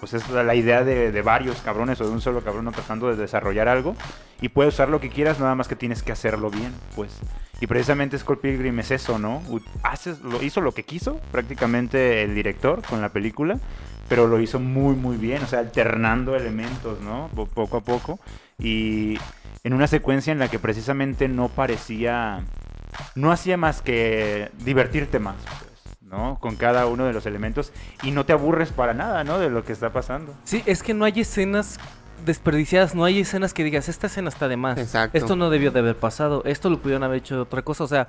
pues 0.00 0.14
es 0.14 0.28
la, 0.30 0.54
idea 0.54 0.84
de, 0.84 1.22
varios 1.22 1.56
cabrones 1.58 2.00
o 2.00 2.04
de 2.06 2.10
un 2.10 2.20
solo 2.20 2.42
cabrón 2.42 2.70
tratando 2.72 3.08
de 3.08 3.16
desarrollar 3.16 3.68
algo 3.68 3.94
y 4.40 4.48
puedes 4.48 4.74
usar 4.74 4.88
lo 4.88 5.00
que 5.00 5.08
quieras, 5.10 5.40
nada 5.40 5.54
más 5.54 5.68
que 5.68 5.76
tienes 5.76 6.02
que 6.02 6.12
hacerlo 6.12 6.50
bien, 6.50 6.72
pues. 6.94 7.18
Y 7.60 7.66
precisamente 7.66 8.18
Scott 8.18 8.40
Pilgrim 8.40 8.78
es 8.80 8.90
eso, 8.90 9.18
¿no? 9.18 9.42
Haces, 9.82 10.20
lo, 10.20 10.42
hizo 10.42 10.60
lo 10.60 10.72
que 10.72 10.82
quiso 10.84 11.20
prácticamente 11.32 12.22
el 12.22 12.34
director 12.34 12.82
con 12.82 13.00
la 13.00 13.10
película, 13.10 13.58
pero 14.08 14.26
lo 14.26 14.40
hizo 14.40 14.60
muy, 14.60 14.96
muy 14.96 15.16
bien, 15.16 15.42
o 15.42 15.46
sea, 15.46 15.60
alternando 15.60 16.36
elementos, 16.36 17.00
¿no? 17.00 17.30
Po- 17.34 17.46
Poco 17.46 17.78
a 17.78 17.80
poco. 17.80 18.20
Y 18.58 19.18
en 19.62 19.72
una 19.72 19.86
secuencia 19.86 20.32
en 20.32 20.38
la 20.38 20.48
que 20.48 20.58
precisamente 20.58 21.28
no 21.28 21.48
parecía, 21.48 22.44
no 23.14 23.32
hacía 23.32 23.56
más 23.56 23.80
que 23.80 24.50
divertirte 24.58 25.18
más, 25.18 25.36
pues, 25.60 25.73
¿no? 26.14 26.38
Con 26.40 26.56
cada 26.56 26.86
uno 26.86 27.04
de 27.06 27.12
los 27.12 27.26
elementos 27.26 27.72
y 28.02 28.12
no 28.12 28.24
te 28.24 28.32
aburres 28.32 28.70
para 28.70 28.94
nada, 28.94 29.24
¿no? 29.24 29.38
De 29.38 29.50
lo 29.50 29.64
que 29.64 29.72
está 29.72 29.92
pasando. 29.92 30.32
Sí, 30.44 30.62
es 30.66 30.82
que 30.82 30.94
no 30.94 31.04
hay 31.04 31.20
escenas 31.20 31.78
desperdiciadas, 32.24 32.94
no 32.94 33.04
hay 33.04 33.20
escenas 33.20 33.52
que 33.52 33.64
digas, 33.64 33.88
esta 33.88 34.06
escena 34.06 34.28
está 34.28 34.48
de 34.48 34.56
más. 34.56 34.78
Exacto. 34.78 35.18
Esto 35.18 35.36
no 35.36 35.50
debió 35.50 35.72
de 35.72 35.80
haber 35.80 35.96
pasado, 35.96 36.42
esto 36.44 36.70
lo 36.70 36.78
pudieron 36.78 37.02
haber 37.02 37.18
hecho 37.18 37.34
de 37.34 37.40
otra 37.42 37.62
cosa, 37.62 37.84
o 37.84 37.88
sea, 37.88 38.08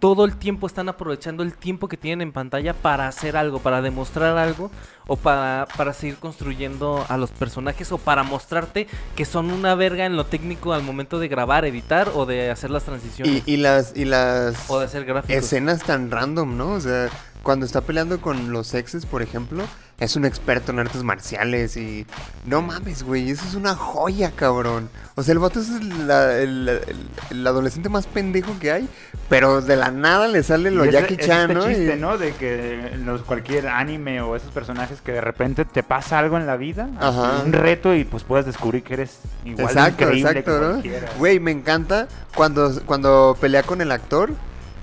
todo 0.00 0.26
el 0.26 0.36
tiempo 0.36 0.66
están 0.66 0.90
aprovechando 0.90 1.42
el 1.42 1.54
tiempo 1.56 1.88
que 1.88 1.96
tienen 1.96 2.20
en 2.28 2.32
pantalla 2.32 2.74
para 2.74 3.08
hacer 3.08 3.38
algo, 3.38 3.60
para 3.60 3.80
demostrar 3.80 4.36
algo 4.36 4.70
o 5.06 5.16
para, 5.16 5.66
para 5.78 5.94
seguir 5.94 6.16
construyendo 6.16 7.06
a 7.08 7.16
los 7.16 7.30
personajes 7.30 7.90
o 7.90 7.96
para 7.96 8.22
mostrarte 8.22 8.86
que 9.16 9.24
son 9.24 9.50
una 9.50 9.74
verga 9.76 10.04
en 10.04 10.16
lo 10.16 10.26
técnico 10.26 10.74
al 10.74 10.82
momento 10.82 11.18
de 11.18 11.28
grabar, 11.28 11.64
editar 11.64 12.10
o 12.14 12.26
de 12.26 12.50
hacer 12.50 12.68
las 12.70 12.82
transiciones 12.82 13.44
Y, 13.46 13.52
y 13.54 13.56
las, 13.56 13.96
y 13.96 14.04
las 14.04 14.68
o 14.68 14.78
de 14.78 14.84
hacer 14.86 15.06
gráficos. 15.06 15.36
escenas 15.42 15.82
tan 15.84 16.10
random, 16.10 16.54
¿no? 16.54 16.72
O 16.72 16.80
sea, 16.80 17.08
cuando 17.44 17.64
está 17.66 17.82
peleando 17.82 18.20
con 18.20 18.50
los 18.52 18.74
exes, 18.74 19.06
por 19.06 19.22
ejemplo, 19.22 19.62
es 20.00 20.16
un 20.16 20.24
experto 20.24 20.72
en 20.72 20.80
artes 20.80 21.04
marciales 21.04 21.76
y... 21.76 22.04
No 22.46 22.62
mames, 22.62 23.04
güey, 23.04 23.30
eso 23.30 23.44
es 23.46 23.54
una 23.54 23.76
joya, 23.76 24.32
cabrón. 24.34 24.90
O 25.14 25.22
sea, 25.22 25.32
el 25.34 25.38
vato 25.38 25.60
es 25.60 25.68
la- 25.84 26.36
el, 26.38 26.68
el- 26.68 27.08
el 27.30 27.46
adolescente 27.46 27.88
más 27.88 28.06
pendejo 28.08 28.58
que 28.58 28.72
hay, 28.72 28.88
pero 29.28 29.60
de 29.60 29.76
la 29.76 29.92
nada 29.92 30.26
le 30.26 30.42
sale 30.42 30.72
lo 30.72 30.84
Jackie 30.84 31.14
es 31.20 31.26
Chan, 31.26 31.50
este 31.50 31.54
¿no? 31.54 31.66
chiste, 31.68 31.94
Y- 31.96 32.00
¿no? 32.00 32.18
De 32.18 32.32
que 32.32 32.96
los, 33.04 33.22
cualquier 33.22 33.68
anime 33.68 34.20
o 34.20 34.34
esos 34.34 34.50
personajes 34.50 35.00
que 35.00 35.12
de 35.12 35.20
repente 35.20 35.64
te 35.64 35.84
pasa 35.84 36.18
algo 36.18 36.36
en 36.38 36.46
la 36.46 36.56
vida, 36.56 36.88
Ajá. 36.98 37.42
un 37.44 37.52
reto 37.52 37.94
y 37.94 38.02
pues 38.04 38.24
puedes 38.24 38.46
descubrir 38.46 38.82
que 38.82 38.94
eres 38.94 39.18
igual 39.44 39.66
de 39.68 39.72
Exacto, 39.72 40.02
increíble 40.04 40.38
exacto, 40.40 40.82
que 40.82 41.00
¿no? 41.00 41.06
Güey, 41.18 41.38
me 41.38 41.52
encanta 41.52 42.08
cuando, 42.34 42.72
cuando 42.84 43.36
pelea 43.40 43.62
con 43.62 43.80
el 43.80 43.92
actor 43.92 44.32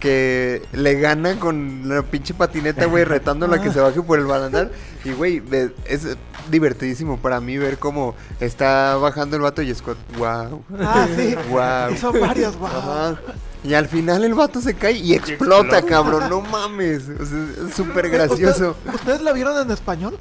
que 0.01 0.61
le 0.73 0.95
gana 0.99 1.39
con 1.39 1.87
la 1.87 2.01
pinche 2.01 2.33
patineta, 2.33 2.85
güey, 2.85 3.05
retándola 3.05 3.55
a 3.57 3.61
que 3.61 3.71
se 3.71 3.79
baje 3.79 4.01
por 4.01 4.19
el 4.19 4.25
balandar. 4.25 4.71
Y, 5.05 5.11
güey, 5.11 5.41
es 5.85 6.17
divertidísimo 6.49 7.17
para 7.17 7.39
mí 7.39 7.57
ver 7.57 7.77
cómo 7.77 8.15
está 8.41 8.97
bajando 8.97 9.37
el 9.37 9.43
vato 9.43 9.61
y 9.61 9.73
Scott, 9.73 9.97
wow, 10.17 10.63
Ah, 10.79 11.07
sí. 11.15 11.35
wow. 11.49 11.93
Y 11.93 11.97
son 11.97 12.19
varias, 12.19 12.57
wow. 12.57 12.67
Ajá. 12.67 13.15
Y 13.63 13.75
al 13.75 13.87
final 13.87 14.23
el 14.25 14.33
vato 14.33 14.59
se 14.59 14.73
cae 14.73 14.93
y 14.93 15.13
explota, 15.13 15.77
explota. 15.77 15.85
cabrón, 15.85 16.29
no 16.29 16.41
mames. 16.41 17.03
O 17.07 17.25
sea, 17.25 17.45
es 17.67 17.73
súper 17.75 18.09
gracioso. 18.09 18.75
¿Usted- 18.83 18.95
¿Ustedes 18.95 19.21
la 19.21 19.33
vieron 19.33 19.55
en 19.61 19.69
español? 19.71 20.17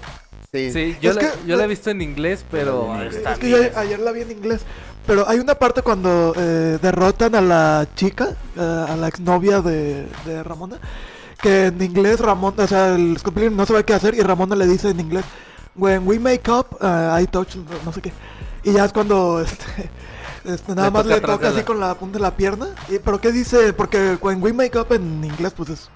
Sí. 0.53 0.71
Sí, 0.73 0.97
yo, 1.01 1.11
Es 1.11 1.17
la, 1.17 1.23
que- 1.23 1.39
yo 1.47 1.57
la 1.57 1.65
he 1.65 1.69
visto 1.69 1.89
en 1.91 2.03
inglés, 2.03 2.45
pero 2.51 3.01
está 3.03 3.33
es 3.35 3.39
que 3.39 3.49
yo 3.51 3.57
ayer 3.77 3.99
la 4.01 4.13
vi 4.13 4.23
en 4.23 4.33
inglés. 4.33 4.61
Pero 5.11 5.29
hay 5.29 5.41
una 5.41 5.57
parte 5.57 5.83
cuando 5.83 6.33
eh, 6.37 6.79
derrotan 6.81 7.35
a 7.35 7.41
la 7.41 7.89
chica, 7.97 8.29
eh, 8.57 8.85
a 8.89 8.95
la 8.95 9.09
exnovia 9.09 9.61
de, 9.61 10.07
de 10.25 10.45
Ramona, 10.45 10.77
que 11.43 11.67
en 11.67 11.83
inglés 11.83 12.21
Ramona, 12.21 12.63
o 12.63 12.69
sea, 12.69 12.95
el 12.95 13.19
Pilgrim 13.21 13.57
no 13.57 13.67
sabe 13.67 13.83
qué 13.83 13.93
hacer 13.93 14.15
y 14.15 14.21
Ramona 14.21 14.55
le 14.55 14.69
dice 14.69 14.91
en 14.91 15.01
inglés, 15.01 15.25
when 15.75 16.07
we 16.07 16.21
make 16.21 16.49
up, 16.49 16.79
uh, 16.81 17.19
I 17.21 17.27
touch, 17.27 17.57
no 17.85 17.93
sé 17.93 18.01
qué. 18.03 18.13
Y 18.63 18.73
ya 18.73 18.85
es 18.85 18.93
cuando 18.93 19.41
este, 19.45 19.91
este, 20.45 20.77
nada 20.77 20.87
Le 20.87 20.91
más 20.93 21.07
le 21.07 21.21
toca 21.21 21.49
así 21.49 21.57
la- 21.57 21.65
con 21.65 21.81
la 21.81 21.95
punta 21.97 22.19
de 22.19 22.23
la 22.23 22.37
pierna. 22.37 22.69
Y, 22.89 23.01
¿Pero 23.01 23.21
qué 23.21 23.33
dice? 23.33 23.73
Porque 23.73 24.17
when 24.21 24.41
we 24.41 24.53
make 24.53 24.79
up 24.79 24.93
en 24.93 25.25
inglés 25.25 25.53
pues 25.57 25.71
es... 25.71 25.91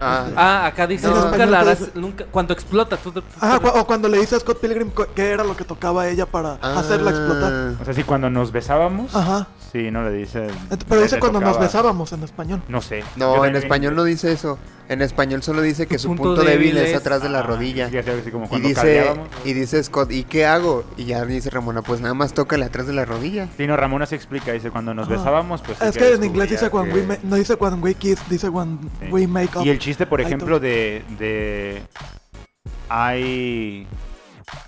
Ah, 0.00 0.26
Ah, 0.36 0.66
acá 0.66 0.86
dice, 0.86 1.08
nunca 1.08 1.46
la 1.46 1.60
harás, 1.60 1.94
nunca, 1.94 2.24
cuando 2.30 2.52
explota, 2.52 2.96
tú, 2.98 3.12
tú- 3.12 3.22
Ajá, 3.40 3.58
tú- 3.58 3.70
cu- 3.70 3.78
o 3.78 3.86
cuando 3.86 4.08
le 4.08 4.18
dice 4.18 4.36
a 4.36 4.40
Scott 4.40 4.60
Pilgrim 4.60 4.90
qué 5.14 5.30
era 5.30 5.42
lo 5.42 5.56
que 5.56 5.64
tocaba 5.64 6.06
ella 6.08 6.26
para 6.26 6.54
hacerla 6.54 7.10
explotar. 7.10 7.52
ah. 7.52 7.72
O 7.80 7.84
sea, 7.84 7.94
sí, 7.94 8.02
cuando 8.04 8.28
nos 8.28 8.52
besábamos, 8.52 9.14
Ajá. 9.16 9.46
sí, 9.72 9.90
no 9.90 10.02
le 10.02 10.12
dice... 10.12 10.48
Pero 10.88 11.00
dice 11.00 11.18
cuando 11.18 11.40
nos 11.40 11.58
besábamos 11.58 12.12
en 12.12 12.22
español. 12.24 12.62
No 12.68 12.82
sé. 12.82 13.04
No, 13.16 13.44
en 13.44 13.56
español 13.56 13.94
no 13.96 14.04
dice 14.04 14.32
eso. 14.32 14.58
En 14.88 15.02
español 15.02 15.42
solo 15.42 15.62
dice 15.62 15.86
que 15.86 15.98
Su 15.98 16.08
punto 16.08 16.22
punto, 16.22 16.42
débil 16.44 16.74
débil 16.74 16.76
es 16.78 16.90
es- 16.90 16.96
atrás 16.96 17.22
de 17.22 17.28
la 17.28 17.40
Ah, 17.40 17.42
rodilla. 17.42 17.90
sí, 17.90 17.98
así- 17.98 18.10
así 18.10 18.30
como 18.30 18.44
Y 18.44 18.48
cuando 18.48 18.68
dice, 18.68 19.10
y 19.44 19.52
dice 19.52 19.82
Scott, 19.82 20.12
¿y 20.12 20.22
qué 20.24 20.46
hago? 20.46 20.84
Y 20.96 21.06
ya 21.06 21.24
dice 21.24 21.50
Ramona, 21.50 21.82
pues 21.82 22.00
nada 22.00 22.14
más 22.14 22.32
tócale 22.34 22.64
atrás 22.64 22.86
de 22.86 22.92
la 22.92 23.04
rodilla. 23.04 23.48
Sí, 23.56 23.66
no, 23.66 23.76
Ramona 23.76 24.06
se 24.06 24.14
explica, 24.16 24.52
dice, 24.52 24.70
cuando 24.70 24.94
nos 24.94 25.06
Ajá. 25.08 25.16
besábamos, 25.16 25.60
pues... 25.62 25.78
sí 25.78 25.84
es 25.88 25.96
que 25.98 26.12
en 26.14 26.24
inglés 26.24 26.50
dice 26.50 26.68
when 26.68 26.86
que- 26.86 26.92
we 26.94 27.02
ma- 27.06 27.18
no 27.24 27.36
dice 27.36 27.54
when 27.54 27.82
we 27.82 27.94
kiss, 27.94 28.18
dice 28.28 28.48
when 28.48 28.78
Sí. 29.00 29.06
we 29.10 29.26
make 29.26 29.58
up. 29.58 29.64
Y 29.66 29.70
el 29.70 29.78
chiste, 29.78 30.06
por 30.06 30.20
ejemplo, 30.20 30.60
de, 30.60 31.02
de... 31.18 31.82
I... 32.90 33.86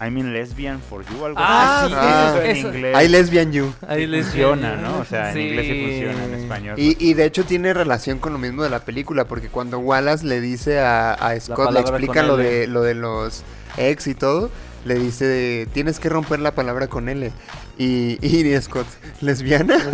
I 0.00 0.10
mean 0.10 0.32
lesbian 0.32 0.80
for 0.80 1.04
you, 1.04 1.24
algo 1.24 1.38
Ah, 1.40 1.84
así. 1.84 1.94
sí, 1.94 2.00
Eso 2.00 2.42
en 2.42 2.56
eso- 2.56 2.68
inglés 2.76 3.04
I 3.04 3.08
lesbian 3.08 3.52
you. 3.52 3.72
Ahí 3.86 4.06
les 4.08 4.26
funciona, 4.26 4.74
¿no? 4.76 4.98
O 4.98 5.04
sea, 5.04 5.28
en 5.28 5.34
Sí. 5.34 5.40
inglés 5.40 5.66
sí 5.66 5.82
funciona, 5.84 6.24
en 6.24 6.34
español. 6.34 6.74
Y, 6.78 6.96
y 6.98 7.14
de 7.14 7.24
hecho 7.24 7.44
tiene 7.44 7.72
relación 7.72 8.18
con 8.18 8.32
lo 8.32 8.38
mismo 8.40 8.64
de 8.64 8.70
la 8.70 8.80
película, 8.80 9.26
porque 9.26 9.48
cuando 9.48 9.78
Wallace 9.78 10.26
le 10.26 10.40
dice 10.40 10.80
a, 10.80 11.12
a 11.14 11.38
Scott, 11.38 11.72
le 11.72 11.80
explica 11.80 12.24
lo 12.24 12.36
de, 12.36 12.66
lo 12.66 12.82
de 12.82 12.94
los 12.96 13.44
ex 13.76 14.08
y 14.08 14.14
todo, 14.16 14.50
le 14.84 14.96
dice, 14.96 15.68
tienes 15.72 16.00
que 16.00 16.08
romper 16.08 16.40
la 16.40 16.52
palabra 16.56 16.88
con 16.88 17.08
L. 17.08 17.30
Y, 17.78 18.18
y 18.20 18.56
Scott, 18.60 18.86
¿lesbiana? 19.20 19.78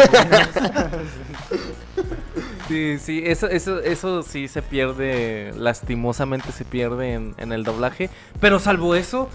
Sí, 2.66 2.96
sí, 2.98 3.22
eso, 3.26 3.46
eso, 3.50 3.80
eso 3.80 4.22
sí 4.22 4.48
se 4.48 4.62
pierde, 4.62 5.52
lastimosamente 5.54 6.50
se 6.50 6.64
pierde 6.64 7.12
en, 7.12 7.34
en 7.36 7.52
el 7.52 7.62
doblaje. 7.62 8.08
Pero 8.40 8.58
salvo 8.58 8.94
eso, 8.94 9.28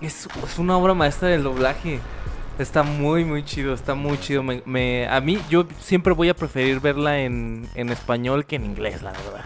es, 0.00 0.28
es 0.44 0.58
una 0.58 0.76
obra 0.76 0.94
maestra 0.94 1.28
del 1.28 1.42
doblaje. 1.44 2.00
Está 2.58 2.82
muy, 2.82 3.24
muy 3.24 3.44
chido, 3.44 3.74
está 3.74 3.94
muy 3.94 4.18
chido. 4.18 4.42
Me, 4.42 4.62
me- 4.64 5.06
a 5.08 5.20
mí, 5.20 5.38
yo 5.50 5.66
siempre 5.80 6.12
voy 6.14 6.28
a 6.30 6.34
preferir 6.34 6.80
verla 6.80 7.18
en, 7.20 7.68
en 7.74 7.90
español 7.90 8.46
que 8.46 8.56
en 8.56 8.64
inglés, 8.64 9.02
la 9.02 9.12
verdad. 9.12 9.44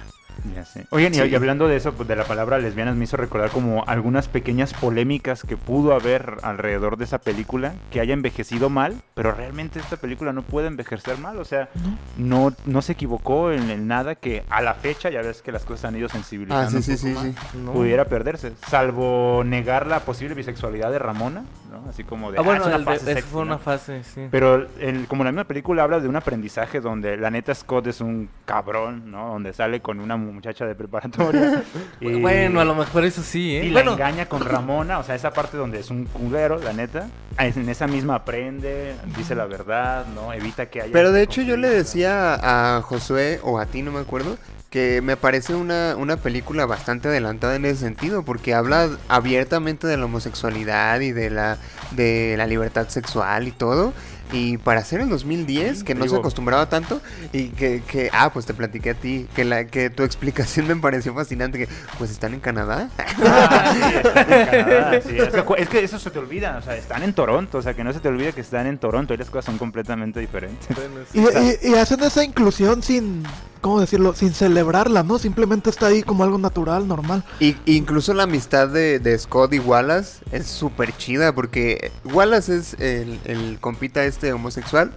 Ya 0.54 0.64
sé. 0.64 0.86
Oigan, 0.90 1.12
y- 1.12 1.16
Sí. 1.16 1.22
y 1.24 1.34
hablando 1.34 1.68
de 1.68 1.76
eso, 1.76 1.92
pues, 1.92 2.08
de 2.08 2.16
la 2.16 2.24
palabra 2.24 2.58
lesbianas, 2.58 2.96
me 2.96 3.04
hizo 3.04 3.16
recordar 3.16 3.50
como 3.50 3.84
algunas 3.86 4.28
pequeñas 4.28 4.72
polémicas 4.74 5.42
que 5.42 5.56
pudo 5.56 5.94
haber 5.94 6.36
alrededor 6.42 6.96
de 6.96 7.04
esa 7.04 7.18
película, 7.18 7.72
que 7.90 8.00
haya 8.00 8.14
envejecido 8.14 8.70
mal, 8.70 8.94
pero 9.14 9.32
realmente 9.32 9.78
esta 9.78 9.96
película 9.96 10.32
no 10.32 10.42
puede 10.42 10.68
envejecer 10.68 11.18
mal, 11.18 11.38
o 11.38 11.44
sea, 11.44 11.68
no, 12.16 12.52
no 12.66 12.82
se 12.82 12.92
equivocó 12.92 13.52
en, 13.52 13.70
en 13.70 13.86
nada 13.86 14.14
que 14.14 14.44
a 14.50 14.62
la 14.62 14.74
fecha, 14.74 15.10
ya 15.10 15.22
ves 15.22 15.42
que 15.42 15.52
las 15.52 15.64
cosas 15.64 15.86
han 15.86 15.96
ido 15.96 16.08
sensibilizando 16.08 16.78
ah, 16.78 16.82
sí. 16.82 17.34
¿no? 17.58 17.72
pudiera 17.72 18.04
perderse, 18.06 18.52
salvo 18.68 19.42
negar 19.44 19.86
la 19.86 20.00
posible 20.00 20.34
bisexualidad 20.34 20.90
de 20.90 20.98
Ramona, 20.98 21.42
¿no? 21.70 21.88
Así 21.88 22.04
como 22.04 22.32
de, 22.32 22.38
Ah, 22.38 22.42
bueno, 22.42 22.62
"Ah, 22.64 22.64
es 22.64 22.66
una 22.68 22.76
el 22.76 22.84
de- 22.84 22.92
fase 22.92 23.04
esa 23.10 23.20
sexy", 23.20 23.30
fue 23.30 23.40
¿no? 23.42 23.46
una 23.46 23.58
fase, 23.58 24.04
sí. 24.04 24.26
Pero 24.30 24.66
el- 24.80 25.06
como 25.06 25.24
la 25.24 25.32
misma 25.32 25.44
película 25.44 25.82
habla 25.82 26.00
de 26.00 26.08
un 26.08 26.16
aprendizaje 26.16 26.80
donde 26.80 27.16
la 27.16 27.30
neta 27.30 27.54
Scott 27.54 27.86
es 27.88 28.00
un 28.00 28.28
cabrón, 28.44 29.10
¿no? 29.10 29.28
Donde 29.32 29.52
sale 29.52 29.80
con 29.80 30.00
una 30.00 30.16
muchacha 30.30 30.64
de 30.66 30.74
preparatoria. 30.74 31.62
y- 32.00 32.20
Bueno, 32.20 32.60
a 32.60 32.64
lo 32.64 32.74
mejor 32.74 33.04
eso 33.04 33.22
sí, 33.22 33.56
¿eh? 33.56 33.64
Y 33.66 33.72
bueno, 33.72 33.90
la 33.96 34.08
engaña 34.08 34.26
con 34.26 34.44
Ramona, 34.44 34.98
o 34.98 35.02
sea, 35.04 35.14
esa 35.14 35.32
parte 35.32 35.56
donde 35.56 35.80
es 35.80 35.90
un 35.90 36.04
culero, 36.06 36.58
la 36.58 36.72
neta. 36.72 37.08
En 37.38 37.68
esa 37.68 37.86
misma 37.86 38.16
aprende, 38.16 38.94
dice 39.16 39.34
la 39.34 39.46
verdad, 39.46 40.06
¿no? 40.14 40.32
Evita 40.32 40.66
que 40.66 40.82
haya... 40.82 40.92
Pero 40.92 41.12
de 41.12 41.22
hecho 41.22 41.42
yo 41.42 41.56
le 41.56 41.68
decía 41.70 42.34
a 42.76 42.82
Josué 42.82 43.40
o 43.42 43.58
a 43.58 43.66
ti, 43.66 43.82
no 43.82 43.92
me 43.92 44.00
acuerdo, 44.00 44.36
que 44.68 45.00
me 45.02 45.16
parece 45.16 45.54
una, 45.54 45.96
una 45.96 46.16
película 46.16 46.64
bastante 46.64 47.08
adelantada 47.08 47.56
en 47.56 47.64
ese 47.64 47.80
sentido, 47.80 48.22
porque 48.24 48.54
habla 48.54 48.88
abiertamente 49.08 49.86
de 49.86 49.96
la 49.96 50.04
homosexualidad 50.04 51.00
y 51.00 51.10
de 51.12 51.30
la, 51.30 51.58
de 51.92 52.34
la 52.38 52.46
libertad 52.46 52.88
sexual 52.88 53.48
y 53.48 53.50
todo. 53.52 53.92
Y 54.32 54.58
para 54.58 54.80
hacer 54.80 55.00
el 55.00 55.08
2010, 55.08 55.84
que 55.84 55.94
no 55.94 56.06
se 56.08 56.16
acostumbraba 56.16 56.68
tanto, 56.68 57.00
y 57.32 57.48
que, 57.48 57.82
que, 57.86 58.10
ah, 58.12 58.32
pues 58.32 58.46
te 58.46 58.54
platiqué 58.54 58.90
a 58.90 58.94
ti, 58.94 59.26
que, 59.34 59.44
la, 59.44 59.66
que 59.66 59.90
tu 59.90 60.02
explicación 60.02 60.66
me 60.68 60.76
pareció 60.76 61.14
fascinante, 61.14 61.58
que 61.58 61.68
pues 61.98 62.10
están 62.10 62.34
en 62.34 62.40
Canadá. 62.40 62.88
Ah, 62.98 63.72
sí, 63.74 63.96
están 63.96 64.32
en 64.32 64.46
Canadá, 64.46 64.90
sí. 65.02 65.16
Es, 65.18 65.28
que, 65.28 65.62
es 65.62 65.68
que 65.68 65.84
eso 65.84 65.98
se 65.98 66.10
te 66.10 66.18
olvida, 66.18 66.56
o 66.58 66.62
sea, 66.62 66.76
están 66.76 67.02
en 67.02 67.12
Toronto, 67.12 67.58
o 67.58 67.62
sea, 67.62 67.74
que 67.74 67.84
no 67.84 67.92
se 67.92 68.00
te 68.00 68.08
olvide 68.08 68.32
que 68.32 68.40
están 68.40 68.66
en 68.66 68.78
Toronto 68.78 69.14
y 69.14 69.16
las 69.16 69.28
cosas 69.30 69.46
son 69.46 69.58
completamente 69.58 70.20
diferentes. 70.20 70.68
bueno, 70.76 71.00
Y, 71.12 71.32
sí. 71.52 71.58
y- 71.62 71.70
y 71.70 71.74
hacen 71.74 72.02
esa 72.02 72.22
inclusión 72.24 72.82
sin, 72.82 73.24
¿cómo 73.60 73.80
decirlo? 73.80 74.14
Sin 74.14 74.32
celebrarla, 74.32 75.02
¿no? 75.02 75.18
Simplemente 75.18 75.70
está 75.70 75.86
ahí 75.86 76.02
como 76.02 76.24
algo 76.24 76.38
natural, 76.38 76.86
normal. 76.88 77.24
Y 77.40 77.56
incluso 77.66 78.14
la 78.14 78.24
amistad 78.24 78.68
de, 78.68 78.98
de 78.98 79.18
Scott 79.18 79.52
y 79.54 79.58
Wallace 79.58 80.18
es 80.32 80.46
súper 80.46 80.96
chida 80.96 81.34
porque 81.34 81.90
Wallace 82.04 82.56
es 82.56 82.74
el, 82.78 83.18
el 83.24 83.58
compita 83.60 84.04
este 84.04 84.19
homosexual 84.32 84.92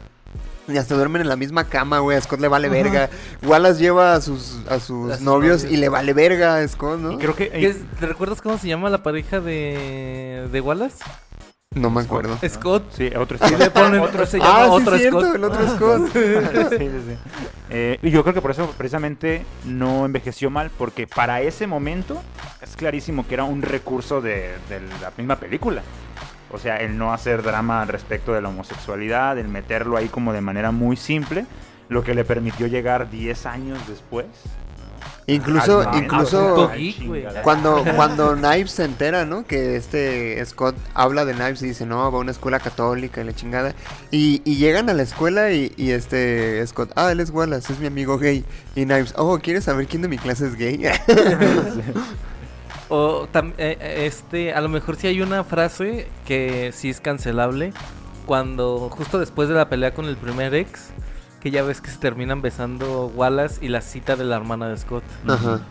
Y 0.68 0.78
hasta 0.78 0.96
duermen 0.96 1.22
en 1.22 1.30
la 1.30 1.36
misma 1.36 1.66
cama, 1.66 2.00
güey. 2.00 2.18
A 2.18 2.22
Scott 2.22 2.40
le 2.40 2.48
vale 2.48 2.70
verga. 2.70 3.10
Wallace 3.44 3.80
lleva 3.82 4.16
a 4.16 4.22
sus, 4.22 4.62
a 4.70 4.80
sus 4.80 5.12
A 5.14 5.18
novios, 5.20 5.64
y 5.66 5.78
le 5.78 5.90
vale 5.90 6.14
verga 6.14 6.58
a 6.58 6.68
Scott, 6.68 7.00
¿no? 7.00 7.12
Y 7.14 7.18
creo 7.18 7.36
que... 7.36 7.50
¿Qué 7.50 7.68
es- 7.68 7.84
¿Te 8.00 8.06
recuerdas 8.06 8.42
cómo 8.42 8.58
se 8.58 8.68
llama 8.70 8.90
la 8.90 9.04
pareja 9.04 9.40
de, 9.42 10.48
de 10.52 10.62
Wallace? 10.62 11.04
No 11.76 11.90
me 11.90 12.02
acuerdo. 12.02 12.38
Scott. 12.48 12.84
Sí, 12.96 13.10
otro 13.18 13.36
Y 13.50 13.56
le 13.56 13.72
ponen, 13.72 14.00
otro 14.00 14.26
se 14.28 14.38
llama 14.38 14.62
Ah, 14.64 14.66
sí, 14.66 14.72
otro 14.72 14.96
cierto, 14.98 15.22
Scott. 15.22 15.36
el 15.36 15.44
otro 15.44 15.68
Scott. 15.76 16.02
sí, 16.14 16.78
sí, 16.78 16.90
sí. 17.08 17.18
Eh, 17.72 17.98
y 18.04 18.12
yo 18.12 18.22
creo 18.22 18.36
que 18.36 18.42
por 18.42 18.52
eso 18.52 18.72
precisamente 18.78 19.44
no 19.66 20.06
envejeció 20.06 20.52
mal, 20.52 20.70
porque 20.78 21.08
para 21.08 21.42
ese 21.42 21.66
momento 21.66 22.22
es 22.62 22.76
clarísimo 22.76 23.28
que 23.28 23.34
era 23.34 23.44
un 23.44 23.64
recurso 23.64 24.22
de, 24.22 24.52
de 24.70 24.82
la 25.02 25.12
misma 25.18 25.38
película. 25.38 25.82
O 26.54 26.60
sea, 26.60 26.78
el 26.78 26.98
no 26.98 27.12
hacer 27.14 27.42
drama 27.42 27.82
al 27.82 27.88
respecto 27.88 28.32
de 28.32 28.42
la 28.42 28.50
homosexualidad, 28.50 29.40
el 29.40 29.48
meterlo 29.48 29.98
ahí 29.98 30.08
como 30.08 30.34
de 30.34 30.42
manera 30.42 30.72
muy 30.72 30.96
simple, 30.96 31.48
lo 31.90 32.04
que 32.04 32.14
le 32.14 32.24
permitió 32.24 32.68
llegar 32.68 33.10
10 33.10 33.46
años 33.48 33.80
después. 33.88 34.28
Incluso, 35.26 35.84
momento, 35.84 35.98
incluso 35.98 36.72
cuando, 37.44 37.84
cuando 37.96 38.36
Knives 38.36 38.72
se 38.72 38.84
entera, 38.84 39.26
¿no? 39.26 39.48
Que 39.48 39.78
este 39.78 40.46
Scott 40.46 40.76
habla 40.94 41.24
de 41.26 41.34
Knives 41.34 41.62
y 41.64 41.68
dice, 41.68 41.86
no, 41.86 42.12
va 42.12 42.18
a 42.18 42.22
una 42.22 42.32
escuela 42.32 42.60
católica 42.60 43.22
y 43.22 43.24
la 43.24 43.34
chingada. 43.34 43.74
Y, 44.12 44.42
y 44.44 44.58
llegan 44.58 44.90
a 44.90 44.94
la 44.94 45.04
escuela 45.04 45.52
y, 45.52 45.72
y 45.78 45.92
este 45.92 46.66
Scott, 46.68 46.92
ah, 46.96 47.12
él 47.12 47.22
es 47.22 47.32
Wallace, 47.32 47.72
es 47.74 47.80
mi 47.80 47.88
amigo 47.88 48.20
gay. 48.20 48.46
Y 48.76 48.84
Knives, 48.84 49.14
oh, 49.18 49.40
¿quieres 49.40 49.64
saber 49.64 49.88
quién 49.88 50.02
de 50.02 50.08
mi 50.10 50.18
clase 50.18 50.46
es 50.46 50.56
gay? 50.56 50.84
O 52.96 53.28
tam- 53.34 53.54
eh, 53.58 53.76
eh, 53.82 54.06
este, 54.06 54.54
a 54.54 54.62
lo 54.62 54.70
mejor 54.70 54.96
sí 54.98 55.08
hay 55.08 55.20
una 55.22 55.44
frase 55.44 56.08
que 56.28 56.72
sí 56.74 56.92
es 56.92 57.02
cancelable. 57.02 57.74
Cuando, 58.28 58.90
justo 58.92 59.18
después 59.18 59.50
de 59.50 59.56
la 59.56 59.68
pelea 59.68 59.96
con 59.96 60.06
el 60.06 60.16
primer 60.16 60.54
ex, 60.54 60.90
que 61.42 61.50
ya 61.50 61.64
ves 61.64 61.82
que 61.82 61.90
se 61.90 61.98
terminan 61.98 62.44
besando 62.44 63.08
Wallace 63.16 63.66
y 63.66 63.70
la 63.70 63.82
cita 63.82 64.16
de 64.16 64.26
la 64.26 64.36
hermana 64.36 64.68
de 64.70 64.78
Scott. 64.78 65.04
Ajá. 65.28 65.62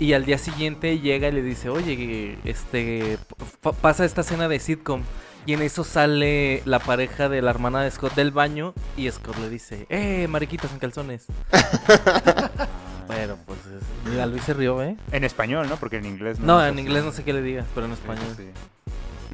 Y 0.00 0.14
al 0.14 0.24
día 0.24 0.38
siguiente 0.38 0.98
llega 0.98 1.28
y 1.28 1.32
le 1.32 1.42
dice, 1.42 1.68
oye, 1.68 2.36
este, 2.44 3.16
pa- 3.60 3.72
pasa 3.72 4.04
esta 4.04 4.22
escena 4.22 4.48
de 4.48 4.58
sitcom. 4.58 5.02
Y 5.46 5.52
en 5.54 5.62
eso 5.62 5.84
sale 5.84 6.62
la 6.64 6.80
pareja 6.80 7.28
de 7.28 7.42
la 7.42 7.50
hermana 7.50 7.82
de 7.82 7.90
Scott 7.92 8.14
del 8.16 8.32
baño 8.32 8.74
y 8.96 9.08
Scott 9.10 9.38
le 9.38 9.48
dice, 9.50 9.86
eh, 9.88 10.26
mariquitas 10.28 10.72
en 10.72 10.78
calzones. 10.80 11.26
bueno, 13.06 13.36
pues 13.46 13.58
es- 13.60 14.10
mira, 14.10 14.26
Luis 14.26 14.42
se 14.44 14.54
rió, 14.54 14.82
¿eh? 14.82 14.96
En 15.12 15.24
español, 15.24 15.68
¿no? 15.68 15.76
Porque 15.76 15.96
en 15.96 16.06
inglés 16.06 16.38
no. 16.40 16.46
No, 16.58 16.66
en 16.66 16.78
inglés 16.78 17.04
no 17.04 17.12
sé 17.12 17.24
qué 17.24 17.32
le 17.32 17.42
diga, 17.42 17.64
pero 17.74 17.86
en 17.86 17.92
español. 17.92 18.26
Sí, 18.36 18.44
sí. 18.44 18.92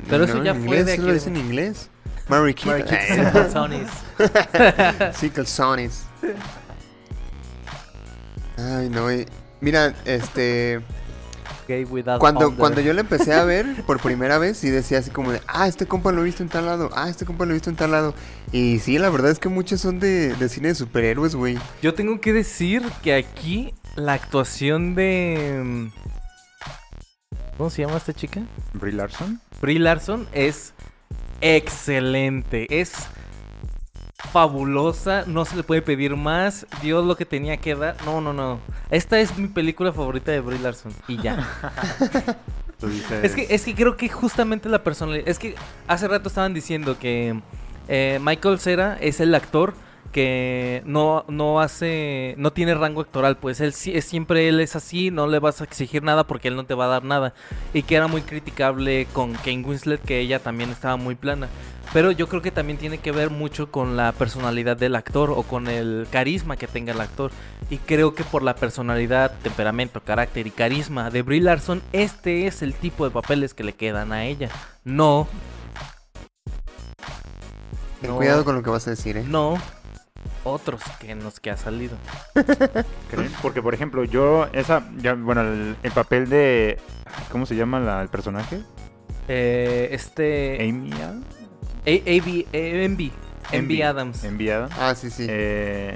Pero 0.09 0.25
eso 0.25 0.43
ya 0.43 0.55
fue 0.55 0.85
de 0.85 0.93
eso 0.93 1.01
aquí 1.03 1.09
lo 1.09 1.15
dice 1.15 1.29
en 1.31 1.37
inglés. 1.37 1.91
En 3.09 3.31
calzones. 3.31 3.89
Sí, 5.17 5.31
calzones. 5.31 6.05
Ay, 8.57 8.89
no. 8.91 9.13
y- 9.13 9.27
Mira, 9.61 9.93
este... 10.05 10.81
Gay 11.69 11.85
without 11.85 12.19
Cuando, 12.19 12.47
under. 12.47 12.59
cuando 12.59 12.81
yo 12.81 12.93
la 12.95 13.03
empecé 13.03 13.35
a 13.35 13.45
ver 13.45 13.67
por 13.87 14.01
primera 14.01 14.39
vez, 14.39 14.57
sí 14.57 14.71
decía 14.71 14.99
así 14.99 15.11
como 15.11 15.31
de, 15.31 15.41
ah, 15.47 15.69
este 15.69 15.87
compa 15.87 16.11
lo 16.11 16.23
he 16.23 16.25
visto 16.25 16.43
en 16.43 16.49
tal 16.49 16.67
lado, 16.67 16.91
ah, 16.95 17.09
este 17.09 17.25
compa 17.27 17.45
lo 17.45 17.53
he 17.53 17.55
visto 17.55 17.71
en 17.71 17.77
tal 17.77 17.93
lado. 17.93 18.15
Y 18.51 18.79
sí, 18.81 18.99
la 18.99 19.11
verdad 19.11 19.31
es 19.31 19.39
que 19.39 19.49
muchos 19.49 19.81
son 19.81 20.01
de, 20.01 20.35
de 20.35 20.49
cine 20.49 20.69
de 20.69 20.75
superhéroes, 20.75 21.35
güey. 21.37 21.59
Yo 21.83 21.95
tengo 21.95 22.21
que 22.21 22.33
decir 22.33 22.83
que 23.03 23.15
aquí 23.15 23.75
la 23.95 24.15
actuación 24.15 24.95
de... 24.95 25.61
mm, 25.63 25.87
¿Cómo 27.59 27.71
se 27.71 27.83
llama 27.83 27.97
esta 27.97 28.13
chica? 28.13 28.41
Brie 28.73 28.93
Larson. 28.95 29.41
Brie 29.61 29.81
Larson 29.81 30.29
es 30.33 30.73
excelente. 31.41 32.67
Es 32.71 32.93
fabulosa. 34.19 35.25
No 35.27 35.45
se 35.45 35.57
le 35.57 35.63
puede 35.63 35.83
pedir 35.83 36.17
más. 36.17 36.67
Dio 36.83 37.03
lo 37.03 37.17
que 37.17 37.25
tenía 37.25 37.57
que 37.57 37.75
dar. 37.75 37.97
No, 38.05 38.21
no, 38.21 38.33
no. 38.33 38.61
Esta 38.91 39.19
es 39.21 39.37
mi 39.39 39.49
película 39.49 39.93
favorita 39.93 40.33
de 40.33 40.41
Brie 40.41 40.59
Larson. 40.59 40.93
Y 41.07 41.21
ya. 41.23 41.47
Dices- 42.81 43.25
Es 43.25 43.35
que, 43.35 43.47
es 43.53 43.65
que 43.65 43.75
creo 43.75 43.97
que 43.97 44.09
justamente 44.09 44.69
la 44.69 44.83
personalidad. 44.85 45.29
Es 45.29 45.39
que 45.39 45.55
hace 45.89 46.07
rato 46.09 46.29
estaban 46.29 46.55
diciendo 46.55 46.97
que 46.99 47.41
eh, 47.89 48.19
Michael 48.23 48.61
Cera 48.61 48.97
es 49.01 49.19
el 49.21 49.35
actor 49.35 49.75
que 50.13 50.83
no, 50.87 51.25
no 51.29 51.61
hace. 51.61 52.35
No 52.39 52.53
tiene 52.53 52.75
rango 52.75 53.01
actoral. 53.01 53.37
Pues 53.37 53.61
él 53.61 53.75
es 53.87 54.05
siempre 54.05 54.49
él 54.49 54.61
es 54.61 54.77
así. 54.77 55.11
No 55.11 55.27
le 55.27 55.39
vas 55.41 55.61
a 55.61 55.65
exigir 55.65 56.03
nada 56.05 56.25
porque 56.25 56.49
él 56.49 56.57
no 56.57 56.65
te 56.67 56.75
va 56.75 56.85
a 56.85 56.89
dar 56.89 57.05
nada. 57.05 57.35
Y 57.75 57.83
que 57.83 57.97
era 57.97 58.07
muy 58.07 58.23
criticable 58.23 59.07
con 59.13 59.33
Kane 59.35 59.65
Winslet, 59.65 60.01
que 60.01 60.21
ella 60.21 60.39
también 60.39 60.71
estaba 60.71 60.97
muy 60.97 61.15
plana. 61.17 61.49
Pero 61.93 62.11
yo 62.13 62.29
creo 62.29 62.43
que 62.43 62.51
también 62.51 62.79
tiene 62.79 62.99
que 62.99 63.13
ver 63.13 63.31
mucho 63.31 63.71
con 63.71 63.97
la 63.97 64.13
personalidad 64.13 64.77
del 64.77 64.95
actor 64.95 65.31
o 65.31 65.43
con 65.43 65.69
el 65.69 66.07
carisma 66.11 66.57
que 66.57 66.67
tenga 66.67 66.93
el 66.93 67.01
actor. 67.01 67.31
Y 67.71 67.79
creo 67.79 68.15
que 68.15 68.25
por 68.25 68.43
la 68.43 68.55
personalidad, 68.57 69.33
temperamento, 69.43 70.01
carácter 70.03 70.47
y 70.47 70.51
carisma 70.51 71.11
de 71.11 71.23
Brie 71.23 71.41
Larson, 71.41 71.83
este 71.93 72.47
es 72.47 72.61
el 72.63 72.75
tipo 72.75 73.05
de 73.05 73.11
papeles 73.11 73.55
que 73.55 73.65
le 73.65 73.73
quedan 73.75 74.13
a 74.13 74.25
ella. 74.27 74.51
No, 74.85 75.27
Ten 78.01 78.11
No. 78.11 78.17
cuidado 78.17 78.45
con 78.45 78.55
lo 78.55 78.63
que 78.63 78.71
vas 78.71 78.87
a 78.87 78.91
decir, 78.91 79.17
¿eh? 79.17 79.25
no 79.27 79.57
otros 80.45 80.81
que 81.01 81.11
en 81.11 81.23
los 81.25 81.41
que 81.41 81.51
ha 81.51 81.57
salido. 81.57 81.97
¿Creen? 83.11 83.33
Porque, 83.43 83.61
por 83.61 83.75
ejemplo, 83.75 84.05
yo, 84.05 84.47
esa, 84.53 84.89
ya, 84.99 85.15
bueno, 85.15 85.43
el, 85.43 85.77
el 85.83 85.93
papel 85.93 86.29
de, 86.29 86.79
¿cómo 87.31 87.45
se 87.45 87.55
llama 87.57 87.81
la- 87.81 88.01
el 88.03 88.09
personaje? 88.09 88.61
Eh, 89.27 89.89
este... 89.91 90.57
Amy 90.67 90.91
Adams. 91.87 92.47
Envy. 92.53 93.13
Envy 93.53 93.83
Adams. 93.83 94.25
Enviada. 94.25 94.69
Ah, 94.79 94.95
sí, 94.95 95.11
sí. 95.11 95.27
Eh, 95.29 95.95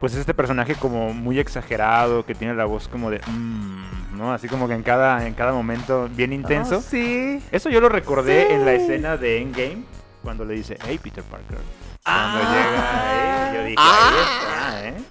pues 0.00 0.12
es 0.14 0.20
este 0.20 0.34
personaje 0.34 0.74
como 0.74 1.12
muy 1.14 1.38
exagerado, 1.38 2.24
que 2.26 2.34
tiene 2.34 2.54
la 2.54 2.64
voz 2.66 2.88
como 2.88 3.10
de, 3.10 3.20
"Mm", 3.26 4.16
¿no? 4.18 4.32
Así 4.32 4.48
como 4.48 4.68
que 4.68 4.74
en 4.74 4.82
cada, 4.82 5.26
en 5.26 5.34
cada 5.34 5.52
momento 5.52 6.08
bien 6.14 6.32
intenso. 6.32 6.76
Ah, 6.76 6.88
sí. 6.88 7.42
Eso 7.50 7.70
yo 7.70 7.80
lo 7.80 7.88
recordé 7.88 8.46
Sí. 8.48 8.52
en 8.54 8.64
la 8.64 8.72
escena 8.74 9.16
de 9.16 9.40
Endgame, 9.40 9.84
cuando 10.22 10.44
le 10.44 10.54
dice, 10.54 10.76
hey 10.86 10.98
Peter 11.02 11.24
Parker. 11.24 11.58
Cuando 12.04 12.38
Ah. 12.42 12.52
llega, 12.52 13.54
eh, 13.54 13.56
yo 13.56 13.64
dije, 13.64 13.76
Ah. 13.78 14.10
ahí 14.12 14.20
está, 14.20 14.88
¿eh? 14.88 15.04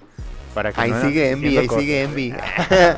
Para 0.54 0.72
que 0.72 0.82
Ahí 0.82 0.92
no 0.92 1.02
sigue 1.02 1.32
Envy, 1.32 1.48
ahí 1.48 1.68
diciendo 1.68 1.80
sigue 1.80 2.04
cosas, 2.04 2.10
Envy. 2.10 2.34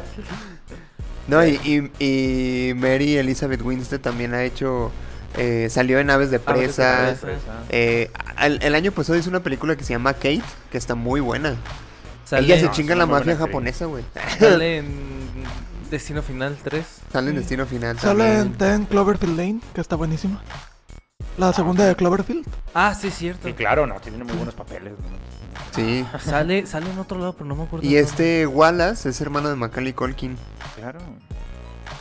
no, 1.28 1.46
y, 1.46 1.92
y, 2.00 2.70
y 2.70 2.74
Mary 2.74 3.16
Elizabeth 3.18 3.62
Winstead 3.62 4.00
también 4.02 4.34
ha 4.34 4.44
hecho... 4.44 4.92
eh, 5.38 5.68
salió 5.70 6.00
en 6.00 6.10
Aves 6.10 6.30
de 6.32 6.38
Aves 6.38 6.48
de 6.48 6.54
Presa. 6.74 7.16
Presa. 7.22 7.64
Eh, 7.70 8.12
el, 8.42 8.60
el 8.62 8.76
año 8.76 8.92
pasado 8.92 9.18
hizo 9.18 9.30
una 9.30 9.42
película 9.42 9.76
que 9.76 9.84
se 9.84 9.94
llama 9.94 10.14
Kate, 10.14 10.42
que 10.72 10.78
está 10.78 10.96
muy 10.96 11.20
buena. 11.20 11.56
Sale, 12.26 12.46
Ella 12.48 12.58
se 12.60 12.66
No, 12.66 12.72
chinga 12.72 12.96
la 12.96 13.06
mafia 13.06 13.36
japonesa, 13.38 13.86
güey. 13.86 14.04
sale 14.40 14.78
en 14.78 15.26
Destino 15.92 16.22
Final 16.24 16.58
3. 16.64 16.86
Sale 17.14 17.30
en 17.30 17.36
Destino 17.36 17.66
Final 17.66 18.00
Sale 18.00 18.40
en. 18.40 18.54
Ten 18.54 18.86
Cloverfield 18.86 19.38
Lane, 19.38 19.60
que 19.74 19.82
está 19.82 19.96
buenísima. 19.96 20.42
La 21.38 21.54
segunda 21.54 21.86
de 21.86 21.96
Cloverfield. 21.96 22.46
Ah, 22.74 22.96
sí, 23.00 23.12
cierto. 23.12 23.48
Y 23.48 23.54
claro, 23.54 23.86
no, 23.86 24.00
tiene 24.00 24.24
muy 24.24 24.36
buenos 24.36 24.56
papeles. 24.56 24.94
¿no? 24.94 25.36
Sí. 25.76 26.06
Sale, 26.24 26.66
sale 26.66 26.90
en 26.90 26.98
otro 26.98 27.20
lado, 27.20 27.34
pero 27.34 27.46
no 27.46 27.56
me 27.56 27.64
acuerdo. 27.64 27.86
Y 27.86 27.98
en 27.98 28.04
este 28.06 28.48
Wallace 28.48 29.10
es 29.10 29.20
hermano 29.22 29.50
de 29.50 29.56
Macaulay 29.56 29.94
Culkin. 29.94 30.38
Claro. 30.76 31.00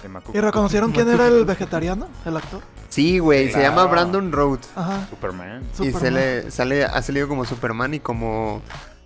De 0.02 0.08
Macu- 0.08 0.34
¿Y 0.34 0.40
reconocieron 0.40 0.92
quién 0.92 1.08
era 1.10 1.26
el 1.26 1.44
vegetariano? 1.44 2.08
El 2.24 2.36
actor. 2.36 2.62
Sí, 2.94 3.18
güey, 3.18 3.50
se 3.50 3.60
llama 3.60 3.86
Brandon 3.86 4.30
Road. 4.30 4.60
Ajá. 4.76 5.06
Superman. 5.10 5.62
Y 5.72 5.76
Superman. 5.90 6.00
se 6.00 6.10
le, 6.12 6.50
sale, 6.52 6.84
ha 6.84 7.02
salido 7.02 7.26
como 7.26 7.44
Superman 7.44 7.92
y 7.94 7.98
como 8.00 8.62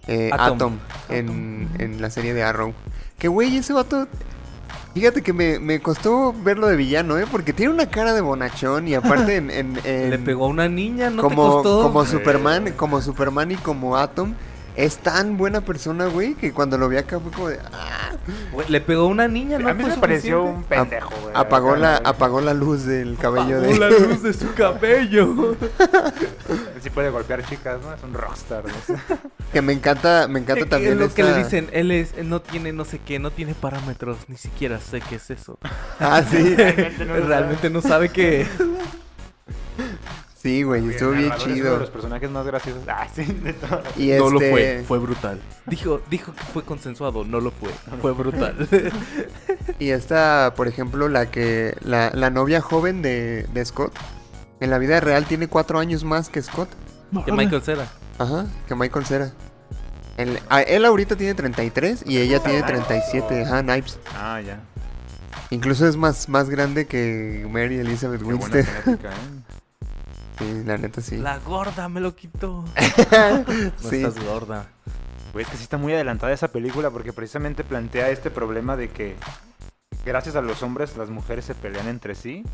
eh, 0.07 0.29
Atom. 0.33 0.55
Atom, 0.57 0.79
en, 1.09 1.69
en 1.79 2.03
la 2.03 2.11
serie 2.11 2.35
de 2.35 2.43
Arrow. 2.43 2.75
Que 3.19 3.29
güey, 3.29 3.57
ese 3.57 3.73
vato. 3.73 4.07
Fíjate 4.93 5.23
que 5.23 5.33
me, 5.33 5.59
me 5.59 5.81
costó 5.81 6.35
verlo 6.43 6.67
de 6.67 6.77
villano, 6.77 7.19
¿eh? 7.19 7.25
Porque 7.31 7.53
tiene 7.53 7.73
una 7.73 7.87
cara 7.89 8.13
de 8.13 8.21
bonachón 8.21 8.89
y 8.89 8.95
aparte 8.95 9.37
en. 9.37 9.51
en- 9.51 9.81
en- 9.85 10.11
Le 10.11 10.19
pegó 10.19 10.45
a 10.45 10.49
una 10.49 10.69
niña, 10.69 11.09
¿no 11.09 11.23
como, 11.23 11.43
te 11.45 11.51
costó? 11.53 11.83
como. 11.85 12.05
Superman, 12.05 12.73
como 12.77 13.01
Superman 13.01 13.53
y 13.53 13.57
como 13.57 13.97
Atom. 13.97 14.35
Es 14.79 14.99
tan 14.99 15.37
buena 15.37 15.61
persona, 15.61 16.07
güey, 16.07 16.35
que 16.37 16.53
cuando 16.53 16.79
lo 16.79 16.89
vi 16.89 16.99
acá 16.99 17.19
fue 17.19 17.33
como 17.33 17.49
de. 17.49 17.59
ah, 17.73 18.13
Güey, 18.53 18.69
Le 18.69 18.81
pegó 18.81 19.07
una 19.09 19.27
niña, 19.27 19.59
¿no? 19.59 19.69
a 19.71 19.75
mí 19.75 19.83
me 19.83 19.97
pareció 19.97 20.45
un 20.45 20.63
pendejo, 20.63 21.11
güey. 21.21 21.35
apagó, 21.35 21.75
la, 21.75 21.97
apagó 21.97 22.41
la 22.41 22.55
luz 22.55 22.85
del 22.85 23.17
cabello 23.17 23.57
Apagó 23.59 23.73
de. 23.73 23.79
la 23.79 23.91
luz 24.07 24.23
de 24.23 24.33
su 24.33 24.55
cabello. 24.55 25.57
Él 25.61 26.81
sí 26.83 26.91
puede 26.91 27.11
golpear 27.11 27.45
chicas, 27.45 27.81
¿no? 27.83 27.93
Es 27.93 28.03
un 28.05 28.15
rockstar. 28.15 28.63
¿no? 28.67 28.97
que 29.53 29.63
me 29.63 29.73
encanta, 29.73 30.29
me 30.29 30.39
encanta 30.39 30.63
Que- 30.65 30.71
también. 30.71 30.93
es 30.93 30.99
lo 31.01 31.13
que 31.13 31.25
le 31.25 31.35
dicen, 31.39 31.69
él 31.73 31.91
es, 31.91 32.15
él 32.17 32.29
no 32.29 32.41
tiene 32.41 32.73
no 32.73 32.85
sé 32.85 33.01
qué, 33.01 33.19
no 33.19 33.33
tiene 33.33 33.55
parámetros, 33.55 34.17
ni 34.29 34.37
siquiera 34.37 34.79
sé 34.79 35.01
qué 35.01 35.17
es 35.17 35.29
eso. 35.31 35.59
Ah, 35.99 36.23
sí. 36.23 36.55
Realmente 36.55 37.05
no 37.05 37.17
lo 37.17 37.27
Realmente 37.27 37.71
no 37.71 37.81
sabe 37.83 38.11
qué. 38.11 38.47
Sí, 40.41 40.63
güey, 40.63 40.89
estuvo 40.89 41.11
El 41.15 41.19
bien 41.19 41.33
es 41.33 41.39
uno 41.45 41.49
de 41.49 41.55
chido. 41.61 41.79
los 41.79 41.91
personajes 41.91 42.31
más 42.31 42.47
graciosos. 42.47 42.83
Ah, 42.89 43.09
sí, 43.13 43.25
de 43.25 43.53
todo. 43.55 43.83
Y 43.97 44.11
No 44.13 44.31
lo 44.31 44.41
este- 44.41 44.51
fue, 44.51 44.85
fue 44.87 44.99
brutal. 44.99 45.41
Dijo, 45.67 46.01
dijo 46.09 46.33
que 46.33 46.43
fue 46.45 46.63
consensuado, 46.65 47.25
no 47.25 47.41
lo 47.41 47.51
fue, 47.51 47.71
fue 48.01 48.13
brutal. 48.13 48.69
Y 49.81 49.91
esta, 49.91 50.55
por 50.57 50.67
ejemplo, 50.69 51.09
la 51.09 51.31
que. 51.31 51.77
La, 51.85 52.11
la 52.15 52.31
novia 52.31 52.61
joven 52.61 53.03
de, 53.03 53.47
de 53.53 53.65
Scott. 53.65 53.93
En 54.61 54.71
la 54.71 54.79
vida 54.79 54.99
real 55.01 55.25
tiene 55.27 55.47
cuatro 55.49 55.79
años 55.79 56.03
más 56.05 56.29
que 56.31 56.43
Scott. 56.43 56.69
que. 57.25 57.33
Michael 57.33 57.63
Cera. 57.63 57.87
Ajá, 58.19 58.47
que 58.67 58.75
Michael 58.75 59.07
Cera. 59.07 59.33
Él, 60.17 60.39
a- 60.49 60.63
él 60.63 60.85
ahorita 60.85 61.15
tiene 61.17 61.35
33 61.35 62.03
y 62.07 62.19
ella 62.19 62.41
tiene 62.43 62.63
37. 62.63 63.43
Ajá, 63.45 63.63
Knives. 63.63 63.99
Ah, 64.17 64.41
ya. 64.41 64.61
Incluso 65.51 65.87
es 65.87 65.97
más, 65.97 66.29
más 66.29 66.51
grande 66.51 66.87
que 66.87 67.47
Mary 67.51 67.79
Elizabeth 67.79 68.19
Qué 68.21 68.25
buena 68.25 68.41
Winstead. 68.41 68.65
genética, 68.85 69.09
¿eh? 69.11 69.13
Sí, 70.39 70.63
la 70.65 70.79
neta 70.79 71.01
sí. 71.01 71.17
La 71.17 71.39
gorda 71.39 71.89
me 71.89 72.01
lo 72.01 72.15
quitó. 72.15 72.65
No 73.83 73.91
Sí. 73.91 73.97
estás 74.05 74.23
gorda. 74.25 74.67
Güey, 75.33 75.45
es 75.45 75.51
que 75.51 75.57
sí 75.57 75.63
está 75.65 75.77
muy 75.77 75.93
adelantada 75.93 76.33
esa 76.33 76.49
película 76.49 76.91
porque 76.91 77.13
precisamente 77.13 77.65
plantea 77.65 78.11
este 78.11 78.31
problema 78.31 78.77
de 78.77 78.89
que 78.91 79.17
gracias 80.05 80.37
a 80.37 80.41
los 80.41 80.63
hombres 80.63 80.97
las 80.97 81.11
mujeres 81.11 81.45
se 81.45 81.55
pelean 81.55 81.87
entre 81.87 82.15
sí 82.15 82.45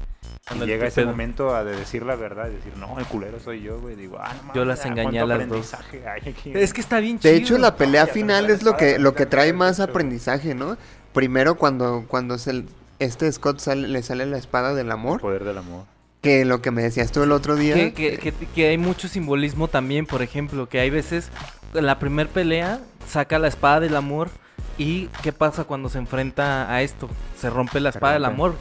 y 0.54 0.58
llega 0.66 0.86
ese 0.86 1.02
pedo. 1.02 1.10
momento 1.12 1.54
a 1.54 1.62
de 1.62 1.76
decir 1.76 2.04
la 2.04 2.16
verdad 2.16 2.48
y 2.50 2.54
decir, 2.54 2.76
no, 2.76 2.98
el 2.98 3.04
culero 3.06 3.38
soy 3.38 3.62
yo, 3.62 3.78
güey. 3.80 3.94
Digo, 3.94 4.18
ah, 4.20 4.32
no 4.34 4.38
mames, 4.42 4.54
Yo 4.56 4.64
las 4.64 4.84
engañé 4.84 5.20
a 5.20 5.26
las 5.26 5.38
dos. 5.48 5.72
aprendizaje 5.74 6.08
hay 6.08 6.32
aquí". 6.32 6.52
Es 6.54 6.72
que 6.72 6.80
está 6.80 6.98
bien 7.00 7.18
chido. 7.20 7.32
De 7.32 7.38
hecho, 7.38 7.58
la 7.58 7.76
pelea 7.76 8.06
final 8.06 8.50
es 8.50 8.62
lo 8.64 8.76
que, 8.76 8.98
lo 8.98 9.14
que 9.14 9.26
trae 9.26 9.52
más 9.52 9.78
aprendizaje, 9.80 10.54
¿no? 10.54 10.76
Primero 11.12 11.54
cuando, 11.56 12.04
cuando 12.08 12.38
se, 12.38 12.64
este 12.98 13.30
Scott 13.30 13.60
sale- 13.60 13.86
le 13.88 14.02
sale 14.02 14.26
la 14.26 14.36
espada 14.38 14.74
del 14.74 14.86
El 14.86 14.92
amor, 14.92 15.20
poder 15.20 15.44
del 15.44 15.58
amor. 15.58 15.84
Que 16.24 16.44
lo 16.46 16.60
que 16.62 16.70
me 16.72 16.82
decías 16.82 17.12
tú 17.12 17.22
el 17.22 17.30
otro 17.32 17.54
día. 17.54 17.74
Que, 17.74 17.92
que- 17.92 18.16
que- 18.18 18.32
que 18.32 18.68
hay 18.68 18.78
mucho 18.78 19.06
simbolismo 19.08 19.68
también, 19.68 20.06
por 20.06 20.22
ejemplo, 20.22 20.68
que 20.68 20.80
hay 20.80 20.88
veces 20.90 21.28
en 21.74 21.86
la 21.86 21.98
primer 22.00 22.28
pelea 22.28 22.80
saca 23.08 23.38
la 23.38 23.46
espada 23.48 23.78
del 23.80 23.94
amor 23.94 24.30
y 24.78 25.08
qué 25.22 25.32
pasa 25.32 25.64
cuando 25.64 25.88
se 25.90 25.98
enfrenta 25.98 26.72
a 26.72 26.80
esto, 26.82 27.08
se 27.38 27.50
rompe 27.50 27.78
la 27.78 27.90
espada 27.90 28.14
del 28.14 28.24
amor, 28.24 28.56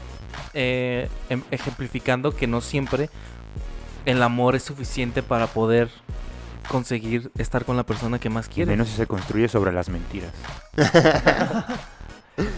eh, 0.52 1.08
em- 1.30 1.42
ejemplificando 1.50 2.36
que 2.36 2.46
no 2.46 2.60
siempre 2.60 3.08
el 4.04 4.22
amor 4.22 4.54
es 4.54 4.62
suficiente 4.62 5.22
para 5.22 5.46
poder 5.46 5.88
conseguir 6.68 7.30
estar 7.38 7.64
con 7.64 7.76
la 7.78 7.82
persona 7.84 8.18
que 8.18 8.28
más 8.28 8.48
quiere. 8.48 8.70
Menos 8.70 8.88
si 8.88 8.96
se 8.96 9.06
construye 9.06 9.48
sobre 9.48 9.72
las 9.72 9.88
mentiras. 9.88 10.32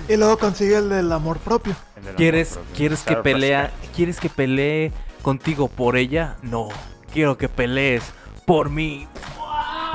Y 0.09 0.17
luego 0.17 0.39
consigue 0.39 0.77
el 0.79 0.89
del 0.89 1.11
amor 1.13 1.39
propio. 1.39 1.75
Amor 1.97 2.15
¿Quieres, 2.17 2.51
propio. 2.55 2.75
¿quieres 2.77 2.99
que 3.01 3.15
Self-respect. 3.15 3.23
pelea, 3.23 3.73
quieres 3.95 4.21
que 4.21 4.29
pelee 4.31 4.93
contigo 5.23 5.69
por 5.69 5.97
ella? 5.97 6.37
No, 6.43 6.69
quiero 7.13 7.37
que 7.37 7.49
pelees 7.49 8.03
por 8.47 8.71
mí. 8.71 9.07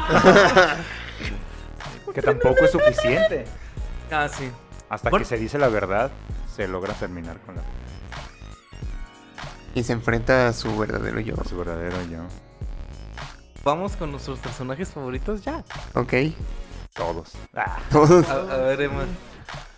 Que 2.14 2.22
tampoco 2.22 2.66
es 2.66 2.72
suficiente. 2.72 3.46
Ah, 4.12 4.28
sí. 4.28 4.52
Hasta 4.90 5.10
Bueno. 5.10 5.24
que 5.24 5.30
se 5.30 5.38
dice 5.38 5.58
la 5.58 5.70
verdad, 5.70 6.12
se 6.54 6.68
logra 6.68 6.94
terminar 6.94 7.40
con 7.46 7.56
la, 7.56 7.62
Y 9.74 9.84
se 9.84 9.94
enfrenta 9.94 10.50
a 10.50 10.54
su 10.54 10.78
verdadero 10.78 11.22
yo. 11.22 11.36
con 11.38 11.48
su 11.48 11.58
verdadero 11.58 11.96
yo. 12.12 12.20
Vamos 13.64 13.96
con 13.96 14.12
nuestros 14.12 14.40
personajes 14.40 14.90
favoritos 14.90 15.42
ya. 15.44 15.64
Ok. 15.94 16.14
Todos. 16.94 17.32
Ah, 17.56 17.78
Todos. 17.90 18.28
A, 18.30 18.34
a 18.34 18.58
ver, 18.58 18.82
Emma. 18.82 19.06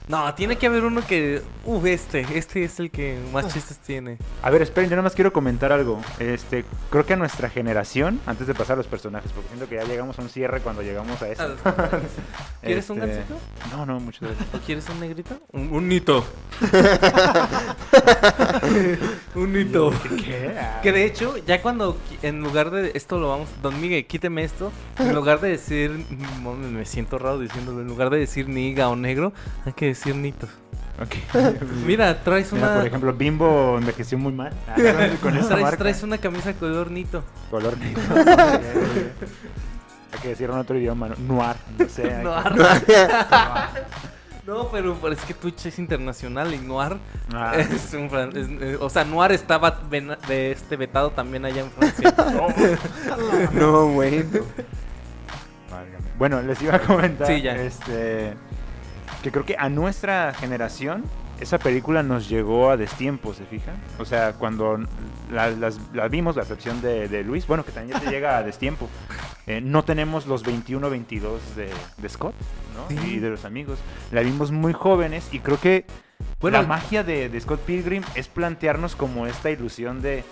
No, 0.08 0.34
tiene 0.36 0.58
que 0.58 0.68
haber 0.68 0.84
uno 0.84 1.06
que. 1.06 1.42
Uf, 1.66 1.86
este. 1.86 2.26
Este 2.38 2.64
es 2.66 2.78
el 2.80 2.92
que 2.92 3.18
más 3.32 3.54
chistes 3.54 3.78
tiene. 3.80 4.18
A 4.42 4.50
ver, 4.50 4.62
esperen, 4.62 4.90
yo 4.90 4.96
nada 4.98 5.04
más 5.04 5.16
quiero 5.16 5.32
comentar 5.32 5.72
algo. 5.72 6.02
Este, 6.20 6.66
creo 6.90 7.06
que 7.06 7.14
a 7.14 7.16
nuestra 7.16 7.50
generación, 7.50 8.20
antes 8.26 8.48
de 8.48 8.54
pasar 8.54 8.74
a 8.74 8.78
los 8.78 8.88
personajes, 8.88 9.32
porque 9.32 9.48
siento 9.50 9.70
que 9.70 9.76
ya 9.76 9.84
llegamos 9.86 10.20
a 10.20 10.22
un 10.22 10.28
cierre 10.30 10.60
cuando 10.62 10.82
llegamos 10.82 11.22
a 11.22 11.30
eso. 11.30 11.56
¿Quieres 12.62 12.90
un 12.90 13.02
Este, 13.02 13.16
gancito? 13.16 13.40
No, 13.72 13.86
no, 13.86 14.00
muchas 14.02 14.22
gracias. 14.24 14.48
¿O 14.54 14.60
quieres 14.60 14.90
un 14.90 15.00
negrito? 15.00 15.40
Un, 15.54 15.72
un 15.74 15.88
nito. 15.88 16.26
un 19.36 19.54
nito. 19.54 19.92
¿Qué? 20.24 20.56
Que 20.82 20.92
de 20.92 21.06
hecho, 21.06 21.38
ya 21.46 21.62
cuando 21.62 21.98
en 22.22 22.42
lugar 22.42 22.72
de 22.72 22.92
esto 22.96 23.20
lo 23.20 23.30
vamos, 23.30 23.50
Don 23.62 23.80
Miguel, 23.80 24.06
quíteme 24.06 24.44
esto, 24.44 24.72
en 25.00 25.16
lugar 25.16 25.40
de 25.40 25.50
decir, 25.50 26.06
me 26.42 26.86
siento 26.86 27.18
raro 27.20 27.40
diciéndolo, 27.40 27.82
en 27.82 27.88
lugar 27.88 28.10
de 28.10 28.20
decir 28.20 28.50
niga 28.50 28.90
o 28.90 28.96
negro, 28.96 29.34
hay 29.66 29.74
que 29.74 29.93
decir 29.98 30.16
nitos. 30.16 30.50
ok. 31.02 31.16
Mira, 31.86 32.24
traes 32.24 32.52
Mira, 32.54 32.68
una 32.68 32.76
por 32.78 32.88
ejemplo, 32.88 33.14
Bimbo 33.14 33.78
envejeció 33.80 34.18
muy 34.18 34.32
mal. 34.34 34.52
Ah, 34.68 34.76
con 35.22 35.36
esa 35.38 35.48
traes, 35.50 35.62
marca. 35.64 35.78
traes 35.78 36.04
una 36.04 36.18
camisa 36.18 36.54
color 36.54 36.92
nito. 36.92 37.24
Color 37.50 37.78
negro. 37.78 38.02
Hay 40.14 40.20
que 40.22 40.28
decirlo 40.30 40.54
en 40.54 40.60
otro 40.62 40.78
idioma, 40.78 41.10
¿no? 41.10 41.16
Noir, 41.18 41.56
no 41.78 41.90
sé. 41.90 42.14
hay 42.14 42.24
No, 42.24 42.36
que- 42.86 43.08
No, 44.46 44.68
pero, 44.70 44.96
pero 45.02 45.14
es 45.14 45.22
que 45.22 45.34
Twitch 45.34 45.66
es 45.66 45.80
internacional 45.80 46.54
y 46.54 46.60
Noir 46.60 46.98
Ah, 47.34 47.54
es 47.58 47.94
un 47.94 48.10
fran- 48.12 48.36
es- 48.36 48.62
eh, 48.62 48.78
o 48.80 48.90
sea, 48.92 49.06
Noir 49.06 49.32
estaba 49.32 49.72
de 49.90 50.52
este 50.52 50.76
vetado 50.76 51.10
también 51.12 51.46
allá 51.46 51.62
en 51.62 51.72
Francia. 51.72 52.14
No, 53.54 53.88
güey. 53.88 54.24
Bueno, 56.20 56.42
les 56.44 56.62
iba 56.62 56.76
a 56.76 56.80
comentar 56.80 57.26
Sí, 57.28 57.42
ya. 57.42 57.56
este 57.56 58.36
que 59.24 59.32
creo 59.32 59.46
que 59.46 59.56
a 59.58 59.70
nuestra 59.70 60.34
generación 60.36 61.04
esa 61.40 61.58
película 61.58 62.04
nos 62.04 62.30
llegó 62.30 62.70
a 62.70 62.78
destiempo, 62.78 63.34
¿se 63.34 63.46
fijan? 63.46 63.76
O 63.98 64.06
sea, 64.06 64.34
cuando 64.34 64.78
la, 65.32 65.50
las- 65.50 65.80
la 65.94 66.08
vimos, 66.08 66.36
la 66.36 66.44
excepción 66.44 66.82
de, 66.82 67.08
de 67.10 67.24
Luis, 67.24 67.48
bueno, 67.48 67.66
que 67.66 67.72
también 67.72 67.98
ya 67.98 68.06
te 68.06 68.12
llega 68.12 68.38
a 68.38 68.44
destiempo. 68.44 68.88
Eh, 69.46 69.60
no 69.60 69.84
tenemos 69.84 70.26
los 70.26 70.46
21-22 70.46 71.20
de, 71.58 71.70
de 71.98 72.08
Scott, 72.10 72.34
¿no? 72.78 72.88
Sí. 72.88 73.16
Y 73.16 73.20
de 73.20 73.30
los 73.30 73.44
amigos. 73.44 73.78
La 74.14 74.22
vimos 74.22 74.52
muy 74.52 74.72
jóvenes 74.72 75.28
y 75.34 75.40
creo 75.42 75.60
que 75.60 75.86
Bueno, 76.40 76.62
la 76.62 76.66
magia 76.66 77.04
de, 77.04 77.28
de 77.28 77.42
Scott 77.42 77.60
Pilgrim 77.60 78.04
es 78.16 78.30
plantearnos 78.30 78.96
como 78.96 79.28
esta 79.28 79.50
ilusión 79.52 80.02
de 80.02 80.24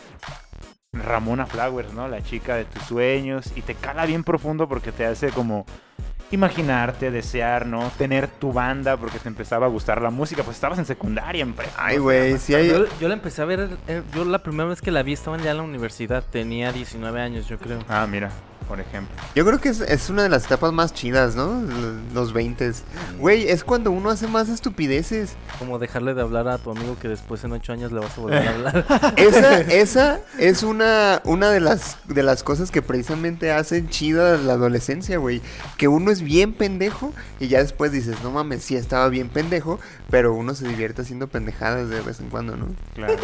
Ramona 0.93 1.45
Flowers, 1.45 1.91
¿no? 1.93 2.07
La 2.07 2.23
chica 2.23 2.55
de 2.55 2.63
tus 2.63 2.83
sueños. 2.83 3.51
Y 3.57 3.63
te 3.63 3.75
cala 3.75 4.05
bien 4.05 4.23
profundo 4.23 4.69
porque 4.69 4.93
te 4.93 5.05
hace 5.05 5.29
como 5.31 5.65
imaginarte, 6.35 7.11
desear, 7.11 7.65
¿no? 7.65 7.91
Tener 7.97 8.27
tu 8.27 8.53
banda 8.53 8.97
porque 8.97 9.19
te 9.19 9.27
empezaba 9.27 9.65
a 9.65 9.69
gustar 9.69 10.01
la 10.01 10.09
música. 10.09 10.43
Pues 10.43 10.57
estabas 10.57 10.79
en 10.79 10.85
secundaria, 10.85 11.41
en 11.41 11.53
prepa. 11.53 11.73
Ay, 11.77 11.97
güey, 11.97 12.37
sí 12.37 12.55
hay... 12.55 12.69
yo, 12.69 12.85
yo 12.99 13.07
la 13.07 13.13
empecé 13.13 13.41
a 13.41 13.45
ver, 13.45 13.69
eh, 13.87 14.01
yo 14.13 14.25
la 14.25 14.39
primera 14.43 14.69
vez 14.69 14.81
que 14.81 14.91
la 14.91 15.03
vi 15.03 15.13
estaba 15.13 15.37
ya 15.37 15.51
en 15.51 15.57
la 15.57 15.63
universidad, 15.63 16.23
tenía 16.29 16.71
19 16.71 17.21
años 17.21 17.47
yo 17.47 17.57
creo. 17.57 17.79
Ah, 17.87 18.07
mira, 18.09 18.31
por 18.71 18.79
ejemplo. 18.79 19.13
Yo 19.35 19.45
creo 19.45 19.59
que 19.59 19.67
es, 19.67 19.81
es 19.81 20.09
una 20.09 20.23
de 20.23 20.29
las 20.29 20.45
etapas 20.45 20.71
más 20.71 20.93
chidas, 20.93 21.35
¿no? 21.35 21.61
Los 22.13 22.31
20. 22.31 22.71
Güey, 23.19 23.49
es 23.49 23.65
cuando 23.65 23.91
uno 23.91 24.09
hace 24.09 24.27
más 24.27 24.47
estupideces. 24.47 25.33
Como 25.59 25.77
dejarle 25.77 26.13
de 26.13 26.21
hablar 26.21 26.47
a 26.47 26.57
tu 26.57 26.71
amigo 26.71 26.97
que 26.97 27.09
después 27.09 27.43
en 27.43 27.51
8 27.51 27.73
años 27.73 27.91
le 27.91 27.99
vas 27.99 28.17
a 28.17 28.21
volver 28.21 28.47
a 28.47 28.49
hablar. 28.55 28.85
Esa, 29.17 29.59
esa 29.59 30.19
es 30.39 30.63
una, 30.63 31.21
una 31.25 31.49
de 31.49 31.59
las 31.59 31.97
de 32.07 32.23
las 32.23 32.43
cosas 32.43 32.71
que 32.71 32.81
precisamente 32.81 33.51
hacen 33.51 33.89
chida 33.89 34.37
la 34.37 34.53
adolescencia, 34.53 35.17
güey. 35.17 35.41
Que 35.77 35.89
uno 35.89 36.09
es 36.09 36.21
bien 36.21 36.53
pendejo 36.53 37.11
y 37.41 37.49
ya 37.49 37.59
después 37.59 37.91
dices, 37.91 38.23
no 38.23 38.31
mames, 38.31 38.63
sí 38.63 38.77
estaba 38.77 39.09
bien 39.09 39.27
pendejo, 39.27 39.81
pero 40.09 40.33
uno 40.33 40.55
se 40.55 40.65
divierte 40.65 41.01
haciendo 41.01 41.27
pendejadas 41.27 41.89
de 41.89 41.99
vez 41.99 42.21
en 42.21 42.29
cuando, 42.29 42.55
¿no? 42.55 42.67
Claro. 42.95 43.15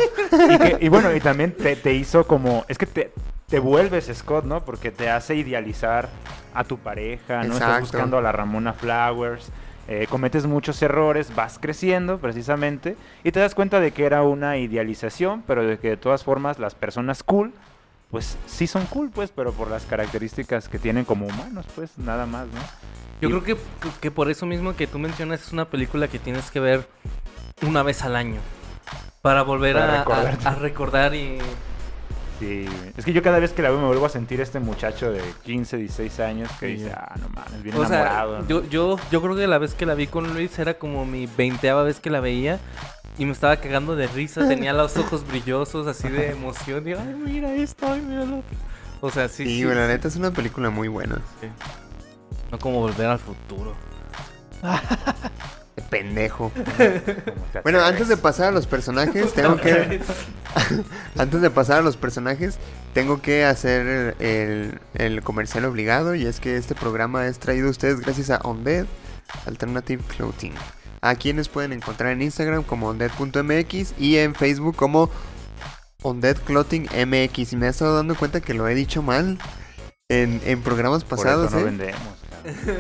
Y, 0.52 0.58
que- 0.58 0.78
y 0.82 0.90
bueno, 0.90 1.16
y 1.16 1.22
también 1.22 1.54
te, 1.56 1.78
te 1.78 1.94
hizo 1.94 2.28
como. 2.28 2.66
Es 2.68 2.78
que 2.78 2.86
te, 2.86 3.14
te 3.50 3.60
vuelves 3.60 4.12
Scott, 4.14 4.44
¿no? 4.44 4.66
Porque 4.66 4.92
te 4.92 5.10
hace 5.10 5.36
idealizar 5.36 6.10
a 6.54 6.66
tu 6.66 6.78
pareja, 6.80 7.44
¿no? 7.44 7.54
Estás 7.54 7.80
buscando 7.80 8.18
a 8.18 8.22
la 8.22 8.34
Ramona 8.34 8.74
Flowers. 8.74 9.50
eh, 9.88 10.06
cometes 10.10 10.46
muchos 10.46 10.82
errores, 10.82 11.34
vas 11.34 11.58
creciendo 11.58 12.18
precisamente 12.18 12.98
y 13.24 13.32
te 13.32 13.40
das 13.40 13.56
cuenta 13.56 13.80
de 13.80 13.92
que 13.92 14.06
era 14.06 14.22
una 14.24 14.58
idealización, 14.58 15.44
pero 15.48 15.64
de 15.66 15.80
que 15.80 15.92
de 15.92 15.96
todas 15.96 16.26
formas 16.26 16.60
las 16.60 16.76
personas 16.76 17.24
cool, 17.24 17.54
pues 18.12 18.38
sí 18.48 18.68
son 18.68 18.86
cool, 18.88 19.12
pues, 19.12 19.32
pero 19.34 19.54
por 19.54 19.72
las 19.72 19.86
características 19.86 20.68
que 20.68 20.78
tienen 20.78 21.06
como 21.06 21.26
humanos, 21.26 21.66
pues 21.74 21.98
nada 21.98 22.26
más, 22.26 22.48
¿no? 22.48 22.60
Yo 23.22 23.30
Y- 23.30 23.32
creo 23.32 23.44
que, 23.46 23.58
que 24.02 24.12
por 24.12 24.30
eso 24.30 24.46
mismo 24.46 24.76
que 24.76 24.88
tú 24.88 25.00
mencionas 25.00 25.42
es 25.48 25.54
una 25.54 25.64
película 25.70 26.10
que 26.10 26.20
tienes 26.20 26.52
que 26.52 26.60
ver 26.60 26.86
una 27.66 27.82
vez 27.82 28.04
al 28.04 28.18
año. 28.18 28.42
Para 29.22 29.44
volver 29.44 29.78
Para 29.78 30.02
a, 30.02 30.50
a 30.50 30.56
recordar 30.56 31.16
y... 31.16 31.38
Sí, 32.40 32.68
es 32.96 33.04
que 33.04 33.14
yo 33.14 33.24
cada 33.24 33.40
vez 33.40 33.52
que 33.52 33.62
la 33.64 33.70
veo 33.72 33.80
me 33.80 33.88
vuelvo 33.88 34.06
a 34.06 34.10
sentir 34.10 34.40
este 34.42 34.60
muchacho 34.60 35.12
de 35.12 35.22
15, 35.44 35.78
16 35.78 36.20
años 36.20 36.50
que 36.60 36.68
Sí. 36.68 36.74
dice, 36.84 36.92
ah, 36.96 37.16
no 37.20 37.30
mames, 37.30 37.64
bien 37.64 37.76
O 37.76 37.86
sea, 37.88 38.02
enamorado. 38.02 38.40
¿no?". 38.42 38.48
yo, 38.48 38.64
yo, 38.70 38.98
yo 39.12 39.22
creo 39.22 39.36
que 39.36 39.48
la 39.48 39.58
vez 39.58 39.74
que 39.74 39.86
la 39.88 39.96
vi 39.96 40.06
con 40.08 40.32
Luis 40.34 40.58
era 40.60 40.76
como 40.76 41.06
mi 41.06 41.26
veinteava 41.26 41.84
vez 41.84 42.00
que 42.00 42.10
la 42.12 42.20
veía 42.20 42.60
y 43.18 43.26
me 43.26 43.32
estaba 43.32 43.58
cagando 43.58 43.96
de 43.96 44.06
risa, 44.08 44.48
tenía 44.48 44.74
los 44.74 44.96
ojos 44.98 45.26
brillosos 45.28 45.88
así 45.88 46.08
de 46.10 46.30
emoción 46.30 46.88
y 46.88 46.94
ay 46.94 47.16
mira 47.16 47.52
esto, 47.54 47.88
ay 47.92 48.02
mira 48.02 48.24
lo 48.26 48.38
otro. 48.38 48.58
O 49.02 49.10
sea, 49.10 49.28
sí, 49.28 49.44
Sí, 49.46 49.58
sí, 49.58 49.64
güey, 49.64 49.76
la 49.76 49.88
sí, 49.88 49.94
neta 49.94 50.08
es 50.08 50.16
una 50.16 50.30
película 50.32 50.70
muy 50.70 50.88
buena. 50.88 51.16
sí. 51.42 51.48
No 52.52 52.60
como 52.60 52.80
volver 52.82 53.08
al 53.08 53.20
futuro. 53.20 53.74
Qué 55.76 55.82
pendejo. 55.84 56.52
Bueno, 57.64 57.82
antes 57.82 58.08
de 58.08 58.18
pasar 58.18 58.50
a 58.50 58.52
los 58.52 58.68
personajes, 58.68 59.34
tengo 59.36 59.58
que... 59.58 60.00
antes 61.18 61.42
de 61.42 61.50
pasar 61.50 61.80
a 61.80 61.82
los 61.82 61.98
personajes, 61.98 62.58
tengo 62.94 63.22
que 63.22 63.46
hacer 63.46 64.16
el, 64.20 64.80
el 64.94 65.22
comercial 65.22 65.66
obligado 65.66 66.16
y 66.16 66.26
es 66.26 66.40
que 66.40 66.58
este 66.58 66.76
programa 66.76 67.28
es 67.28 67.40
traído 67.40 67.68
a 67.68 67.72
ustedes 67.72 68.00
gracias 68.00 68.30
a 68.30 68.42
Undead 68.44 68.86
Alternative 69.46 70.04
Clothing. 70.16 70.54
A 71.02 71.16
quienes 71.16 71.48
pueden 71.48 71.74
encontrar 71.74 72.12
en 72.12 72.22
Instagram 72.22 72.64
como 72.64 72.90
undead.mx 72.90 73.94
y 74.00 74.18
en 74.18 74.34
Facebook 74.36 74.76
como 74.76 75.10
Undead 76.04 76.38
Clothing 76.38 76.84
MX. 76.86 77.54
Y 77.54 77.56
me 77.56 77.68
he 77.68 77.70
estado 77.70 77.96
dando 77.96 78.16
cuenta 78.16 78.42
que 78.42 78.54
lo 78.54 78.68
he 78.68 78.76
dicho 78.76 79.02
mal. 79.02 79.38
en, 80.10 80.42
en 80.46 80.62
programas 80.62 81.04
Por 81.04 81.18
pasados, 81.18 81.48
eso 81.48 81.56
no 81.56 81.62
¿eh? 81.62 81.66
vendemos. 81.66 82.28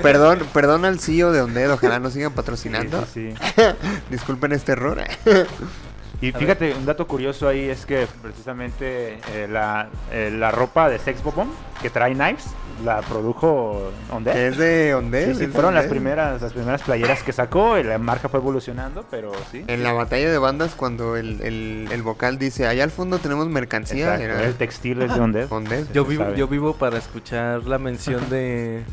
Perdón, 0.01 0.47
perdón 0.53 0.85
al 0.85 0.99
CEO 0.99 1.31
de 1.31 1.41
Onded, 1.41 1.71
ojalá 1.71 1.99
nos 1.99 2.13
sigan 2.13 2.33
patrocinando. 2.33 3.05
Sí, 3.13 3.33
sí, 3.33 3.37
sí. 3.55 3.61
Disculpen 4.09 4.53
este 4.53 4.73
error. 4.73 5.03
Y 6.21 6.31
fíjate, 6.31 6.73
un 6.73 6.85
dato 6.85 7.05
curioso 7.07 7.47
ahí 7.47 7.69
es 7.69 7.85
que 7.85 8.07
precisamente 8.21 9.19
eh, 9.33 9.47
la, 9.49 9.89
eh, 10.11 10.31
la 10.33 10.49
ropa 10.51 10.89
de 10.89 10.97
Sex 10.97 11.21
Bobón 11.23 11.49
que 11.81 11.89
trae 11.91 12.13
Knives 12.13 12.45
la 12.83 13.01
produjo 13.01 13.91
Ondel. 14.11 14.35
es 14.37 14.57
de 14.57 14.95
Onded. 14.95 15.33
Sí, 15.33 15.45
sí, 15.45 15.47
fueron 15.47 15.73
las 15.75 15.85
primeras, 15.85 16.41
las 16.41 16.53
primeras 16.53 16.81
playeras 16.81 17.23
que 17.23 17.33
sacó 17.33 17.77
y 17.77 17.83
la 17.83 17.97
marca 17.97 18.29
fue 18.29 18.39
evolucionando, 18.39 19.05
pero 19.09 19.31
sí. 19.51 19.63
En 19.67 19.83
la 19.83 19.93
batalla 19.93 20.31
de 20.31 20.37
bandas, 20.37 20.75
cuando 20.75 21.15
el, 21.15 21.41
el, 21.41 21.87
el 21.91 22.01
vocal 22.03 22.37
dice, 22.37 22.67
allá 22.67 22.83
al 22.83 22.91
fondo 22.91 23.19
tenemos 23.19 23.47
mercancía, 23.47 24.15
Exacto, 24.15 24.23
era 24.23 24.43
el 24.43 24.55
textil 24.55 25.01
es 25.01 25.13
de 25.13 25.19
Ondel. 25.19 25.47
Onded. 25.49 25.87
Yo 25.93 26.05
vivo, 26.05 26.23
sabe. 26.23 26.37
yo 26.37 26.47
vivo 26.47 26.73
para 26.75 26.97
escuchar 26.97 27.63
la 27.65 27.77
mención 27.77 28.29
de, 28.29 28.83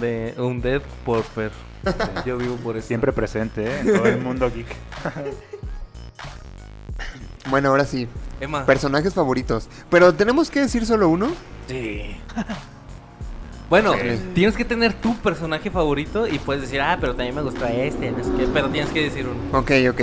de 0.00 0.34
Undead 0.38 0.82
por 1.04 1.22
Fer. 1.22 1.52
Yo 2.26 2.36
vivo 2.36 2.56
por 2.56 2.76
eso. 2.76 2.88
Siempre 2.88 3.12
presente 3.12 3.64
¿eh? 3.64 3.80
en 3.80 3.94
todo 3.94 4.06
el 4.06 4.18
mundo 4.18 4.50
geek. 4.50 4.66
Bueno, 7.50 7.68
ahora 7.70 7.84
sí, 7.84 8.08
Emma. 8.40 8.64
personajes 8.64 9.12
favoritos. 9.14 9.68
Pero 9.90 10.14
tenemos 10.14 10.50
que 10.50 10.60
decir 10.60 10.86
solo 10.86 11.08
uno. 11.08 11.28
Sí. 11.68 12.16
Bueno, 13.68 13.92
tienes 14.34 14.56
que 14.56 14.64
tener 14.64 14.94
tu 14.94 15.16
personaje 15.18 15.70
favorito 15.70 16.26
y 16.26 16.38
puedes 16.40 16.62
decir, 16.62 16.80
ah, 16.80 16.96
pero 17.00 17.14
también 17.14 17.34
me 17.36 17.42
gusta 17.42 17.70
este, 17.72 18.10
no 18.10 18.24
sé 18.24 18.30
qué, 18.36 18.48
pero 18.52 18.68
tienes 18.68 18.90
que 18.90 19.02
decir 19.04 19.26
uno. 19.28 19.58
Ok, 19.58 19.70
ok. 19.90 20.00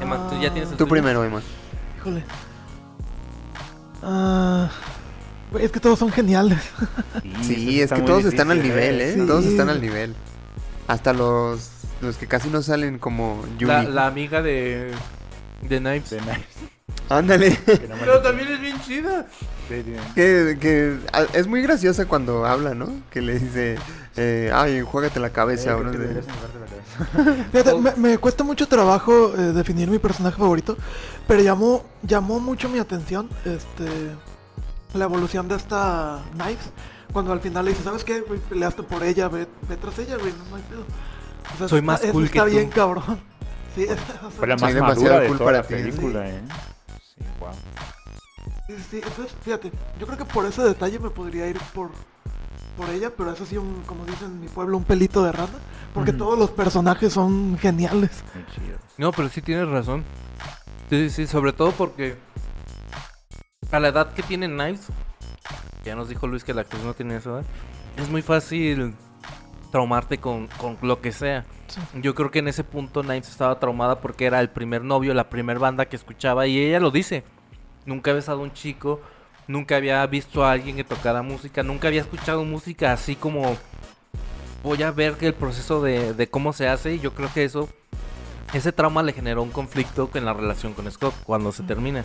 Emma, 0.00 0.28
tú 0.28 0.34
ya 0.40 0.50
tienes 0.52 0.70
el 0.70 0.76
Tú 0.76 0.84
tuyo? 0.84 0.90
primero, 0.90 1.24
Emma. 1.24 1.40
Híjole. 2.00 2.24
Ah, 4.02 4.68
es 5.58 5.70
que 5.70 5.80
todos 5.80 5.98
son 5.98 6.10
geniales. 6.10 6.58
Sí, 7.42 7.80
eso 7.80 7.94
es 7.94 8.00
que 8.00 8.06
todos 8.06 8.24
están 8.24 8.50
al 8.50 8.62
nivel, 8.62 9.00
¿eh? 9.00 9.14
Sí. 9.14 9.26
Todos 9.26 9.44
están 9.46 9.68
al 9.68 9.80
nivel. 9.80 10.14
Hasta 10.88 11.12
los, 11.12 11.70
los 12.00 12.16
que 12.16 12.26
casi 12.26 12.48
no 12.50 12.62
salen 12.62 12.98
como 12.98 13.42
Yumi. 13.58 13.72
La, 13.72 13.82
la 13.84 14.06
amiga 14.06 14.42
de, 14.42 14.90
de 15.62 15.78
Knives. 15.78 16.10
De 16.10 16.18
Knives, 16.18 16.46
Ándale. 17.08 17.58
Pero 17.66 18.20
también 18.22 18.48
es 18.48 18.60
bien 18.60 18.80
chida. 18.82 19.26
Que, 19.68 20.58
que 20.60 20.98
es 21.34 21.46
muy 21.46 21.62
graciosa 21.62 22.06
cuando 22.06 22.44
habla, 22.46 22.74
¿no? 22.74 22.88
Que 23.10 23.20
le 23.22 23.38
dice, 23.38 23.76
eh, 24.16 24.50
ay, 24.54 24.82
juégate 24.82 25.18
la 25.20 25.30
cabeza. 25.30 25.72
Eh, 25.72 25.84
la 25.84 25.90
cabeza. 25.92 27.44
Fíjate, 27.52 27.74
me, 27.78 27.94
me 27.96 28.18
cuesta 28.18 28.44
mucho 28.44 28.66
trabajo 28.68 29.32
eh, 29.34 29.52
definir 29.52 29.90
mi 29.90 29.98
personaje 29.98 30.36
favorito, 30.38 30.76
pero 31.26 31.42
llamó, 31.42 31.84
llamó 32.02 32.38
mucho 32.40 32.68
mi 32.68 32.78
atención 32.78 33.28
este, 33.44 33.88
la 34.94 35.04
evolución 35.04 35.48
de 35.48 35.56
esta 35.56 36.20
Knives. 36.34 36.70
Cuando 37.12 37.32
al 37.32 37.40
final 37.40 37.64
le 37.64 37.72
dice, 37.72 37.82
¿sabes 37.84 38.04
qué? 38.04 38.22
Peleaste 38.48 38.82
por 38.82 39.02
ella, 39.02 39.28
ve, 39.28 39.46
ve 39.68 39.76
tras 39.76 39.98
ella, 39.98 40.16
güey, 40.16 40.32
no, 40.32 40.44
no 40.50 40.56
hay 40.56 40.62
pedo. 40.62 40.84
O 41.54 41.58
sea, 41.58 41.68
Soy 41.68 41.82
más 41.82 42.00
está- 42.00 42.12
cool 42.12 42.30
que 42.30 42.38
está 42.38 42.44
tú. 42.48 42.56
bien, 42.56 42.68
cabrón. 42.70 43.31
Sí, 43.74 43.86
Fue 44.36 44.46
la 44.46 44.56
más 44.56 44.74
madura 44.74 45.20
de 45.20 45.28
toda 45.28 45.38
para 45.38 45.58
la 45.58 45.62
película, 45.62 46.28
¿eh? 46.28 46.42
Sí, 47.14 47.24
wow. 47.40 47.50
Sí, 48.66 48.74
sí, 48.90 49.00
entonces, 49.02 49.34
fíjate, 49.42 49.72
yo 49.98 50.06
creo 50.06 50.18
que 50.18 50.24
por 50.24 50.46
ese 50.46 50.62
detalle 50.62 50.98
me 50.98 51.10
podría 51.10 51.46
ir 51.46 51.58
por, 51.74 51.90
por 52.76 52.90
ella, 52.90 53.10
pero 53.16 53.32
eso 53.32 53.46
sí, 53.46 53.56
un, 53.56 53.82
como 53.86 54.04
dicen 54.04 54.28
en 54.28 54.40
mi 54.40 54.48
pueblo, 54.48 54.76
un 54.76 54.84
pelito 54.84 55.22
de 55.24 55.32
rana, 55.32 55.58
porque 55.94 56.12
todos 56.12 56.38
los 56.38 56.50
personajes 56.50 57.12
son 57.12 57.58
geniales. 57.58 58.22
No, 58.98 59.12
pero 59.12 59.28
sí 59.28 59.40
tienes 59.42 59.68
razón. 59.68 60.04
Sí, 60.90 61.08
sí, 61.08 61.10
sí, 61.10 61.26
sobre 61.26 61.52
todo 61.52 61.72
porque 61.72 62.16
a 63.70 63.80
la 63.80 63.88
edad 63.88 64.12
que 64.12 64.22
tiene 64.22 64.48
Knives, 64.48 64.88
ya 65.84 65.96
nos 65.96 66.08
dijo 66.08 66.26
Luis 66.26 66.44
que 66.44 66.52
la 66.52 66.62
actriz 66.62 66.82
no 66.82 66.92
tiene 66.94 67.16
esa 67.16 67.30
edad, 67.30 67.44
es 67.96 68.08
muy 68.10 68.22
fácil 68.22 68.94
traumarte 69.70 70.18
con, 70.18 70.46
con 70.58 70.76
lo 70.82 71.00
que 71.00 71.12
sea. 71.12 71.46
Yo 71.94 72.14
creo 72.14 72.30
que 72.30 72.40
en 72.40 72.48
ese 72.48 72.64
punto 72.64 73.02
Knives 73.02 73.28
estaba 73.28 73.58
traumada 73.58 74.00
porque 74.00 74.26
era 74.26 74.40
el 74.40 74.50
primer 74.50 74.82
novio, 74.82 75.14
la 75.14 75.28
primer 75.28 75.58
banda 75.58 75.86
que 75.86 75.96
escuchaba 75.96 76.46
y 76.46 76.58
ella 76.58 76.80
lo 76.80 76.90
dice. 76.90 77.24
Nunca 77.86 78.10
he 78.10 78.14
besado 78.14 78.40
a 78.40 78.42
un 78.42 78.52
chico, 78.52 79.00
nunca 79.46 79.76
había 79.76 80.06
visto 80.06 80.44
a 80.44 80.52
alguien 80.52 80.76
que 80.76 80.84
tocara 80.84 81.22
música, 81.22 81.62
nunca 81.62 81.88
había 81.88 82.00
escuchado 82.00 82.44
música 82.44 82.92
así 82.92 83.16
como 83.16 83.56
voy 84.62 84.82
a 84.82 84.92
ver 84.92 85.16
el 85.20 85.34
proceso 85.34 85.82
de, 85.82 86.14
de 86.14 86.28
cómo 86.28 86.52
se 86.52 86.68
hace 86.68 86.94
y 86.94 87.00
yo 87.00 87.12
creo 87.14 87.32
que 87.32 87.44
eso 87.44 87.68
ese 88.52 88.70
trauma 88.70 89.02
le 89.02 89.12
generó 89.12 89.42
un 89.42 89.50
conflicto 89.50 90.10
en 90.14 90.24
la 90.24 90.34
relación 90.34 90.74
con 90.74 90.90
Scott 90.90 91.14
cuando 91.24 91.52
se 91.52 91.62
termina. 91.62 92.04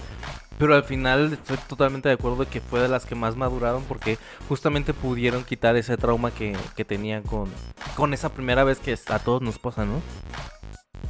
Pero 0.58 0.76
al 0.76 0.84
final 0.84 1.34
estoy 1.34 1.58
totalmente 1.68 2.10
de 2.10 2.16
acuerdo 2.16 2.46
de 2.46 2.48
que 2.48 2.62
fue 2.62 2.80
de 2.80 2.88
las 2.88 3.06
que 3.06 3.16
más 3.16 3.36
maduraron 3.36 3.84
porque 3.84 4.18
justamente 4.48 4.94
pudieron 4.94 5.44
quitar 5.44 5.76
ese 5.76 5.98
trauma 5.98 6.32
que, 6.32 6.56
que 6.76 6.84
tenían 6.84 7.24
con, 7.24 7.50
con 7.96 8.14
esa 8.14 8.30
primera 8.30 8.64
vez 8.64 8.80
que 8.80 8.98
a 9.08 9.20
todos 9.20 9.42
nos 9.42 9.60
pasa, 9.60 9.86
¿no? 9.86 10.02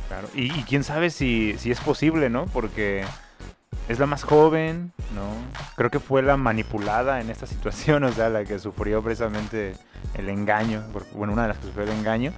Claro. 0.08 0.30
Y, 0.34 0.50
quién 0.64 0.84
sabe 0.84 1.10
si, 1.10 1.56
si 1.58 1.72
es 1.72 1.80
posible, 1.80 2.30
¿no? 2.30 2.46
Porque 2.48 3.04
es 3.88 4.00
la 4.00 4.06
más 4.06 4.24
joven, 4.24 4.92
¿no? 5.14 5.24
Creo 5.76 5.92
que 5.92 6.00
fue 6.00 6.22
la 6.22 6.38
manipulada 6.38 7.22
en 7.22 7.30
esta 7.30 7.48
situación, 7.48 8.04
o 8.04 8.12
sea, 8.12 8.30
la 8.30 8.44
que 8.44 8.60
sufrió 8.60 9.02
precisamente 9.02 9.74
el 10.14 10.30
engaño, 10.30 10.84
bueno, 11.14 11.34
una 11.34 11.44
de 11.44 11.48
las 11.50 11.58
que 11.58 11.68
sufrió 11.68 11.86
el 11.86 11.98
engaño. 11.98 12.34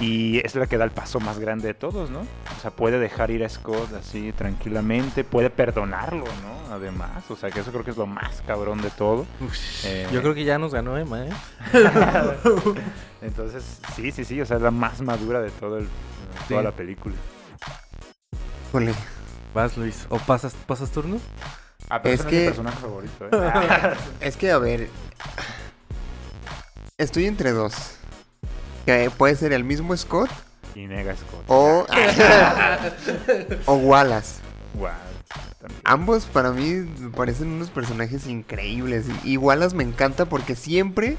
Y 0.00 0.38
es 0.46 0.54
la 0.54 0.66
que 0.68 0.78
da 0.78 0.84
el 0.84 0.92
paso 0.92 1.18
más 1.18 1.40
grande 1.40 1.66
de 1.68 1.74
todos, 1.74 2.08
¿no? 2.10 2.20
O 2.20 2.60
sea, 2.62 2.70
puede 2.70 3.00
dejar 3.00 3.32
ir 3.32 3.44
a 3.44 3.48
Scott 3.48 3.92
así 3.94 4.32
tranquilamente, 4.32 5.24
puede 5.24 5.50
perdonarlo, 5.50 6.24
¿no? 6.24 6.72
Además, 6.72 7.28
o 7.30 7.34
sea, 7.36 7.50
que 7.50 7.60
eso 7.60 7.72
creo 7.72 7.82
que 7.84 7.90
es 7.90 7.96
lo 7.96 8.06
más 8.06 8.40
cabrón 8.46 8.80
de 8.80 8.90
todo. 8.90 9.26
Eh, 9.84 10.06
Yo 10.12 10.20
creo 10.22 10.34
que 10.34 10.44
ya 10.44 10.56
nos 10.58 10.72
ganó 10.72 10.96
Emma, 10.96 11.24
¿eh? 11.26 11.30
Entonces, 13.22 13.80
sí, 13.96 14.12
sí, 14.12 14.24
sí, 14.24 14.40
o 14.40 14.46
sea, 14.46 14.56
es 14.58 14.62
la 14.62 14.70
más 14.70 15.00
madura 15.00 15.40
de 15.40 15.50
todo 15.50 15.78
el, 15.78 15.88
toda 16.48 16.60
Sí. 16.60 16.64
la 16.64 16.72
película. 16.72 17.16
Híjole. 18.68 18.94
Vas, 19.54 19.76
Luis. 19.76 20.06
¿O 20.10 20.18
pasas, 20.18 20.54
pasas 20.66 20.90
turno? 20.90 21.18
Ah, 21.90 22.00
pero 22.02 22.14
Es 22.14 22.22
que- 22.24 22.40
mi 22.40 22.46
personaje 22.46 22.78
favorito, 22.78 23.24
¿eh? 23.26 23.30
Es 24.20 24.36
que, 24.36 24.50
a 24.52 24.58
ver. 24.58 24.88
Estoy 26.98 27.26
entre 27.26 27.50
dos. 27.52 27.97
Que 28.88 29.10
puede 29.10 29.36
ser 29.36 29.52
el 29.52 29.64
mismo 29.64 29.94
Scott 29.94 30.30
y 30.74 30.86
Nega 30.86 31.14
Scott. 31.14 31.44
o. 31.48 31.86
o 33.66 33.74
Wallace. 33.74 34.40
Ambos 35.84 36.24
para 36.24 36.52
mí 36.52 36.88
me 36.98 37.10
parecen 37.10 37.48
unos 37.48 37.68
personajes 37.68 38.26
increíbles. 38.26 39.04
Y 39.24 39.36
Wallace 39.36 39.76
me 39.76 39.84
encanta 39.84 40.24
porque 40.24 40.56
siempre 40.56 41.18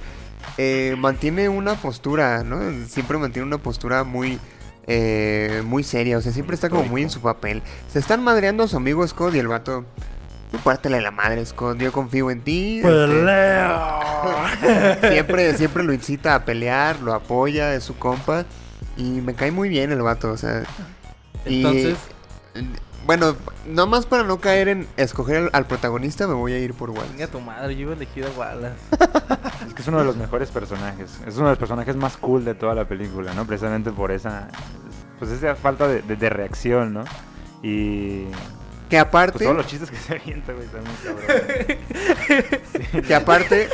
eh, 0.57 0.95
mantiene 0.97 1.47
una 1.47 1.76
postura, 1.76 2.43
¿no? 2.43 2.59
Siempre 2.88 3.20
mantiene 3.20 3.45
una 3.45 3.59
postura 3.59 4.03
muy. 4.03 4.39
eh, 4.88 5.61
muy 5.63 5.84
seria, 5.84 6.17
o 6.17 6.22
sea, 6.22 6.32
siempre 6.32 6.55
está 6.55 6.72
como 6.72 6.86
muy 6.86 7.03
en 7.03 7.11
su 7.11 7.22
papel. 7.22 7.61
Se 7.93 7.99
están 7.99 8.24
madreando 8.24 8.63
a 8.63 8.67
su 8.67 8.78
amigo 8.78 9.07
Scott 9.07 9.36
y 9.36 9.38
el 9.38 9.47
vato. 9.47 9.86
Tú 10.52 10.58
pártele 10.60 11.00
la 11.02 11.12
madre, 11.12 11.45
Scott. 11.45 11.78
Yo 11.78 11.91
confío 11.91 12.32
en 12.32 12.41
ti. 12.41 12.82
este, 12.84 13.68
siempre, 15.14 15.58
siempre 15.58 15.84
lo 15.84 15.93
incita 15.93 16.36
a 16.36 16.45
pelear, 16.45 17.00
lo 17.02 17.14
apoya, 17.14 17.74
es 17.76 17.84
su 17.84 17.97
compa. 17.97 18.45
Y 18.97 19.04
me 19.22 19.36
cae 19.36 19.52
muy 19.52 19.70
bien 19.70 19.91
el 19.91 20.02
vato, 20.02 20.32
o 20.32 20.38
sea. 20.38 20.64
y- 21.45 21.58
Entonces, 21.58 21.97
bueno, 23.06 23.36
nomás 23.68 24.06
para 24.06 24.24
no 24.24 24.39
caer 24.39 24.68
en 24.68 24.88
escoger 24.97 25.38
al, 25.38 25.50
al 25.54 25.66
protagonista, 25.66 26.28
me 26.28 26.34
voy 26.34 26.54
a 26.54 26.60
ir 26.60 26.74
por 26.74 26.89
Wallace. 26.89 27.12
venga 27.14 27.28
tu 27.28 27.39
madre, 27.39 27.76
yo 27.76 27.82
iba 27.84 27.93
a 27.93 27.95
elegir 27.95 28.26
a 28.26 28.30
Wallace. 28.38 28.76
Es 29.68 29.74
que 29.74 29.82
es 29.84 29.88
uno 29.88 30.00
de 30.00 30.06
los 30.06 30.18
mejores 30.18 30.50
personajes. 30.52 31.12
Es 31.28 31.36
uno 31.36 31.45
de 31.45 31.52
los 31.52 31.60
personajes 31.60 31.95
más 31.95 32.18
cool 32.18 32.43
de 32.43 32.56
toda 32.56 32.74
la 32.76 32.86
película, 32.86 33.34
¿no? 33.34 33.45
Precisamente 33.45 33.91
por 33.91 34.12
esa. 34.12 34.47
Pues 35.20 35.32
esa 35.32 35.56
falta 35.56 35.88
de, 35.88 36.02
de- 36.02 36.16
de 36.16 36.30
reacción, 36.30 36.93
¿no? 36.93 37.04
Y. 37.62 38.26
Que 38.89 38.97
aparte, 38.97 39.39
Pues 39.39 39.45
todos 39.45 39.57
los 39.57 39.67
chistes 39.67 39.91
que 39.91 39.97
se 39.97 40.13
avienta, 40.15 40.53
güey, 40.53 40.65
están 40.65 40.83
muy 40.83 40.95
cabrones. 41.03 41.77
que 43.07 43.15
aparte, 43.15 43.69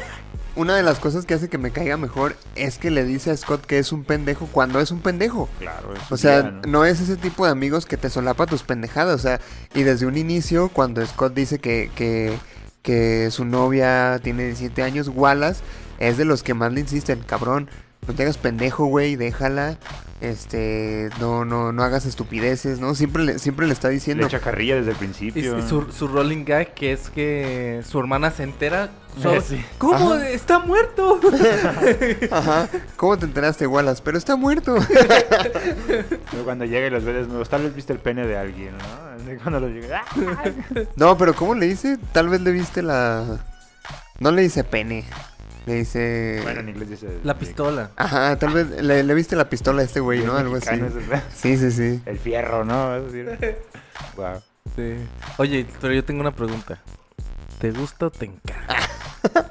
una 0.55 0.75
de 0.75 0.83
las 0.83 0.99
cosas 0.99 1.25
que 1.25 1.33
hace 1.33 1.49
que 1.49 1.57
me 1.57 1.71
caiga 1.71 1.97
mejor 1.97 2.35
es 2.55 2.77
que 2.77 2.91
le 2.91 3.05
dice 3.05 3.31
a 3.31 3.37
Scott 3.37 3.65
que 3.65 3.79
es 3.79 3.91
un 3.91 4.03
pendejo 4.03 4.47
cuando 4.51 4.79
es 4.79 4.91
un 4.91 4.99
pendejo. 4.99 5.49
Claro, 5.59 5.93
es 5.93 6.11
O 6.11 6.17
sea, 6.17 6.41
vida, 6.41 6.61
¿no? 6.67 6.85
es 6.85 6.99
ese 6.99 7.15
tipo 7.15 7.45
de 7.45 7.51
amigos 7.51 7.85
que 7.85 7.97
te 7.97 8.09
solapa 8.09 8.45
tus 8.45 8.63
pendejadas. 8.63 9.15
O 9.15 9.19
sea, 9.19 9.39
y 9.73 9.83
desde 9.83 10.05
un 10.05 10.17
inicio, 10.17 10.69
cuando 10.69 11.05
Scott 11.05 11.33
dice 11.33 11.59
que, 11.59 11.89
que, 11.95 12.37
que 12.81 13.29
su 13.31 13.45
novia 13.45 14.19
tiene 14.21 14.45
17 14.45 14.83
años, 14.83 15.07
Wallace 15.07 15.61
es 15.97 16.17
de 16.17 16.25
los 16.25 16.43
que 16.43 16.53
más 16.53 16.73
le 16.73 16.81
insisten, 16.81 17.19
cabrón, 17.19 17.69
no 18.07 18.13
te 18.13 18.23
hagas 18.23 18.37
pendejo, 18.37 18.85
güey, 18.85 19.15
déjala. 19.15 19.77
Este, 20.21 21.09
no, 21.19 21.43
no, 21.43 21.73
no 21.73 21.83
hagas 21.83 22.05
estupideces, 22.05 22.79
¿no? 22.79 22.95
Siempre 22.95 23.23
le, 23.23 23.37
siempre 23.37 23.67
le 23.67 23.73
está 23.73 23.89
Le 23.89 23.95
diciendo. 23.95 24.25
echa 24.25 24.39
carrilla 24.39 24.75
desde 24.75 24.91
el 24.91 24.97
principio. 24.97 25.59
y 25.59 25.61
su, 25.61 25.91
su 25.91 26.07
rolling 26.07 26.45
gag 26.45 26.73
que 26.73 26.93
es 26.93 27.09
que 27.09 27.81
su 27.87 27.99
hermana 27.99 28.31
se 28.31 28.43
entera. 28.43 28.89
so- 29.21 29.39
sí. 29.47 29.63
¿Cómo? 29.77 30.13
Ajá. 30.13 30.29
¡Está 30.29 30.59
muerto! 30.59 31.19
Ajá. 32.31 32.69
¿Cómo 32.95 33.17
te 33.19 33.25
enteraste, 33.25 33.67
Wallace? 33.67 34.01
Pero 34.03 34.17
está 34.17 34.35
muerto. 34.37 34.77
Cuando 36.43 36.65
llega 36.65 36.87
y 36.87 36.89
los 36.89 37.03
ve 37.03 37.13
desnudos, 37.13 37.49
tal 37.49 37.63
vez 37.63 37.75
viste 37.75 37.93
el 37.93 37.99
pene 37.99 38.25
de 38.25 38.37
alguien, 38.37 38.71
¿no? 38.77 39.39
Cuando 39.41 39.59
los 39.59 39.71
llega. 39.71 40.03
¡ah! 40.09 40.43
No, 40.95 41.17
pero 41.17 41.35
¿cómo 41.35 41.55
le 41.55 41.67
dice? 41.67 41.97
Tal 42.13 42.29
vez 42.29 42.41
le 42.41 42.51
viste 42.51 42.81
la. 42.81 43.39
No 44.19 44.31
le 44.31 44.41
dice 44.43 44.63
pene. 44.63 45.03
Le 45.65 45.73
dice. 45.75 46.39
Bueno, 46.43 46.59
en 46.59 46.69
inglés 46.69 46.89
dice... 46.89 47.19
La 47.23 47.37
pistola. 47.37 47.91
Ajá, 47.95 48.37
tal 48.37 48.53
vez 48.53 48.69
le, 48.83 49.03
le 49.03 49.13
viste 49.13 49.35
la 49.35 49.49
pistola 49.49 49.81
a 49.81 49.85
este 49.85 49.99
güey, 49.99 50.23
¿no? 50.23 50.35
Algo 50.37 50.57
así. 50.57 50.79
Sí, 51.33 51.57
sí, 51.57 51.71
sí. 51.71 52.01
El 52.05 52.19
fierro, 52.19 52.63
¿no? 52.63 52.73
A 52.91 52.99
decir. 52.99 53.57
Wow. 54.15 54.41
Sí. 54.75 54.95
Oye, 55.37 55.65
pero 55.81 55.93
yo 55.93 56.03
tengo 56.03 56.21
una 56.21 56.31
pregunta. 56.35 56.79
¿Te 57.59 57.71
gusta 57.71 58.07
o 58.07 58.11
te 58.11 58.25
encanta? 58.25 58.77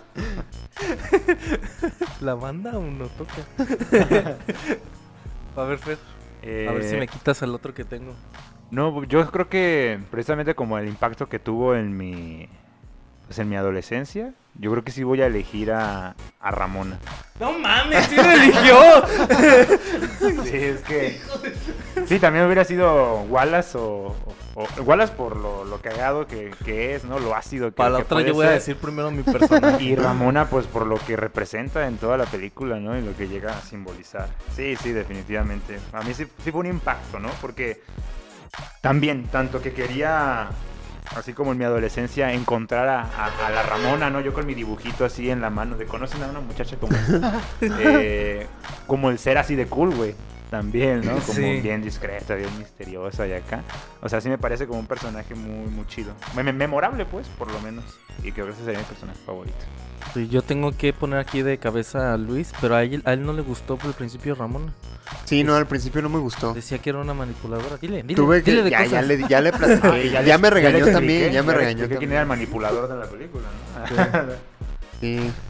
¿La 2.21 2.35
banda 2.35 2.77
o 2.79 2.83
no 2.83 3.07
toca? 3.09 3.33
A 5.57 5.63
ver, 5.65 5.79
Fer. 5.79 5.99
A 6.69 6.73
ver 6.73 6.85
si 6.85 6.95
Eh, 6.97 6.99
me 6.99 7.09
quitas 7.09 7.41
el 7.43 7.55
otro 7.55 7.73
que 7.75 7.85
tengo. 7.85 8.13
No, 8.71 9.05
yo 9.05 9.31
creo 9.31 9.49
que 9.49 9.99
precisamente 10.11 10.55
como 10.55 10.79
el 10.79 10.89
impacto 10.89 11.27
que 11.29 11.39
tuvo 11.39 11.75
en 11.75 11.97
mi, 11.97 12.49
pues 13.27 13.39
en 13.39 13.49
mi 13.49 13.57
adolescencia, 13.57 14.33
yo 14.59 14.71
creo 14.71 14.85
que 14.85 14.93
sí 14.93 15.03
voy 15.03 15.21
a 15.23 15.27
elegir 15.27 15.73
a, 15.73 16.15
a 16.41 16.51
Ramona. 16.51 16.99
¡No 17.41 17.53
mames! 17.59 18.07
¡Sí 18.07 18.17
lo 18.17 18.31
eligió! 18.31 18.77
Sí, 20.45 20.57
es 20.57 20.81
que... 20.83 21.21
Sí, 22.07 22.19
también 22.19 22.47
hubiera 22.47 22.65
sido 22.65 23.23
Wallace 23.23 23.77
o... 23.77 24.15
o- 24.55 24.83
Wallace 24.83 25.13
por 25.15 25.37
lo, 25.37 25.65
lo 25.65 25.79
cagado 25.83 26.27
que, 26.27 26.51
que 26.65 26.95
es, 26.95 27.05
¿no? 27.05 27.19
Lo 27.19 27.35
ácido 27.35 27.67
que, 27.67 27.73
Para 27.73 27.91
la 27.91 27.97
que 27.99 28.03
otra 28.05 28.15
puede 28.17 28.29
yo 28.29 28.35
voy 28.35 28.47
a 28.47 28.51
decir 28.51 28.77
primero 28.77 29.11
mi 29.11 29.23
personaje. 29.23 29.83
Y 29.83 29.97
Ramona, 29.97 30.49
pues 30.49 30.67
por 30.67 30.87
lo 30.87 30.97
que 30.97 31.17
representa 31.17 31.87
en 31.87 31.99
toda 31.99 32.17
la 32.17 32.25
película, 32.27 32.79
¿no? 32.79 32.97
Y 32.97 33.03
lo 33.03 33.15
que 33.17 33.29
llega 33.29 33.53
a 33.57 33.61
simbolizar. 33.61 34.29
Sí, 34.57 34.77
sí, 34.77 34.93
definitivamente. 34.93 35.79
A 35.93 36.03
mí 36.03 36.15
sí, 36.15 36.27
sí 36.43 36.51
fue 36.51 36.61
un 36.61 36.67
impacto, 36.67 37.19
¿no? 37.19 37.29
Porque 37.41 37.83
también, 38.81 39.25
tanto 39.27 39.61
que 39.61 39.73
quería, 39.73 40.49
así 41.17 41.33
como 41.33 41.53
en 41.53 41.59
mi 41.59 41.65
adolescencia, 41.65 42.33
encontrar 42.33 42.89
a, 42.89 43.01
a- 43.03 43.47
a 43.47 43.51
la 43.51 43.63
Ramona, 43.63 44.11
¿no? 44.11 44.21
Yo 44.21 44.33
con 44.33 44.47
mi 44.47 44.55
dibujito 44.55 45.05
así 45.05 45.31
en 45.31 45.41
la 45.41 45.51
mano, 45.51 45.77
de 45.77 45.87
conocen 45.87 46.23
a 46.23 46.27
una 46.29 46.41
muchacha 46.41 46.77
como, 46.77 46.97
eh, 47.61 48.47
como 48.87 49.11
el 49.11 49.19
ser 49.19 49.39
así 49.39 49.55
de 49.55 49.67
cool, 49.67 49.95
güey. 49.95 50.15
También, 50.55 51.01
¿no? 51.01 51.15
Como 51.15 51.33
Sí. 51.33 51.61
bien 51.61 51.83
discreta, 51.83 52.37
bien 52.37 52.57
misteriosa 52.61 53.27
y 53.27 53.33
acá. 53.33 53.63
O 54.01 54.09
sea, 54.09 54.21
sí 54.21 54.29
me 54.29 54.39
parece 54.39 54.69
como 54.69 54.79
un 54.79 54.87
personaje 54.87 55.35
muy, 55.35 55.69
muy 55.69 55.85
chido. 55.89 56.13
Me- 56.37 56.45
me- 56.45 56.53
memorable, 56.53 57.05
pues, 57.07 57.27
por 57.27 57.51
lo 57.51 57.59
menos. 57.61 57.83
Y 58.23 58.31
creo 58.31 58.47
que 58.47 58.53
ese 58.53 58.65
sería 58.65 58.79
mi 58.79 58.85
personaje 58.85 59.19
favorito. 59.27 59.57
Sí, 60.13 60.29
yo 60.29 60.43
tengo 60.43 60.71
que 60.71 60.93
poner 60.93 61.19
aquí 61.19 61.43
de 61.43 61.59
cabeza 61.59 62.15
a 62.15 62.17
Luis, 62.17 62.53
pero 62.61 62.77
a 62.77 62.85
él, 62.85 63.03
a 63.05 63.15
él 63.15 63.27
no 63.27 63.33
le 63.33 63.43
gustó 63.43 63.77
por 63.77 63.89
el 63.89 63.95
principio 63.95 64.37
Ramón. 64.37 64.73
Sí, 65.25 65.43
no, 65.43 65.57
al 65.57 65.67
principio 65.67 66.03
no 66.03 66.09
me 66.09 66.21
gustó. 66.21 66.55
Decía 66.55 66.79
que 66.79 66.91
era 66.91 67.01
una 67.01 67.15
manipuladora. 67.15 67.77
Dile, 67.79 68.03
dile, 68.05 68.15
Tuve 68.15 68.45
que. 68.45 68.53
dile 68.53 68.63
de 68.63 68.71
Ya, 68.71 69.03
le, 69.03 69.27
ya 69.29 69.41
le 69.41 69.53
platiqué. 69.59 70.11
ya, 70.25 70.39
me 70.39 70.51
regañó 70.51 70.87
también. 70.87 71.33
Ya 71.33 71.43
me 71.43 71.53
regañó 71.53 71.79
expliqué 71.81 71.99
quién 71.99 72.13
era 72.13 72.23
el 72.23 72.29
también. 72.29 72.49
manipulador 72.49 72.89
de 72.89 72.97
la 72.97 73.07
película, 73.11 73.45
¿no? 73.89 74.33
Sí. 75.01 75.19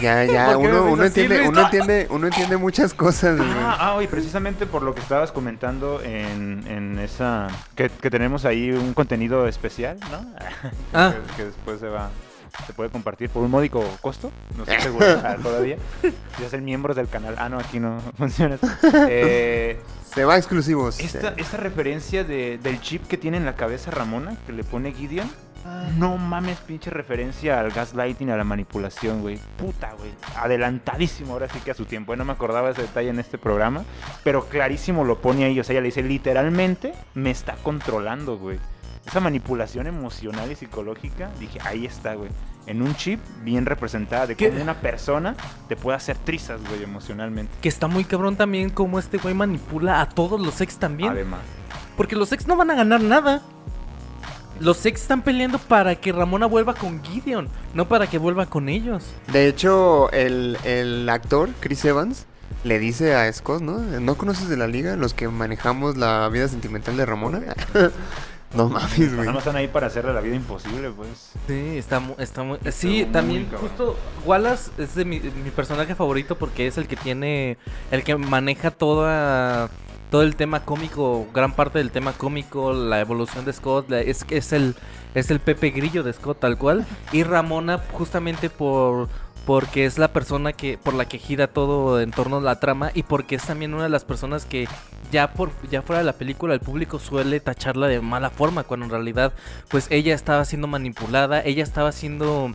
Ya, 0.00 0.24
ya, 0.24 0.54
¿Por 0.54 0.62
qué 0.62 0.68
me 0.68 0.74
uno, 0.80 0.84
ves 0.84 0.92
uno 0.94 1.02
así, 1.04 1.20
entiende, 1.20 1.48
uno 1.48 1.60
entiende, 1.62 2.06
uno 2.10 2.26
entiende 2.26 2.56
muchas 2.56 2.94
cosas. 2.94 3.38
Ah, 3.40 3.94
ah, 3.96 4.02
y 4.02 4.06
precisamente 4.06 4.66
por 4.66 4.82
lo 4.82 4.94
que 4.94 5.00
estabas 5.00 5.32
comentando 5.32 6.00
en, 6.02 6.64
en 6.66 6.98
esa... 6.98 7.48
Que, 7.74 7.88
que 7.90 8.10
tenemos 8.10 8.44
ahí 8.44 8.70
un 8.72 8.94
contenido 8.94 9.46
especial, 9.46 9.98
¿no? 10.10 10.24
Ah. 10.94 11.12
que, 11.30 11.36
que 11.36 11.44
después 11.46 11.78
se 11.80 11.88
va... 11.88 12.10
Se 12.66 12.74
puede 12.74 12.90
compartir 12.90 13.30
por 13.30 13.42
un 13.42 13.50
módico 13.50 13.82
costo, 14.02 14.30
no 14.56 14.64
estoy 14.64 14.80
seguro 14.80 15.06
ah, 15.24 15.36
todavía. 15.42 15.76
Si 16.38 16.44
hacen 16.44 16.64
miembros 16.64 16.96
del 16.96 17.08
canal. 17.08 17.34
Ah, 17.38 17.48
no, 17.48 17.58
aquí 17.58 17.80
no 17.80 17.98
funciona. 18.18 18.58
Eh, 19.08 19.80
Se 20.14 20.24
va 20.26 20.36
exclusivos. 20.36 21.00
esta, 21.00 21.32
esta 21.36 21.56
referencia 21.56 22.24
de- 22.24 22.58
del 22.62 22.80
chip 22.82 23.06
que 23.06 23.16
tiene 23.16 23.38
en 23.38 23.46
la 23.46 23.54
cabeza 23.56 23.90
Ramona, 23.90 24.36
que 24.46 24.52
le 24.52 24.64
pone 24.64 24.92
Gideon. 24.92 25.30
No 25.96 26.16
mames, 26.16 26.58
pinche 26.58 26.90
referencia 26.90 27.60
al 27.60 27.70
gaslighting, 27.70 28.30
a 28.30 28.36
la 28.36 28.44
manipulación, 28.44 29.20
güey. 29.20 29.38
Puta, 29.56 29.92
güey. 29.98 30.10
Adelantadísimo 30.36 31.32
ahora 31.32 31.48
sí 31.48 31.60
que 31.60 31.70
a 31.70 31.74
su 31.74 31.84
tiempo. 31.84 32.16
No 32.16 32.24
me 32.24 32.32
acordaba 32.32 32.70
ese 32.70 32.82
detalle 32.82 33.10
en 33.10 33.18
este 33.18 33.38
programa. 33.38 33.84
Pero 34.24 34.48
clarísimo 34.48 35.04
lo 35.04 35.20
pone 35.20 35.44
ahí. 35.44 35.60
O 35.60 35.64
sea, 35.64 35.74
ella 35.74 35.82
le 35.82 35.88
dice, 35.88 36.02
literalmente 36.02 36.92
me 37.14 37.30
está 37.30 37.56
controlando, 37.62 38.38
güey. 38.38 38.58
Esa 39.06 39.20
manipulación 39.20 39.88
emocional 39.88 40.50
y 40.52 40.54
psicológica, 40.54 41.30
dije, 41.40 41.58
ahí 41.64 41.86
está, 41.86 42.14
güey. 42.14 42.30
En 42.66 42.82
un 42.82 42.94
chip 42.94 43.20
bien 43.42 43.66
representada 43.66 44.28
de 44.28 44.36
cómo 44.36 44.62
una 44.62 44.80
persona 44.80 45.34
te 45.68 45.74
puede 45.74 45.96
hacer 45.96 46.16
trizas, 46.18 46.60
güey, 46.68 46.84
emocionalmente. 46.84 47.52
Que 47.60 47.68
está 47.68 47.88
muy 47.88 48.04
cabrón 48.04 48.36
también 48.36 48.70
como 48.70 49.00
este 49.00 49.18
güey 49.18 49.34
manipula 49.34 50.00
a 50.00 50.08
todos 50.08 50.40
los 50.40 50.60
ex 50.60 50.76
también. 50.76 51.10
Además. 51.10 51.40
Porque 51.96 52.14
los 52.14 52.32
ex 52.32 52.46
no 52.46 52.56
van 52.56 52.70
a 52.70 52.74
ganar 52.74 53.00
nada. 53.00 53.42
Los 54.62 54.86
ex 54.86 55.02
están 55.02 55.22
peleando 55.22 55.58
para 55.58 55.96
que 55.96 56.12
Ramona 56.12 56.46
vuelva 56.46 56.74
con 56.74 57.02
Gideon, 57.02 57.48
no 57.74 57.88
para 57.88 58.06
que 58.06 58.18
vuelva 58.18 58.46
con 58.46 58.68
ellos. 58.68 59.04
De 59.32 59.48
hecho, 59.48 60.10
el, 60.12 60.56
el 60.64 61.08
actor, 61.08 61.50
Chris 61.60 61.84
Evans, 61.84 62.26
le 62.64 62.78
dice 62.78 63.14
a 63.16 63.32
Scott, 63.32 63.60
¿no? 63.60 63.78
¿No 63.78 64.14
conoces 64.16 64.48
de 64.48 64.56
la 64.56 64.68
liga 64.68 64.94
los 64.96 65.14
que 65.14 65.26
manejamos 65.28 65.96
la 65.96 66.28
vida 66.28 66.46
sentimental 66.46 66.96
de 66.96 67.04
Ramona? 67.06 67.40
no 68.54 68.68
mames, 68.68 69.16
güey. 69.16 69.26
Más 69.26 69.38
están 69.38 69.56
ahí 69.56 69.66
para 69.66 69.88
hacerle 69.88 70.12
la 70.14 70.20
vida 70.20 70.36
imposible, 70.36 70.90
pues. 70.90 71.32
Sí, 71.48 71.76
está, 71.78 71.98
mu- 71.98 72.14
está 72.18 72.44
muy... 72.44 72.58
Sí, 72.70 73.02
muy 73.02 73.04
también 73.06 73.44
cabrón. 73.46 73.68
justo 73.68 73.96
Wallace 74.24 74.70
es 74.78 74.94
de 74.94 75.04
mi, 75.04 75.18
mi 75.18 75.50
personaje 75.50 75.94
favorito 75.96 76.36
porque 76.38 76.68
es 76.68 76.78
el 76.78 76.86
que 76.86 76.94
tiene, 76.94 77.56
el 77.90 78.04
que 78.04 78.14
maneja 78.16 78.70
toda 78.70 79.70
todo 80.12 80.22
el 80.22 80.36
tema 80.36 80.60
cómico, 80.60 81.26
gran 81.32 81.54
parte 81.54 81.78
del 81.78 81.90
tema 81.90 82.12
cómico, 82.12 82.74
la 82.74 83.00
evolución 83.00 83.46
de 83.46 83.52
Scott, 83.54 83.90
es 83.90 84.26
es 84.28 84.52
el 84.52 84.76
es 85.14 85.30
el 85.30 85.40
Pepe 85.40 85.70
Grillo 85.70 86.02
de 86.02 86.12
Scott 86.12 86.38
tal 86.38 86.58
cual. 86.58 86.86
Y 87.12 87.22
Ramona 87.22 87.80
justamente 87.92 88.50
por 88.50 89.08
porque 89.46 89.86
es 89.86 89.96
la 89.96 90.12
persona 90.12 90.52
que 90.52 90.76
por 90.76 90.92
la 90.92 91.06
que 91.06 91.18
gira 91.18 91.46
todo 91.46 91.98
en 91.98 92.10
torno 92.10 92.36
a 92.36 92.40
la 92.42 92.60
trama 92.60 92.90
y 92.94 93.04
porque 93.04 93.36
es 93.36 93.44
también 93.44 93.72
una 93.72 93.84
de 93.84 93.88
las 93.88 94.04
personas 94.04 94.44
que 94.44 94.68
ya 95.10 95.32
por 95.32 95.50
ya 95.70 95.80
fuera 95.80 96.00
de 96.00 96.04
la 96.04 96.12
película 96.12 96.52
el 96.52 96.60
público 96.60 96.98
suele 96.98 97.40
tacharla 97.40 97.88
de 97.88 98.02
mala 98.02 98.28
forma 98.28 98.64
cuando 98.64 98.84
en 98.84 98.90
realidad 98.90 99.32
pues 99.68 99.86
ella 99.90 100.14
estaba 100.14 100.44
siendo 100.44 100.68
manipulada, 100.68 101.40
ella 101.42 101.62
estaba 101.62 101.90
siendo 101.90 102.52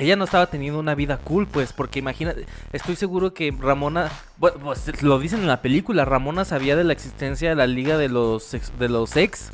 ella 0.00 0.16
no 0.16 0.24
estaba 0.24 0.46
teniendo 0.46 0.78
una 0.80 0.94
vida 0.94 1.18
cool, 1.18 1.46
pues, 1.46 1.72
porque 1.72 1.98
imagínate, 2.00 2.46
estoy 2.72 2.96
seguro 2.96 3.32
que 3.34 3.54
Ramona, 3.58 4.10
bueno, 4.38 4.58
pues, 4.62 5.02
lo 5.02 5.18
dicen 5.18 5.40
en 5.40 5.46
la 5.46 5.62
película, 5.62 6.04
Ramona 6.04 6.44
sabía 6.44 6.74
de 6.74 6.84
la 6.84 6.92
existencia 6.92 7.50
de 7.50 7.54
la 7.56 7.66
liga 7.66 7.96
de 7.98 8.08
los 8.08 8.52
ex, 8.54 8.72
de 8.78 8.88
los 8.88 9.16
ex 9.16 9.52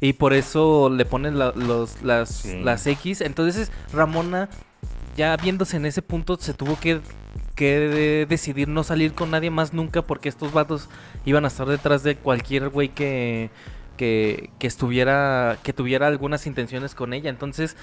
y 0.00 0.12
por 0.12 0.32
eso 0.34 0.90
le 0.90 1.04
ponen 1.06 1.38
la- 1.38 1.52
los, 1.56 2.02
las, 2.02 2.28
Sí. 2.28 2.60
las 2.62 2.86
X. 2.86 3.20
Entonces 3.22 3.72
Ramona, 3.92 4.48
ya 5.16 5.36
viéndose 5.36 5.78
en 5.78 5.86
ese 5.86 6.02
punto, 6.02 6.36
se 6.38 6.52
tuvo 6.52 6.78
que, 6.78 7.00
que 7.54 7.78
de- 7.78 8.26
decidir 8.26 8.68
no 8.68 8.84
salir 8.84 9.14
con 9.14 9.30
nadie 9.30 9.50
más 9.50 9.72
nunca 9.72 10.02
porque 10.02 10.28
estos 10.28 10.52
vatos 10.52 10.88
iban 11.24 11.44
a 11.44 11.48
estar 11.48 11.66
detrás 11.66 12.02
de 12.02 12.16
cualquier 12.16 12.68
güey 12.68 12.90
que, 12.90 13.48
que, 13.96 14.50
que 14.58 14.66
estuviera, 14.66 15.56
que 15.62 15.72
tuviera 15.72 16.06
algunas 16.06 16.46
intenciones 16.46 16.94
con 16.94 17.14
ella. 17.14 17.30
Entonces 17.30 17.76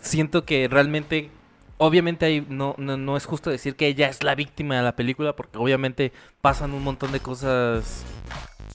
siento 0.00 0.44
que 0.44 0.68
realmente 0.68 1.30
obviamente 1.78 2.26
ahí 2.26 2.46
no, 2.48 2.74
no, 2.78 2.96
no 2.96 3.16
es 3.16 3.26
justo 3.26 3.50
decir 3.50 3.76
que 3.76 3.86
ella 3.86 4.08
es 4.08 4.22
la 4.22 4.34
víctima 4.34 4.76
de 4.76 4.82
la 4.82 4.96
película 4.96 5.36
porque 5.36 5.58
obviamente 5.58 6.12
pasan 6.40 6.72
un 6.72 6.82
montón 6.82 7.12
de 7.12 7.20
cosas 7.20 8.04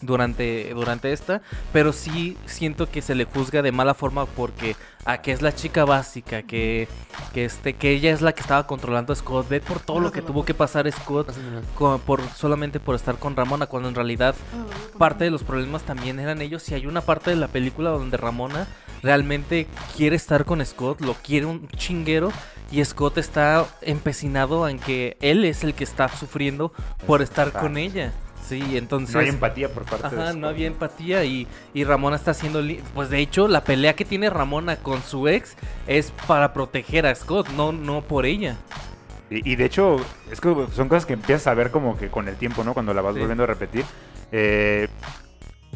durante, 0.01 0.73
durante 0.73 1.11
esta, 1.13 1.41
pero 1.71 1.93
sí 1.93 2.37
siento 2.45 2.89
que 2.89 3.01
se 3.01 3.15
le 3.15 3.25
juzga 3.25 3.61
de 3.61 3.71
mala 3.71 3.93
forma 3.93 4.25
porque 4.25 4.75
a 5.05 5.21
que 5.21 5.31
es 5.31 5.41
la 5.41 5.53
chica 5.55 5.83
básica, 5.85 6.43
que, 6.43 6.87
que, 7.33 7.45
este, 7.45 7.73
que 7.73 7.91
ella 7.91 8.11
es 8.11 8.21
la 8.21 8.33
que 8.33 8.41
estaba 8.41 8.67
controlando 8.67 9.13
a 9.13 9.15
Scott, 9.15 9.49
ve 9.49 9.59
por 9.59 9.79
todo 9.79 9.99
lo 9.99 10.11
que 10.11 10.21
tuvo 10.21 10.45
que 10.45 10.53
pasar 10.53 10.91
Scott 10.91 11.31
co- 11.75 11.99
por, 12.05 12.21
solamente 12.35 12.79
por 12.79 12.95
estar 12.95 13.17
con 13.17 13.35
Ramona, 13.35 13.65
cuando 13.65 13.89
en 13.89 13.95
realidad 13.95 14.35
parte 14.99 15.23
de 15.23 15.31
los 15.31 15.43
problemas 15.43 15.83
también 15.83 16.19
eran 16.19 16.41
ellos. 16.41 16.69
Y 16.69 16.75
hay 16.75 16.85
una 16.85 17.01
parte 17.01 17.31
de 17.31 17.35
la 17.35 17.47
película 17.47 17.89
donde 17.89 18.17
Ramona 18.17 18.67
realmente 19.01 19.67
quiere 19.97 20.15
estar 20.15 20.45
con 20.45 20.63
Scott, 20.63 21.01
lo 21.01 21.15
quiere 21.15 21.47
un 21.47 21.67
chinguero 21.69 22.31
y 22.71 22.85
Scott 22.85 23.17
está 23.17 23.65
empecinado 23.81 24.67
en 24.67 24.77
que 24.79 25.17
él 25.19 25.43
es 25.45 25.63
el 25.63 25.73
que 25.73 25.83
está 25.83 26.07
sufriendo 26.09 26.71
por 27.07 27.21
estar 27.23 27.51
con 27.51 27.77
ella. 27.77 28.13
Sí, 28.51 28.77
entonces... 28.77 29.15
No 29.15 29.21
hay 29.21 29.29
empatía 29.29 29.69
por 29.69 29.83
parte 29.85 30.13
de 30.13 30.21
Ajá, 30.21 30.31
Scott. 30.31 30.41
no 30.41 30.47
había 30.49 30.67
empatía 30.67 31.23
y, 31.23 31.47
y 31.73 31.83
Ramona 31.85 32.17
está 32.17 32.31
haciendo... 32.31 32.61
Pues 32.93 33.09
de 33.09 33.19
hecho, 33.19 33.47
la 33.47 33.63
pelea 33.63 33.95
que 33.95 34.03
tiene 34.03 34.29
Ramona 34.29 34.75
con 34.75 35.01
su 35.01 35.29
ex 35.29 35.55
es 35.87 36.11
para 36.27 36.51
proteger 36.51 37.05
a 37.05 37.15
Scott, 37.15 37.47
no, 37.51 37.71
no 37.71 38.01
por 38.01 38.25
ella. 38.25 38.57
Y, 39.29 39.49
y 39.53 39.55
de 39.55 39.63
hecho, 39.63 39.95
es 40.29 40.41
que 40.41 40.53
son 40.73 40.89
cosas 40.89 41.05
que 41.05 41.13
empiezas 41.13 41.47
a 41.47 41.53
ver 41.53 41.71
como 41.71 41.97
que 41.97 42.09
con 42.09 42.27
el 42.27 42.35
tiempo, 42.35 42.65
¿no? 42.65 42.73
Cuando 42.73 42.93
la 42.93 43.01
vas 43.01 43.13
Sí. 43.13 43.19
volviendo 43.21 43.43
a 43.45 43.47
repetir. 43.47 43.85
Eh, 44.33 44.89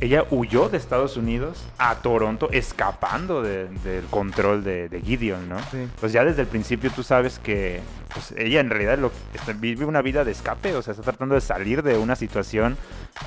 ella 0.02 0.26
huyó 0.30 0.68
de 0.68 0.78
Estados 0.78 1.16
Unidos 1.16 1.64
a 1.78 1.96
Toronto 1.96 2.50
escapando 2.52 3.42
de- 3.42 3.70
del 3.70 4.04
control 4.06 4.64
de, 4.64 4.90
de 4.90 5.02
Gideon, 5.02 5.48
¿no? 5.48 5.58
Sí. 5.72 5.88
Pues 6.02 6.12
ya 6.12 6.26
desde 6.26 6.42
el 6.42 6.48
principio 6.48 6.92
tú 6.92 7.02
sabes 7.02 7.40
que 7.40 7.80
pues, 8.14 8.34
ella 8.38 8.60
en 8.60 8.70
realidad 8.70 8.98
lo, 8.98 9.12
está- 9.34 9.54
vive 9.54 9.86
una 9.86 10.02
vida 10.02 10.26
de 10.26 10.32
escape, 10.32 10.76
o 10.76 10.82
sea, 10.82 10.92
está 10.92 11.04
tratando 11.04 11.36
de 11.36 11.42
salir 11.42 11.82
de 11.82 11.98
una 11.98 12.16
situación 12.16 12.78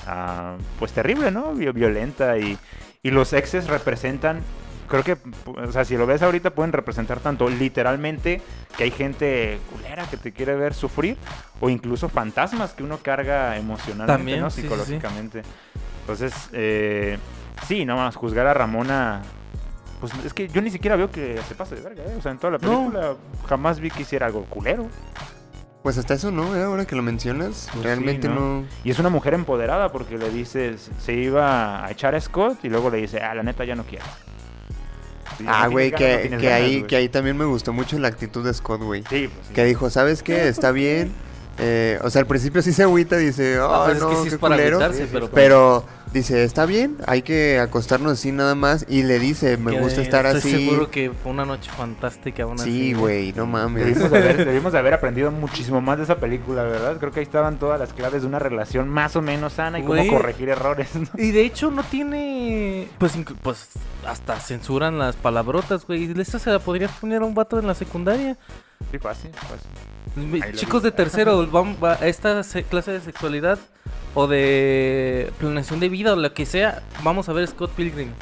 ah, 0.06 0.56
pues 0.78 0.92
terrible, 0.92 1.30
¿no? 1.30 1.52
Vi- 1.54 1.70
Violenta 1.72 2.36
y, 2.38 2.58
y 3.02 3.10
los 3.10 3.32
exes 3.32 3.66
representan 3.68 4.40
creo 4.88 5.04
que, 5.04 5.18
o 5.44 5.70
sea, 5.70 5.84
si 5.84 5.98
lo 5.98 6.06
ves 6.06 6.22
ahorita 6.22 6.50
pueden 6.50 6.72
representar 6.72 7.20
tanto 7.20 7.50
literalmente 7.50 8.40
que 8.76 8.84
hay 8.84 8.90
gente 8.90 9.58
culera 9.70 10.04
que 10.08 10.16
te 10.16 10.32
quiere 10.32 10.56
ver 10.56 10.72
sufrir 10.72 11.18
o 11.60 11.68
incluso 11.68 12.08
fantasmas 12.08 12.72
que 12.72 12.82
uno 12.84 12.96
carga 12.98 13.58
emocionalmente, 13.58 14.06
También, 14.18 14.40
¿no? 14.40 14.48
sí, 14.50 14.62
sí, 14.62 14.68
sí. 14.86 14.98
Entonces, 16.08 16.48
eh, 16.54 17.18
sí, 17.66 17.84
no 17.84 17.96
más 17.96 18.16
juzgar 18.16 18.46
a 18.46 18.54
Ramona. 18.54 19.20
Pues 20.00 20.12
es 20.24 20.32
que 20.32 20.48
yo 20.48 20.62
ni 20.62 20.70
siquiera 20.70 20.96
veo 20.96 21.10
que 21.10 21.38
se 21.46 21.54
pase 21.54 21.74
de 21.74 21.82
verga, 21.82 22.02
¿eh? 22.04 22.14
O 22.18 22.22
sea, 22.22 22.32
en 22.32 22.38
toda 22.38 22.52
la 22.52 22.58
No. 22.58 22.78
película 22.78 23.14
jamás 23.46 23.78
vi 23.78 23.90
que 23.90 24.02
hiciera 24.02 24.24
algo 24.26 24.44
culero. 24.46 24.86
Pues 25.82 25.98
hasta 25.98 26.14
eso 26.14 26.30
no, 26.30 26.56
¿eh? 26.56 26.62
ahora 26.62 26.86
que 26.86 26.96
lo 26.96 27.02
mencionas, 27.02 27.68
Pues 27.72 27.84
realmente 27.84 28.26
sí, 28.26 28.32
no. 28.34 28.64
Y 28.84 28.90
es 28.90 28.98
una 28.98 29.10
mujer 29.10 29.34
empoderada 29.34 29.92
porque 29.92 30.16
le 30.16 30.30
dices, 30.30 30.90
se 30.98 31.12
iba 31.12 31.84
a 31.84 31.90
echar 31.90 32.14
a 32.14 32.20
Scott 32.22 32.64
y 32.64 32.68
luego 32.70 32.88
le 32.88 32.98
dice, 32.98 33.20
ah, 33.20 33.34
la 33.34 33.42
neta 33.42 33.64
ya 33.66 33.74
no 33.74 33.84
quiero. 33.84 34.04
Sí, 35.36 35.44
Ah, 35.46 35.66
güey, 35.68 35.90
ganas, 35.90 36.18
que, 36.22 36.28
ganas, 36.30 36.44
ahí, 36.52 36.82
que 36.84 36.96
ahí 36.96 37.08
también 37.10 37.36
me 37.36 37.44
gustó 37.44 37.72
mucho 37.74 37.98
la 37.98 38.08
actitud 38.08 38.44
de 38.44 38.54
Scott, 38.54 38.80
güey. 38.82 39.02
Sí, 39.10 39.28
pues 39.28 39.46
sí. 39.48 39.52
Que 39.54 39.64
dijo, 39.66 39.90
¿sabes 39.90 40.22
qué? 40.22 40.48
Está 40.48 40.72
bien. 40.72 41.12
Eh, 41.58 41.98
o 42.02 42.10
sea, 42.10 42.20
al 42.20 42.26
principio 42.26 42.62
sí 42.62 42.72
se 42.72 42.84
agüita, 42.84 43.16
dice, 43.16 43.58
oh, 43.60 43.88
es 43.88 44.02
que 44.02 44.16
sí 44.16 44.22
qué 44.22 44.28
es 44.28 44.38
para 44.38 44.56
culero". 44.56 44.92
Sí, 44.92 45.04
pero... 45.34 45.84
dice, 46.12 46.44
está 46.44 46.64
bien, 46.66 46.96
hay 47.06 47.22
que 47.22 47.58
acostarnos 47.58 48.12
así 48.12 48.32
nada 48.32 48.54
más. 48.54 48.86
Y 48.88 49.02
le 49.02 49.18
dice, 49.18 49.56
me 49.56 49.72
que 49.72 49.80
gusta 49.80 50.00
estar 50.00 50.24
estoy 50.26 50.52
así. 50.52 50.66
seguro 50.66 50.90
que 50.90 51.10
fue 51.10 51.32
una 51.32 51.44
noche 51.44 51.70
fantástica. 51.76 52.46
Sí, 52.58 52.94
güey, 52.94 53.32
no 53.32 53.46
mames. 53.46 53.84
Debimos 53.84 54.10
de, 54.10 54.18
haber, 54.18 54.44
debimos 54.46 54.74
haber 54.74 54.94
aprendido 54.94 55.30
muchísimo 55.32 55.80
más 55.80 55.98
de 55.98 56.04
esa 56.04 56.16
película, 56.16 56.62
¿verdad? 56.62 56.96
Creo 56.98 57.10
que 57.12 57.20
ahí 57.20 57.26
estaban 57.26 57.58
todas 57.58 57.78
las 57.78 57.92
claves 57.92 58.22
de 58.22 58.28
una 58.28 58.38
relación 58.38 58.88
más 58.88 59.16
o 59.16 59.22
menos 59.22 59.54
sana 59.54 59.80
y 59.80 59.82
cómo 59.82 59.94
Güey. 59.94 60.08
corregir 60.08 60.48
errores, 60.48 60.88
¿no? 60.94 61.08
Y 61.16 61.32
de 61.32 61.42
hecho 61.42 61.70
no 61.70 61.82
tiene... 61.82 62.88
Pues, 62.98 63.12
pues 63.42 63.68
hasta 64.06 64.38
censuran 64.38 64.98
las 64.98 65.16
palabrotas, 65.16 65.86
güey. 65.86 66.04
Y 66.04 66.20
Esta 66.20 66.38
se 66.38 66.50
la 66.50 66.60
podrías 66.60 66.92
poner 66.92 67.22
a 67.22 67.24
un 67.24 67.34
vato 67.34 67.58
en 67.58 67.66
la 67.66 67.74
secundaria. 67.74 68.38
Sí, 68.90 68.98
fácil, 68.98 69.30
fácil. 69.32 69.70
Lo 70.16 70.52
Chicos 70.52 70.82
de 70.82 70.90
tercero, 70.92 71.46
van, 71.46 71.76
va- 71.82 71.94
esta 71.96 72.42
se- 72.42 72.64
clase 72.64 72.90
de 72.92 73.00
sexualidad 73.00 73.58
o 74.14 74.26
de 74.26 75.30
planeación 75.38 75.78
de 75.80 75.88
vida 75.88 76.12
o 76.14 76.16
lo 76.16 76.32
que 76.34 76.46
sea, 76.46 76.82
vamos 77.02 77.28
a 77.28 77.32
ver 77.32 77.46
Scott 77.46 77.70
Pilgrim. 77.72 78.12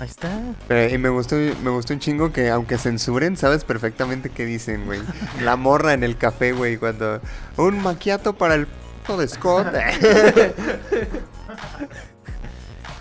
Ahí 0.00 0.08
está. 0.08 0.40
Pero- 0.66 0.92
y 0.92 0.98
me 0.98 1.08
gustó, 1.08 1.36
me 1.36 1.70
gustó 1.70 1.94
un 1.94 2.00
chingo 2.00 2.32
que 2.32 2.50
aunque 2.50 2.76
censuren, 2.76 3.36
sabes 3.36 3.62
perfectamente 3.64 4.30
qué 4.30 4.44
dicen, 4.44 4.84
güey. 4.86 5.00
La 5.40 5.54
morra 5.56 5.92
en 5.94 6.02
el 6.02 6.16
café, 6.16 6.52
güey, 6.52 6.76
cuando... 6.76 7.20
Un 7.56 7.80
maquiato 7.82 8.32
para 8.32 8.54
el 8.56 8.66
p 9.06 9.16
de 9.16 9.28
Scott. 9.28 9.68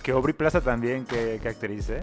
Que 0.01 0.11
Aubrey 0.11 0.33
Plaza 0.33 0.61
también, 0.61 1.05
que, 1.05 1.39
que 1.41 1.49
actriz, 1.49 1.89
¿eh? 1.89 2.01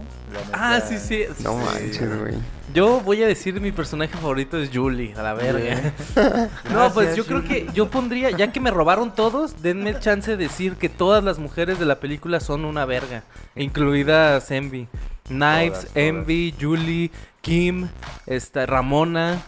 La 0.51 0.75
Ah, 0.77 0.81
sí, 0.81 0.97
sí. 0.97 1.23
no 1.43 1.59
sí. 1.59 1.65
manches, 1.65 2.19
güey. 2.19 2.35
Yo 2.73 3.01
voy 3.01 3.23
a 3.23 3.27
decir 3.27 3.59
mi 3.59 3.71
personaje 3.71 4.13
favorito 4.15 4.57
es 4.57 4.69
Julie, 4.73 5.13
a 5.15 5.23
la 5.23 5.33
verga. 5.33 5.91
no, 6.71 6.93
pues 6.93 7.15
yo 7.15 7.25
creo 7.25 7.43
que 7.43 7.67
yo 7.73 7.89
pondría, 7.89 8.29
ya 8.31 8.51
que 8.51 8.59
me 8.59 8.71
robaron 8.71 9.13
todos, 9.15 9.61
denme 9.61 9.99
chance 9.99 10.31
de 10.31 10.37
decir 10.37 10.75
que 10.75 10.87
todas 10.89 11.23
las 11.23 11.39
mujeres 11.39 11.79
de 11.79 11.85
la 11.85 11.99
película 11.99 12.39
son 12.39 12.65
una 12.65 12.85
verga, 12.85 13.23
incluidas 13.55 14.49
Envy. 14.51 14.87
Knives, 15.27 15.71
Todas, 15.71 15.85
todas. 15.85 15.95
Envy, 15.95 16.55
Julie, 16.59 17.11
Kim, 17.41 17.87
esta 18.25 18.65
Ramona, 18.65 19.41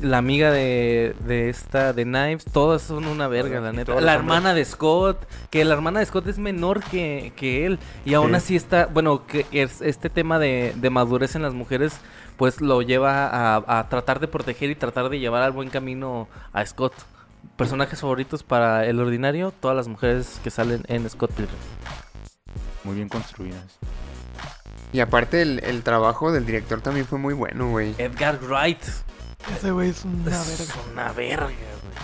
la 0.00 0.18
amiga 0.18 0.50
de, 0.50 1.14
de 1.26 1.48
esta 1.48 1.92
de 1.92 2.04
Knives, 2.04 2.44
todas 2.44 2.82
son 2.82 3.06
una 3.06 3.28
verga, 3.28 3.60
la 3.60 3.72
neta. 3.72 4.00
La 4.00 4.14
hermana 4.14 4.52
de 4.54 4.64
Scott, 4.64 5.26
que 5.50 5.64
la 5.64 5.74
hermana 5.74 6.00
de 6.00 6.06
Scott 6.06 6.26
es 6.26 6.38
menor 6.38 6.82
que, 6.82 7.32
que 7.36 7.64
él 7.66 7.78
y 8.04 8.14
aún 8.14 8.30
Sí. 8.30 8.34
así 8.36 8.56
está, 8.56 8.86
bueno, 8.86 9.26
que 9.26 9.46
es 9.52 9.80
este 9.80 10.10
tema 10.10 10.38
de, 10.38 10.72
de 10.76 10.90
madurez 10.90 11.36
en 11.36 11.42
las 11.42 11.54
mujeres 11.54 11.96
pues 12.36 12.60
lo 12.60 12.82
lleva 12.82 13.28
a, 13.28 13.78
a 13.78 13.88
tratar 13.88 14.18
de 14.18 14.26
proteger 14.26 14.68
y 14.70 14.74
tratar 14.74 15.08
de 15.08 15.20
llevar 15.20 15.42
al 15.42 15.52
buen 15.52 15.70
camino 15.70 16.28
a 16.52 16.66
Scott. 16.66 16.92
Personajes 17.56 18.00
favoritos 18.00 18.42
para 18.42 18.86
el 18.86 18.98
ordinario, 18.98 19.52
todas 19.60 19.76
las 19.76 19.86
mujeres 19.86 20.40
que 20.42 20.50
salen 20.50 20.82
en 20.88 21.08
Scott 21.08 21.30
Pilgrim. 21.32 21.56
Muy 22.82 22.96
bien 22.96 23.08
construidas. 23.08 23.78
Y 24.92 25.00
aparte 25.00 25.42
el, 25.42 25.60
el 25.64 25.82
trabajo 25.82 26.32
del 26.32 26.44
director 26.46 26.80
también 26.80 27.06
fue 27.06 27.18
muy 27.18 27.34
bueno, 27.34 27.70
güey. 27.70 27.94
Edgar 27.98 28.38
Wright. 28.42 28.82
Ese 29.56 29.70
güey 29.70 29.90
es 29.90 30.04
una 30.04 30.30
es 30.30 30.58
verga. 30.58 30.74
una 30.92 31.12
verga, 31.12 31.44
güey. 31.46 31.56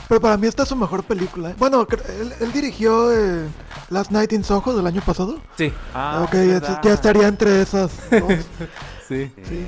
Pero 0.09 0.21
para 0.21 0.37
mí 0.37 0.47
esta 0.47 0.63
es 0.65 0.69
su 0.69 0.77
mejor 0.77 1.05
película. 1.05 1.51
¿eh? 1.51 1.55
Bueno, 1.59 1.87
él, 2.21 2.33
él 2.41 2.53
dirigió 2.53 3.13
eh, 3.13 3.47
Last 3.91 4.11
Night 4.11 4.33
in 4.33 4.45
Soho 4.45 4.75
del 4.75 4.87
año 4.87 5.01
pasado. 5.01 5.39
Sí, 5.57 5.73
Ah, 5.95 6.23
ok, 6.25 6.35
es 6.35 6.61
ya, 6.83 6.93
estaría 6.93 7.29
entre 7.29 7.63
esas 7.63 7.91
dos. 8.11 8.23
sí. 9.09 9.33
Sí. 9.49 9.67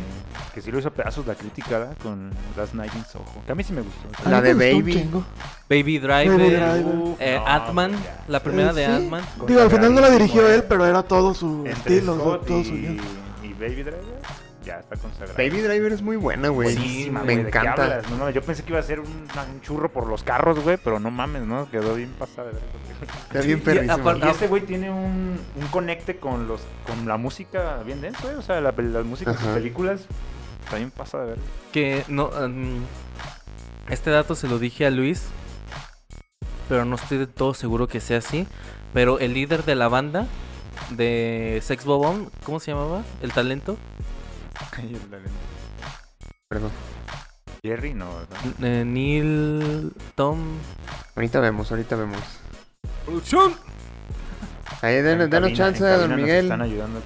Que 0.54 0.60
sí 0.60 0.70
lo 0.70 0.78
hizo 0.78 0.88
a 0.88 0.90
pedazos 0.90 1.26
la 1.26 1.34
crítica, 1.34 1.78
¿verdad? 1.78 1.96
Con 2.02 2.30
Last 2.58 2.74
Night 2.74 2.92
in 2.94 3.04
Soho. 3.06 3.24
Que 3.46 3.52
a 3.52 3.54
mí 3.54 3.64
sí 3.64 3.72
me 3.72 3.80
gustó. 3.80 4.00
A 4.24 4.28
La 4.28 4.42
de 4.42 4.52
Baby. 4.52 5.08
Baby 5.70 5.98
Driver, 5.98 6.28
Baby 6.38 6.50
Driver. 6.50 6.94
Uf, 6.94 7.16
eh, 7.20 7.40
no, 7.42 7.46
Ant-Man, 7.50 7.92
ya. 7.92 8.24
la 8.28 8.40
primera 8.42 8.70
Eh, 8.70 8.74
de 8.74 8.84
sí. 8.86 8.92
Ant-Man. 8.92 9.22
Digo, 9.46 9.60
al 9.62 9.70
final 9.70 9.94
no 9.94 10.00
la 10.02 10.10
dirigió 10.10 10.46
él, 10.48 10.64
pero 10.68 10.84
era 10.84 11.02
todo 11.02 11.32
su 11.34 11.64
Entre 11.66 11.94
estilo, 11.96 12.16
Scott 12.16 12.46
todo 12.46 12.62
su 12.64 12.74
y 12.74 13.00
Baby 13.58 13.82
Driver, 13.82 14.20
ya 14.64 14.78
está 14.80 14.96
consagrado. 14.96 15.34
Baby 15.36 15.60
Driver 15.60 15.92
es 15.92 16.02
muy 16.02 16.16
buena, 16.16 16.48
güey. 16.48 16.74
Buenísima, 16.74 17.20
me 17.20 17.34
güey, 17.34 17.44
¿de 17.44 17.50
qué 17.50 17.58
encanta. 17.58 18.02
No, 18.18 18.30
yo 18.30 18.42
pensé 18.42 18.62
que 18.62 18.70
iba 18.70 18.80
a 18.80 18.82
ser 18.82 19.00
un, 19.00 19.06
un 19.06 19.60
churro 19.60 19.90
por 19.92 20.06
los 20.06 20.22
carros, 20.22 20.60
güey, 20.60 20.76
pero 20.82 20.98
no 21.00 21.10
mames, 21.10 21.42
¿no? 21.42 21.70
Quedó 21.70 21.94
bien 21.94 22.10
pasada. 22.18 22.50
Está 23.28 23.40
bien 23.40 23.58
Y 23.58 23.60
perrísimo. 23.60 23.92
aparte- 23.94 24.26
Y 24.26 24.30
este 24.30 24.46
güey 24.48 24.62
tiene 24.62 24.90
un, 24.90 25.38
un 25.56 25.66
conecte 25.70 26.16
con 26.18 26.46
los 26.46 26.60
con 26.86 27.06
la 27.06 27.16
música 27.16 27.82
bien 27.84 28.00
denso, 28.00 28.22
güey. 28.22 28.36
O 28.36 28.42
sea, 28.42 28.60
la, 28.60 28.72
la 28.76 29.02
música 29.02 29.32
de 29.32 29.36
sus 29.38 29.46
Ajá. 29.46 29.54
películas 29.54 30.02
también 30.70 30.90
pasa 30.90 31.18
de 31.18 31.26
ver. 31.30 31.38
Que 31.72 32.04
no. 32.08 32.28
mm, 32.28 32.82
este 33.90 34.10
dato 34.10 34.34
se 34.34 34.46
lo 34.48 34.58
dije 34.58 34.86
a 34.86 34.90
Luis. 34.90 35.24
Pero 36.68 36.84
no 36.84 36.94
estoy 36.96 37.18
de 37.18 37.26
todo 37.26 37.54
seguro 37.54 37.88
que 37.88 38.00
sea 38.00 38.18
así. 38.18 38.46
Pero 38.94 39.18
el 39.18 39.34
líder 39.34 39.64
de 39.64 39.74
la 39.74 39.88
banda 39.88 40.26
de 40.90 41.58
Sex 41.62 41.84
Bobón, 41.84 42.30
¿cómo 42.44 42.60
se 42.60 42.70
llamaba? 42.70 43.02
El 43.22 43.32
talento. 43.32 43.76
Perdón. 46.48 46.70
Jerry, 47.62 47.94
no, 47.94 48.06
¿verdad? 48.14 48.38
N- 48.58 48.80
eh, 48.80 48.84
Neil. 48.84 49.92
Tom. 50.14 50.38
Ahorita 51.14 51.40
vemos, 51.40 51.70
ahorita 51.70 51.96
vemos. 51.96 52.18
¡Producción! 53.04 53.54
Ahí 54.82 54.96
den- 54.96 55.20
En 55.20 55.30
denos 55.30 55.50
cabina- 55.50 55.56
chance 55.56 55.84
a 55.86 55.96
don 55.98 56.10
nos 56.10 56.18
Miguel. 56.20 56.44
están 56.46 56.60
ayudando 56.62 57.00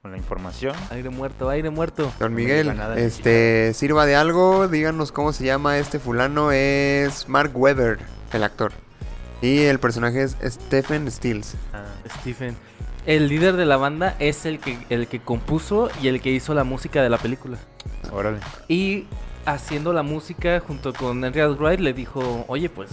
con, 0.00 0.12
la 0.12 0.16
información. 0.16 0.74
Aire 0.90 1.10
muerto, 1.10 1.48
aire 1.50 1.70
muerto. 1.70 2.12
Don 2.20 2.32
No 2.32 2.36
Miguel, 2.36 2.72
este, 2.96 3.72
sirva 3.74 4.06
de 4.06 4.14
algo, 4.16 4.68
díganos 4.68 5.10
cómo 5.12 5.32
se 5.32 5.44
llama 5.44 5.78
este 5.78 5.98
fulano, 5.98 6.52
es 6.52 7.28
Mark 7.28 7.50
Webber, 7.54 7.98
el 8.32 8.44
actor. 8.44 8.72
Y 9.42 9.62
el 9.62 9.78
personaje 9.80 10.22
es 10.22 10.36
Stephen 10.44 11.10
Stills. 11.10 11.54
Ah, 11.72 11.84
Stephen. 12.20 12.56
El 13.06 13.28
líder 13.28 13.56
de 13.56 13.64
la 13.64 13.76
banda 13.76 14.14
es 14.18 14.44
el 14.44 14.58
que, 14.58 14.78
el 14.90 15.06
que 15.06 15.20
compuso 15.20 15.88
y 16.02 16.08
el 16.08 16.20
que 16.20 16.30
hizo 16.30 16.54
la 16.54 16.64
música 16.64 17.02
de 17.02 17.08
la 17.08 17.18
película. 17.18 17.58
órale. 18.12 18.40
Y 18.68 19.06
haciendo 19.46 19.92
la 19.92 20.02
música 20.02 20.60
junto 20.60 20.92
con 20.92 21.24
Henry 21.24 21.42
Wright 21.42 21.80
le 21.80 21.92
dijo, 21.92 22.44
oye 22.48 22.68
pues, 22.68 22.90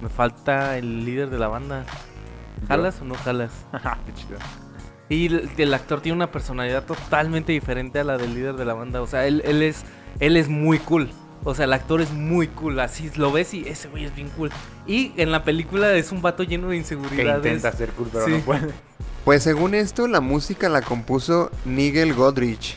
me 0.00 0.08
falta 0.08 0.78
el 0.78 1.04
líder 1.04 1.30
de 1.30 1.38
la 1.38 1.48
banda. 1.48 1.84
¿Jalas 2.66 3.00
o 3.00 3.04
no 3.04 3.14
jalas? 3.14 3.52
Qué 4.06 4.14
chido. 4.14 4.38
Y 5.08 5.26
el, 5.26 5.50
el 5.56 5.74
actor 5.74 6.00
tiene 6.00 6.16
una 6.16 6.30
personalidad 6.30 6.84
totalmente 6.84 7.52
diferente 7.52 7.98
a 8.00 8.04
la 8.04 8.18
del 8.18 8.34
líder 8.34 8.56
de 8.56 8.64
la 8.64 8.74
banda. 8.74 9.00
O 9.00 9.06
sea, 9.06 9.26
él, 9.26 9.42
él 9.44 9.62
es, 9.62 9.84
él 10.18 10.36
es 10.36 10.48
muy 10.48 10.78
cool. 10.78 11.10
O 11.44 11.54
sea, 11.54 11.64
el 11.66 11.72
actor 11.72 12.00
es 12.00 12.10
muy 12.12 12.48
cool. 12.48 12.78
Así 12.80 13.10
lo 13.16 13.30
ves 13.32 13.54
y 13.54 13.66
ese 13.68 13.88
güey 13.88 14.04
es 14.04 14.14
bien 14.14 14.28
cool. 14.36 14.50
Y 14.86 15.12
en 15.16 15.30
la 15.32 15.44
película 15.44 15.92
es 15.94 16.12
un 16.12 16.20
vato 16.22 16.42
lleno 16.42 16.66
de 16.68 16.72
Que 16.74 16.78
inseguridades. 16.78 17.36
intenta 17.44 17.72
ser 17.72 17.90
cool, 17.90 18.08
pero 18.12 18.26
Sí. 18.26 18.32
no 18.32 18.38
puede. 18.40 18.68
Pues 19.24 19.42
según 19.42 19.74
esto, 19.74 20.08
la 20.08 20.22
música 20.22 20.70
la 20.70 20.80
compuso 20.80 21.50
Nigel 21.66 22.14
Godrich. 22.14 22.76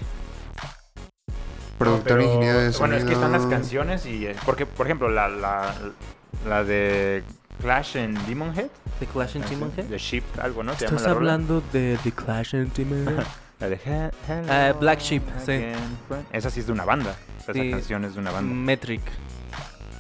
Productor 1.77 2.17
Pero, 2.17 2.21
ingeniero 2.23 2.59
de 2.59 2.73
sonido. 2.73 2.79
Bueno, 2.79 2.95
es 2.97 3.03
que 3.05 3.13
están 3.13 3.31
las 3.31 3.45
canciones 3.45 4.05
y... 4.05 4.25
eh, 4.27 4.35
Porque, 4.45 4.65
por 4.65 4.85
ejemplo, 4.85 5.09
la, 5.09 5.29
la, 5.29 5.73
la 6.47 6.63
de 6.65 7.23
Clash 7.61 7.95
en 7.97 8.15
Demonhead. 8.27 8.67
The 8.99 9.05
Clash 9.07 9.37
and 9.37 9.49
Demon 9.49 9.71
Head. 9.77 9.85
The 9.85 9.97
Ship, 9.97 10.23
algo, 10.41 10.61
¿no? 10.63 10.73
¿Estás 10.73 11.05
hablando 11.07 11.63
de 11.73 11.97
The 12.03 12.11
Clash 12.11 12.55
and 12.55 12.73
Demon 12.73 13.07
Head? 13.07 13.23
La 13.61 13.69
de 13.69 13.75
He- 13.75 14.11
Hello 14.27 14.47
Ah, 14.49 14.73
Black 14.79 14.99
Sheep, 14.99 15.23
sí. 15.45 15.51
again. 15.51 15.75
Esa 16.33 16.49
sí 16.49 16.59
es 16.61 16.65
de 16.67 16.71
una 16.73 16.83
banda. 16.83 17.15
O 17.41 17.43
sea, 17.43 17.53
Sí. 17.53 17.61
Esa 17.67 17.77
canción 17.77 18.05
es 18.05 18.13
de 18.13 18.19
una 18.21 18.31
banda. 18.31 18.53
Metric. 18.53 19.01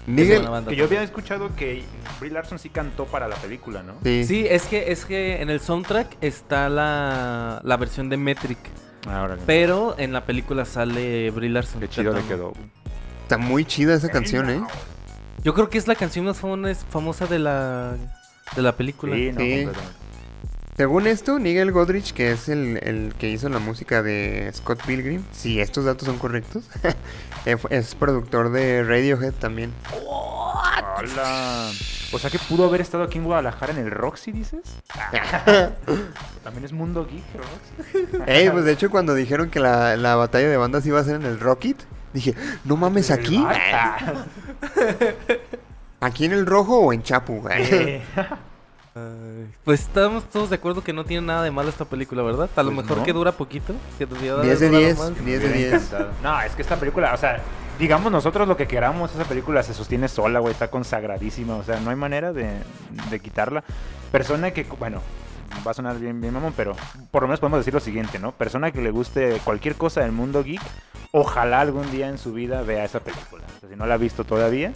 Nigel, 0.07 0.31
Es 0.33 0.39
una 0.41 0.49
banda 0.49 0.69
Que 0.71 0.75
yo 0.77 0.85
había 0.85 1.03
escuchado 1.03 1.55
que 1.55 1.83
Brie 2.19 2.31
Larson 2.31 2.57
sí 2.57 2.69
cantó 2.69 3.05
para 3.05 3.27
la 3.27 3.35
película, 3.35 3.83
¿no? 3.83 3.93
sí. 4.03 4.23
Sí, 4.25 4.45
es 4.49 4.63
que, 4.63 4.91
es 4.91 5.05
que 5.05 5.41
en 5.41 5.49
el 5.51 5.59
soundtrack 5.59 6.17
está 6.21 6.69
la, 6.69 7.61
la 7.63 7.77
versión 7.77 8.09
de 8.09 8.17
Metric. 8.17 8.57
Ahora 9.07 9.37
Pero 9.45 9.95
en 9.99 10.11
la 10.13 10.25
película 10.25 10.65
sale 10.65 11.29
Brie 11.31 11.49
Larson. 11.49 11.81
Qué 11.81 11.87
chido 11.89 12.13
le 12.13 12.23
quedó. 12.23 12.53
está 13.23 13.37
muy 13.37 13.63
chida 13.65 13.93
esa 13.95 14.09
canción, 14.09 14.49
¿eh? 14.49 14.61
Yo 15.43 15.53
creo 15.53 15.69
que 15.69 15.77
es 15.77 15.87
la 15.87 15.95
canción 15.95 16.25
más 16.25 16.41
famo- 16.41 16.75
famosa 16.89 17.25
de 17.27 17.39
la, 17.39 17.95
de 18.55 18.61
la 18.61 18.75
película. 18.75 19.15
Sí, 19.15 19.31
no, 19.31 19.39
Sí. 19.41 19.67
Según 20.77 21.05
esto, 21.05 21.37
Nigel 21.37 21.71
Godrich, 21.71 22.13
que 22.13 22.31
es 22.31 22.49
el, 22.49 22.79
el 22.81 23.13
que 23.19 23.29
hizo 23.29 23.49
la 23.49 23.59
música 23.59 24.01
de 24.01 24.49
Scott 24.53 24.81
Pilgrim, 24.85 25.23
si 25.31 25.59
estos 25.59 25.85
datos 25.85 26.05
son 26.07 26.17
correctos, 26.17 26.63
eh, 27.45 27.57
es 27.69 27.93
productor 27.95 28.51
de 28.51 28.83
Radiohead 28.83 29.33
también. 29.33 29.73
Hola. 30.07 31.69
O 32.13 32.19
sea 32.19 32.29
que 32.29 32.39
pudo 32.39 32.65
haber 32.65 32.81
estado 32.81 33.03
aquí 33.03 33.17
en 33.19 33.23
Guadalajara 33.25 33.71
en 33.73 33.79
el 33.79 33.91
Roxy, 33.91 34.31
dices? 34.33 34.61
También 36.43 36.65
es 36.65 36.73
Mundo 36.73 37.07
Geek, 37.09 37.23
Roxy. 37.35 38.17
Ey, 38.27 38.49
pues 38.49 38.65
de 38.65 38.73
hecho 38.73 38.89
cuando 38.89 39.15
dijeron 39.15 39.49
que 39.49 39.61
la, 39.61 39.95
la 39.95 40.15
batalla 40.15 40.49
de 40.49 40.57
bandas 40.57 40.85
iba 40.85 40.99
a 40.99 41.03
ser 41.05 41.15
en 41.15 41.25
el 41.25 41.39
Rocket, 41.39 41.77
dije, 42.13 42.35
no 42.65 42.75
mames, 42.75 43.11
¿aquí? 43.11 43.41
¿Aquí 46.01 46.25
en 46.25 46.33
el 46.33 46.45
rojo 46.45 46.79
o 46.79 46.91
en 46.93 47.01
Chapu? 47.03 47.47
eh, 47.49 48.01
Pues 49.63 49.81
estamos 49.81 50.25
todos 50.25 50.49
de 50.49 50.55
acuerdo 50.57 50.83
que 50.83 50.91
no 50.91 51.05
tiene 51.05 51.25
nada 51.25 51.43
de 51.43 51.51
malo 51.51 51.69
esta 51.69 51.85
película, 51.85 52.23
¿verdad? 52.23 52.49
A 52.55 52.63
lo 52.63 52.71
Pues 52.71 52.83
mejor 52.83 52.97
no. 52.99 53.03
que 53.05 53.13
dura 53.13 53.31
poquito. 53.31 53.73
Que 53.97 54.05
debió 54.05 54.37
de 54.37 54.47
10 54.47 54.59
de 54.59 54.67
durar 54.67 54.81
10, 54.81 54.97
más. 54.99 55.07
10 55.07 55.21
me 55.25 55.31
de 55.31 55.37
hubiera 55.37 55.55
10. 55.57 55.73
encantado. 55.73 56.11
No, 56.23 56.41
es 56.41 56.55
que 56.55 56.61
esta 56.61 56.75
película, 56.75 57.13
o 57.13 57.17
sea, 57.17 57.39
digamos 57.79 58.11
nosotros 58.11 58.47
lo 58.47 58.57
que 58.57 58.67
queramos, 58.67 59.13
esa 59.13 59.23
película 59.23 59.63
se 59.63 59.73
sostiene 59.73 60.07
sola, 60.09 60.39
güey, 60.39 60.51
está 60.53 60.69
consagradísima, 60.69 61.55
o 61.55 61.63
sea, 61.63 61.79
no 61.79 61.89
hay 61.89 61.95
manera 61.95 62.33
de, 62.33 62.49
de 63.09 63.19
quitarla. 63.19 63.63
Persona 64.11 64.51
que, 64.51 64.63
bueno, 64.77 65.01
va 65.65 65.71
a 65.71 65.73
sonar 65.73 65.97
bien, 65.99 66.19
bien 66.21 66.33
mamón, 66.33 66.53
pero 66.55 66.75
por 67.11 67.21
lo 67.23 67.27
menos 67.27 67.39
podemos 67.39 67.59
decir 67.59 67.73
lo 67.73 67.79
siguiente, 67.79 68.19
¿no? 68.19 68.31
Persona 68.31 68.71
que 68.71 68.81
le 68.81 68.91
guste 68.91 69.39
cualquier 69.43 69.75
cosa 69.75 70.01
del 70.01 70.11
mundo 70.11 70.43
geek, 70.43 70.61
ojalá 71.11 71.61
algún 71.61 71.89
día 71.91 72.07
en 72.09 72.17
su 72.17 72.33
vida 72.33 72.61
vea 72.61 72.83
esa 72.85 72.99
película. 73.01 73.43
O 73.57 73.59
sea, 73.59 73.69
si 73.69 73.75
no 73.75 73.85
la 73.85 73.95
ha 73.95 73.97
visto 73.97 74.23
todavía, 74.23 74.71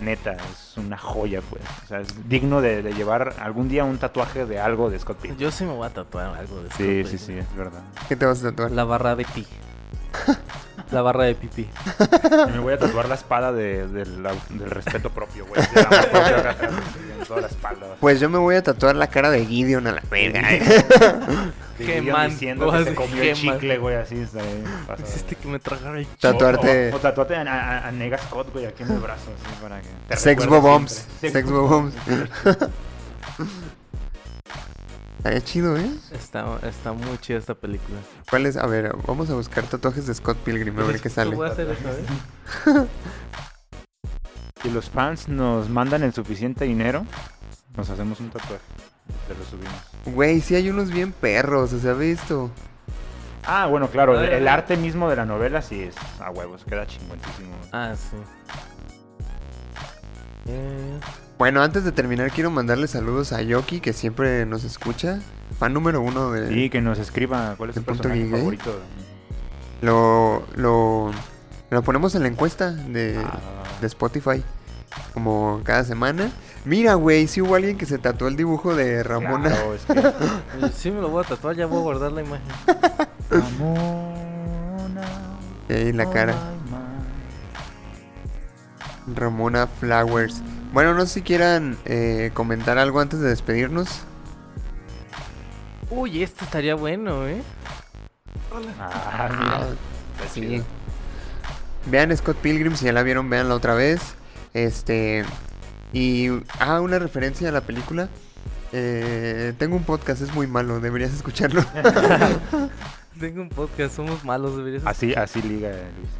neta, 0.00 0.32
es 0.32 0.74
una 0.76 0.96
joya, 0.98 1.40
pues. 1.50 1.62
O 1.84 1.86
sea, 1.88 2.00
es 2.00 2.28
digno 2.28 2.60
de, 2.60 2.82
de 2.82 2.92
llevar 2.94 3.34
algún 3.40 3.68
día 3.68 3.84
un 3.84 3.98
tatuaje 3.98 4.46
de 4.46 4.60
algo 4.60 4.90
de 4.90 4.98
Scott 4.98 5.18
Pilgrim. 5.18 5.38
Yo 5.40 5.50
sí 5.50 5.64
me 5.64 5.72
voy 5.72 5.86
a 5.86 5.90
tatuar 5.90 6.36
algo 6.36 6.62
de 6.62 6.70
Sí, 6.72 7.00
esto, 7.00 7.16
sí, 7.16 7.32
güey. 7.32 7.42
sí, 7.42 7.48
es 7.50 7.56
verdad. 7.56 7.82
¿Qué 8.08 8.16
te 8.16 8.26
vas 8.26 8.40
a 8.44 8.50
tatuar? 8.50 8.70
La 8.72 8.84
barra 8.84 9.16
de 9.16 9.24
pi. 9.24 9.46
La 10.90 11.02
barra 11.02 11.24
de 11.24 11.34
pipí. 11.34 11.68
Y 12.48 12.50
me 12.52 12.58
voy 12.60 12.72
a 12.72 12.78
tatuar 12.78 13.08
la 13.08 13.14
espada 13.14 13.52
de- 13.52 13.86
del, 13.88 14.22
del 14.22 14.70
respeto 14.70 15.10
propio, 15.10 15.44
güey. 15.46 15.60
del 15.74 15.84
amor 15.86 16.08
propio 16.10 16.36
acá 16.38 16.50
atrás, 16.50 16.72
en 17.20 17.26
toda 17.26 17.40
la 17.42 17.46
espalda. 17.48 17.86
Pues 18.00 18.20
yo 18.20 18.30
me 18.30 18.38
voy 18.38 18.54
a 18.56 18.62
tatuar 18.62 18.96
la 18.96 19.06
cara 19.08 19.30
de 19.30 19.44
Gideon 19.44 19.86
a 19.86 19.92
la 19.92 20.02
verga. 20.10 20.40
De 21.78 21.84
Qué 21.86 22.00
Gideon 22.00 22.06
man- 22.16 22.30
diciendo 22.30 22.72
que 22.72 22.84
se 22.84 22.94
comió 22.96 23.22
qué 23.22 23.30
el 23.30 23.36
chicle, 23.36 23.78
güey, 23.78 23.94
así 23.96 24.16
está 24.18 24.40
pasado. 24.88 25.08
Hiciste 25.08 25.36
que 25.36 25.46
me 25.46 25.60
tragara 25.60 25.96
el 26.00 26.06
ch- 26.06 26.18
Tatuarte 26.18 26.90
O, 26.90 26.94
o, 26.94 26.96
o 26.96 27.00
tatuarte 27.00 27.36
a, 27.36 27.42
a, 27.42 27.86
a 27.86 27.92
Nega 27.92 28.18
Scott, 28.18 28.52
güey, 28.52 28.66
aquí 28.66 28.82
en 28.82 28.90
el 28.90 28.98
brazo, 28.98 29.30
así 29.36 29.62
para 29.62 29.80
que. 29.80 29.86
te 30.08 30.16
Sex 30.16 30.42
recuerde 30.42 30.68
Bombs. 30.68 31.06
siempre. 31.20 31.40
Sex 31.42 31.50
Bombs. 31.52 31.94
Estaría 35.18 35.40
chido, 35.40 35.76
¿eh? 35.76 35.90
Está, 36.12 36.58
está 36.62 36.92
muy 36.92 37.18
chida 37.18 37.38
esta 37.38 37.54
película. 37.54 37.98
¿Cuál 38.30 38.46
es? 38.46 38.56
A 38.56 38.66
ver, 38.66 38.94
vamos 39.06 39.28
a 39.30 39.34
buscar 39.34 39.64
tatuajes 39.64 40.06
de 40.06 40.14
Scott 40.14 40.38
Pilgrim 40.38 40.78
a 40.78 40.84
ver 40.84 41.00
qué 41.00 41.10
sale. 41.10 41.34
Voy 41.34 41.48
a 41.48 41.52
hacer 41.52 41.68
eso, 41.68 41.88
¿eh? 41.88 42.86
Si 44.62 44.70
los 44.70 44.90
fans 44.90 45.28
nos 45.28 45.68
mandan 45.68 46.02
el 46.02 46.12
suficiente 46.12 46.64
dinero, 46.64 47.06
nos 47.76 47.90
hacemos 47.90 48.18
un 48.18 48.30
tatuaje. 48.30 48.62
Te 49.28 49.34
lo 49.34 49.44
subimos. 49.44 50.16
Güey, 50.16 50.40
sí 50.40 50.56
hay 50.56 50.68
unos 50.68 50.90
bien 50.90 51.12
perros, 51.12 51.70
¿se 51.70 51.88
ha 51.88 51.92
visto? 51.92 52.50
Ah, 53.44 53.66
bueno, 53.66 53.88
claro, 53.88 54.20
el, 54.20 54.48
arte 54.48 54.76
mismo 54.76 55.08
de 55.08 55.16
la 55.16 55.24
novela 55.24 55.62
sí 55.62 55.82
es 55.82 55.94
a 56.20 56.30
huevos, 56.30 56.64
queda 56.64 56.86
chinguentísimo. 56.86 57.54
Ah, 57.72 57.94
sí. 57.96 58.16
Eh, 60.48 60.98
Bueno, 61.38 61.62
antes 61.62 61.84
de 61.84 61.92
terminar 61.92 62.30
quiero 62.32 62.50
mandarle 62.50 62.88
saludos 62.88 63.32
a 63.32 63.42
Yoki, 63.42 63.80
que 63.80 63.92
siempre 63.92 64.44
nos 64.46 64.64
escucha. 64.64 65.20
Fan 65.58 65.72
número 65.72 66.00
uno 66.00 66.30
de... 66.32 66.48
Sí, 66.48 66.70
que 66.70 66.80
nos 66.80 66.98
escriba 66.98 67.54
cuál 67.56 67.70
es 67.70 67.76
¿De 67.76 67.80
su 67.80 67.84
punto 67.86 68.02
personaje 68.04 68.30
favorito. 68.30 68.80
Lo, 69.82 70.44
lo, 70.56 71.10
lo 71.70 71.82
ponemos 71.82 72.14
en 72.14 72.22
la 72.22 72.28
encuesta 72.28 72.72
de, 72.72 73.18
Ah. 73.24 73.38
de 73.80 73.86
Spotify. 73.86 74.42
Como 75.14 75.60
cada 75.64 75.84
semana. 75.84 76.30
Mira, 76.64 76.94
güey, 76.94 77.28
sí 77.28 77.40
hubo 77.40 77.54
alguien 77.54 77.78
que 77.78 77.86
se 77.86 77.98
tatuó 77.98 78.26
el 78.28 78.36
dibujo 78.36 78.74
de 78.74 79.02
Ramona. 79.04 79.50
Claro, 79.50 79.74
es 79.74 79.84
que- 79.84 79.98
oye, 80.64 80.72
sí 80.74 80.90
me 80.90 81.00
lo 81.00 81.08
voy 81.08 81.24
a 81.24 81.28
tatuar, 81.28 81.54
ya 81.54 81.66
voy 81.66 81.78
a 81.78 81.82
guardar 81.82 82.12
la 82.12 82.22
imagen. 82.22 82.42
Ramona. 83.30 85.02
Ey, 85.68 85.92
la 85.92 86.10
cara. 86.10 86.34
Ramona 89.14 89.66
Flowers. 89.66 90.42
Bueno, 90.72 90.94
no 90.94 91.06
sé 91.06 91.14
si 91.14 91.22
quieran 91.22 91.76
eh, 91.84 92.30
comentar 92.34 92.78
algo 92.78 93.00
antes 93.00 93.20
de 93.20 93.28
despedirnos. 93.28 94.02
Uy, 95.90 96.22
este 96.22 96.44
estaría 96.44 96.74
bueno, 96.74 97.26
¿eh? 97.26 97.42
Ah, 98.80 99.28
mira. 99.38 99.68
Está 100.18 100.28
Sí. 100.32 100.62
Vean 101.86 102.14
Scott 102.16 102.36
Pilgrim, 102.38 102.74
si 102.76 102.84
ya 102.84 102.92
la 102.92 103.02
vieron, 103.02 103.30
veanla 103.30 103.54
otra 103.54 103.74
vez. 103.74 104.00
Este. 104.52 105.24
Y. 105.92 106.28
Ah, 106.58 106.80
una 106.80 106.98
referencia 106.98 107.48
a 107.48 107.52
la 107.52 107.62
película. 107.62 108.08
Eh, 108.72 109.54
tengo 109.58 109.76
un 109.76 109.84
podcast, 109.84 110.20
es 110.20 110.34
muy 110.34 110.46
malo, 110.46 110.80
deberías 110.80 111.12
escucharlo. 111.12 111.64
Tengo 113.18 113.42
un 113.42 113.48
podcast, 113.48 113.96
somos 113.96 114.24
malos, 114.24 114.56
deberías. 114.56 114.82
Así, 114.86 115.14
así 115.14 115.40
liga, 115.42 115.70
Luis. 115.70 116.10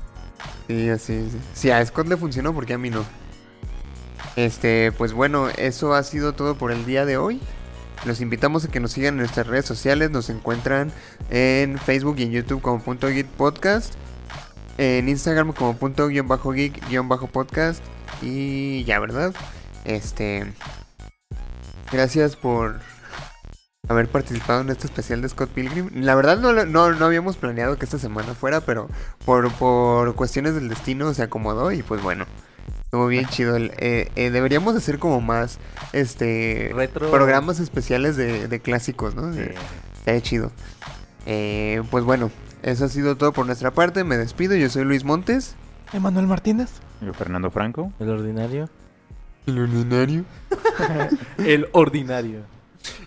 Sí, 0.69 0.89
así. 0.91 1.29
Sí. 1.31 1.39
Si 1.55 1.71
a 1.71 1.85
Scott 1.85 2.07
le 2.07 2.17
funcionó, 2.17 2.55
porque 2.55 2.75
a 2.75 2.79
mí 2.79 2.91
no? 2.91 3.05
Este, 4.37 4.93
pues 4.93 5.13
bueno, 5.13 5.49
eso 5.57 5.95
ha 5.95 6.03
sido 6.05 6.35
todo 6.35 6.55
por 6.57 6.71
el 6.71 6.87
día 6.87 7.05
de 7.05 7.17
hoy. 7.17 7.41
Los 8.05 8.21
invitamos 8.21 8.65
a 8.65 8.69
que 8.69 8.79
nos 8.79 8.93
sigan 8.93 9.15
en 9.15 9.19
nuestras 9.19 9.47
redes 9.47 9.65
sociales. 9.65 10.11
Nos 10.11 10.31
encuentran 10.31 10.93
en 11.31 11.79
Facebook 11.79 12.17
y 12.19 12.25
en 12.25 12.31
YouTube 12.31 12.63
como 12.63 12.81
punto 12.81 13.09
geek 13.09 13.27
podcast. 13.27 13.95
En 14.77 15.09
Instagram 15.09 15.53
como 15.53 15.77
punto 15.77 16.07
guion 16.07 16.29
bajo 16.29 16.53
geek 16.53 16.89
guion 16.89 17.09
bajo 17.09 17.27
podcast. 17.27 17.83
Y 18.23 18.85
ya, 18.85 19.01
¿verdad? 19.01 19.35
Este. 19.85 20.53
Gracias 21.91 22.37
por 22.37 22.79
haber 23.89 24.09
participado 24.09 24.61
en 24.61 24.71
este 24.71 24.87
especial 24.87 25.23
de 25.23 25.29
Scott 25.29 25.51
Pilgrim. 25.51 25.91
La 25.95 26.15
verdad 26.15 26.39
no, 26.39 26.53
lo- 26.53 26.67
no, 26.67 26.93
no 26.93 27.05
habíamos 27.07 27.37
planeado 27.37 27.77
que 27.79 27.85
esta 27.85 27.99
semana 27.99 28.35
fuera, 28.35 28.61
pero 28.61 28.89
por, 29.25 29.51
por 29.53 30.15
cuestiones 30.15 30.55
del 30.55 30.69
destino 30.69 31.13
se 31.15 31.23
acomodó 31.23 31.73
y 31.73 31.83
pues 31.83 32.03
bueno. 32.03 32.27
Estuvo 32.85 33.07
bien 33.07 33.27
chido. 33.31 33.57
El- 33.57 33.73
eh, 33.79 34.11
eh, 34.17 34.31
deberíamos 34.31 34.75
hacer 34.77 34.99
como 34.99 35.21
más 35.21 35.59
este 35.93 36.71
Retro. 36.75 37.11
programas 37.11 37.61
especiales 37.61 38.17
de, 38.17 38.49
de 38.49 38.61
clásicos, 38.61 39.15
¿no? 39.15 39.33
Sí. 39.33 39.41
Estaría 39.99 40.21
chido. 40.23 40.53
Eh, 41.27 41.83
pues 41.91 42.05
bueno, 42.05 42.31
eso 42.63 42.85
ha 42.87 42.89
sido 42.89 43.17
todo 43.17 43.33
por 43.33 43.47
nuestra 43.47 43.71
parte. 43.73 44.05
Me 44.05 44.17
despido. 44.17 44.55
Yo 44.57 44.69
soy 44.71 44.85
Luis 44.85 45.05
Montes. 45.05 45.55
Emanuel 45.93 46.27
Martínez. 46.27 46.69
Yo, 47.01 47.13
Fernando 47.15 47.51
Franco. 47.51 47.93
El 48.01 48.11
ordinario. 48.11 48.69
El 49.47 49.59
ordinario. 49.61 50.25
El 51.39 51.69
ordinario. 51.73 52.41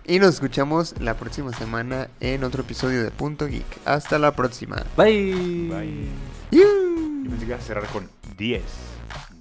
Y 0.06 0.20
nos 0.20 0.36
escuchamos 0.36 0.96
la 1.00 1.16
próxima 1.16 1.54
semana 1.54 2.08
en 2.20 2.44
otro 2.44 2.64
episodio 2.64 3.04
de 3.04 3.12
Punto 3.12 3.48
Geek. 3.48 3.66
Hasta 3.86 4.18
la 4.20 4.32
próxima. 4.36 4.78
Bye. 4.98 5.68
Bye. 5.70 6.08
¡Yu! 6.52 7.24
Yo 7.24 7.30
pensé 7.30 7.46
que 7.46 7.46
iba 7.52 7.56
a 7.58 7.62
cerrar 7.62 7.86
con 7.88 8.10
10. 8.38 8.62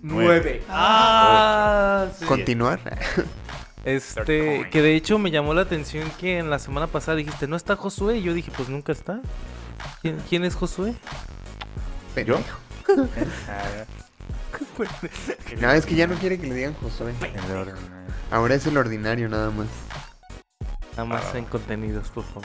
Nueve. 0.03 0.63
Ah, 0.69 2.07
sí. 2.19 2.25
Continuar. 2.25 2.81
Este, 3.85 4.69
que 4.71 4.83
de 4.83 4.95
hecho 4.95 5.19
me 5.19 5.31
llamó 5.31 5.55
la 5.55 5.63
atención 5.63 6.11
que 6.19 6.39
en 6.39 6.51
la 6.51 6.59
semana 6.59 6.87
pasada 6.87 7.17
dijiste, 7.17 7.47
¿no 7.47 7.57
está 7.57 7.77
Josué? 7.77 8.19
Y 8.19 8.23
yo 8.23 8.35
dije, 8.35 8.51
pues 8.57 8.69
nunca 8.69 8.93
está. 8.93 9.21
¿Quién, 10.03 10.19
quién 10.29 10.45
es 10.45 10.55
Josué? 10.55 10.95
Pendejo. 12.15 12.41
Ah, 13.49 13.85
No, 15.61 15.71
es 15.73 15.87
que 15.87 15.95
ya 15.95 16.07
no 16.07 16.17
quiere 16.17 16.39
que 16.39 16.47
le 16.47 16.55
digan 16.55 16.75
Josué. 16.75 17.13
eh. 17.23 17.33
Ahora 18.31 18.55
es 18.55 18.67
el 18.67 18.77
ordinario 18.77 19.29
nada 19.29 19.51
más. 19.51 19.67
Nada 21.01 21.15
más 21.15 21.35
en 21.35 21.47
contenidos, 21.47 22.11
por 22.11 22.25
favor. 22.25 22.45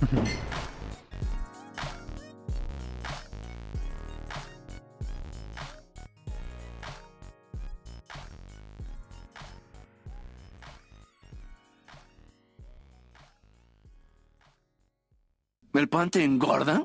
¿El 15.74 15.88
pan 15.88 16.08
te 16.08 16.22
engorda? 16.22 16.80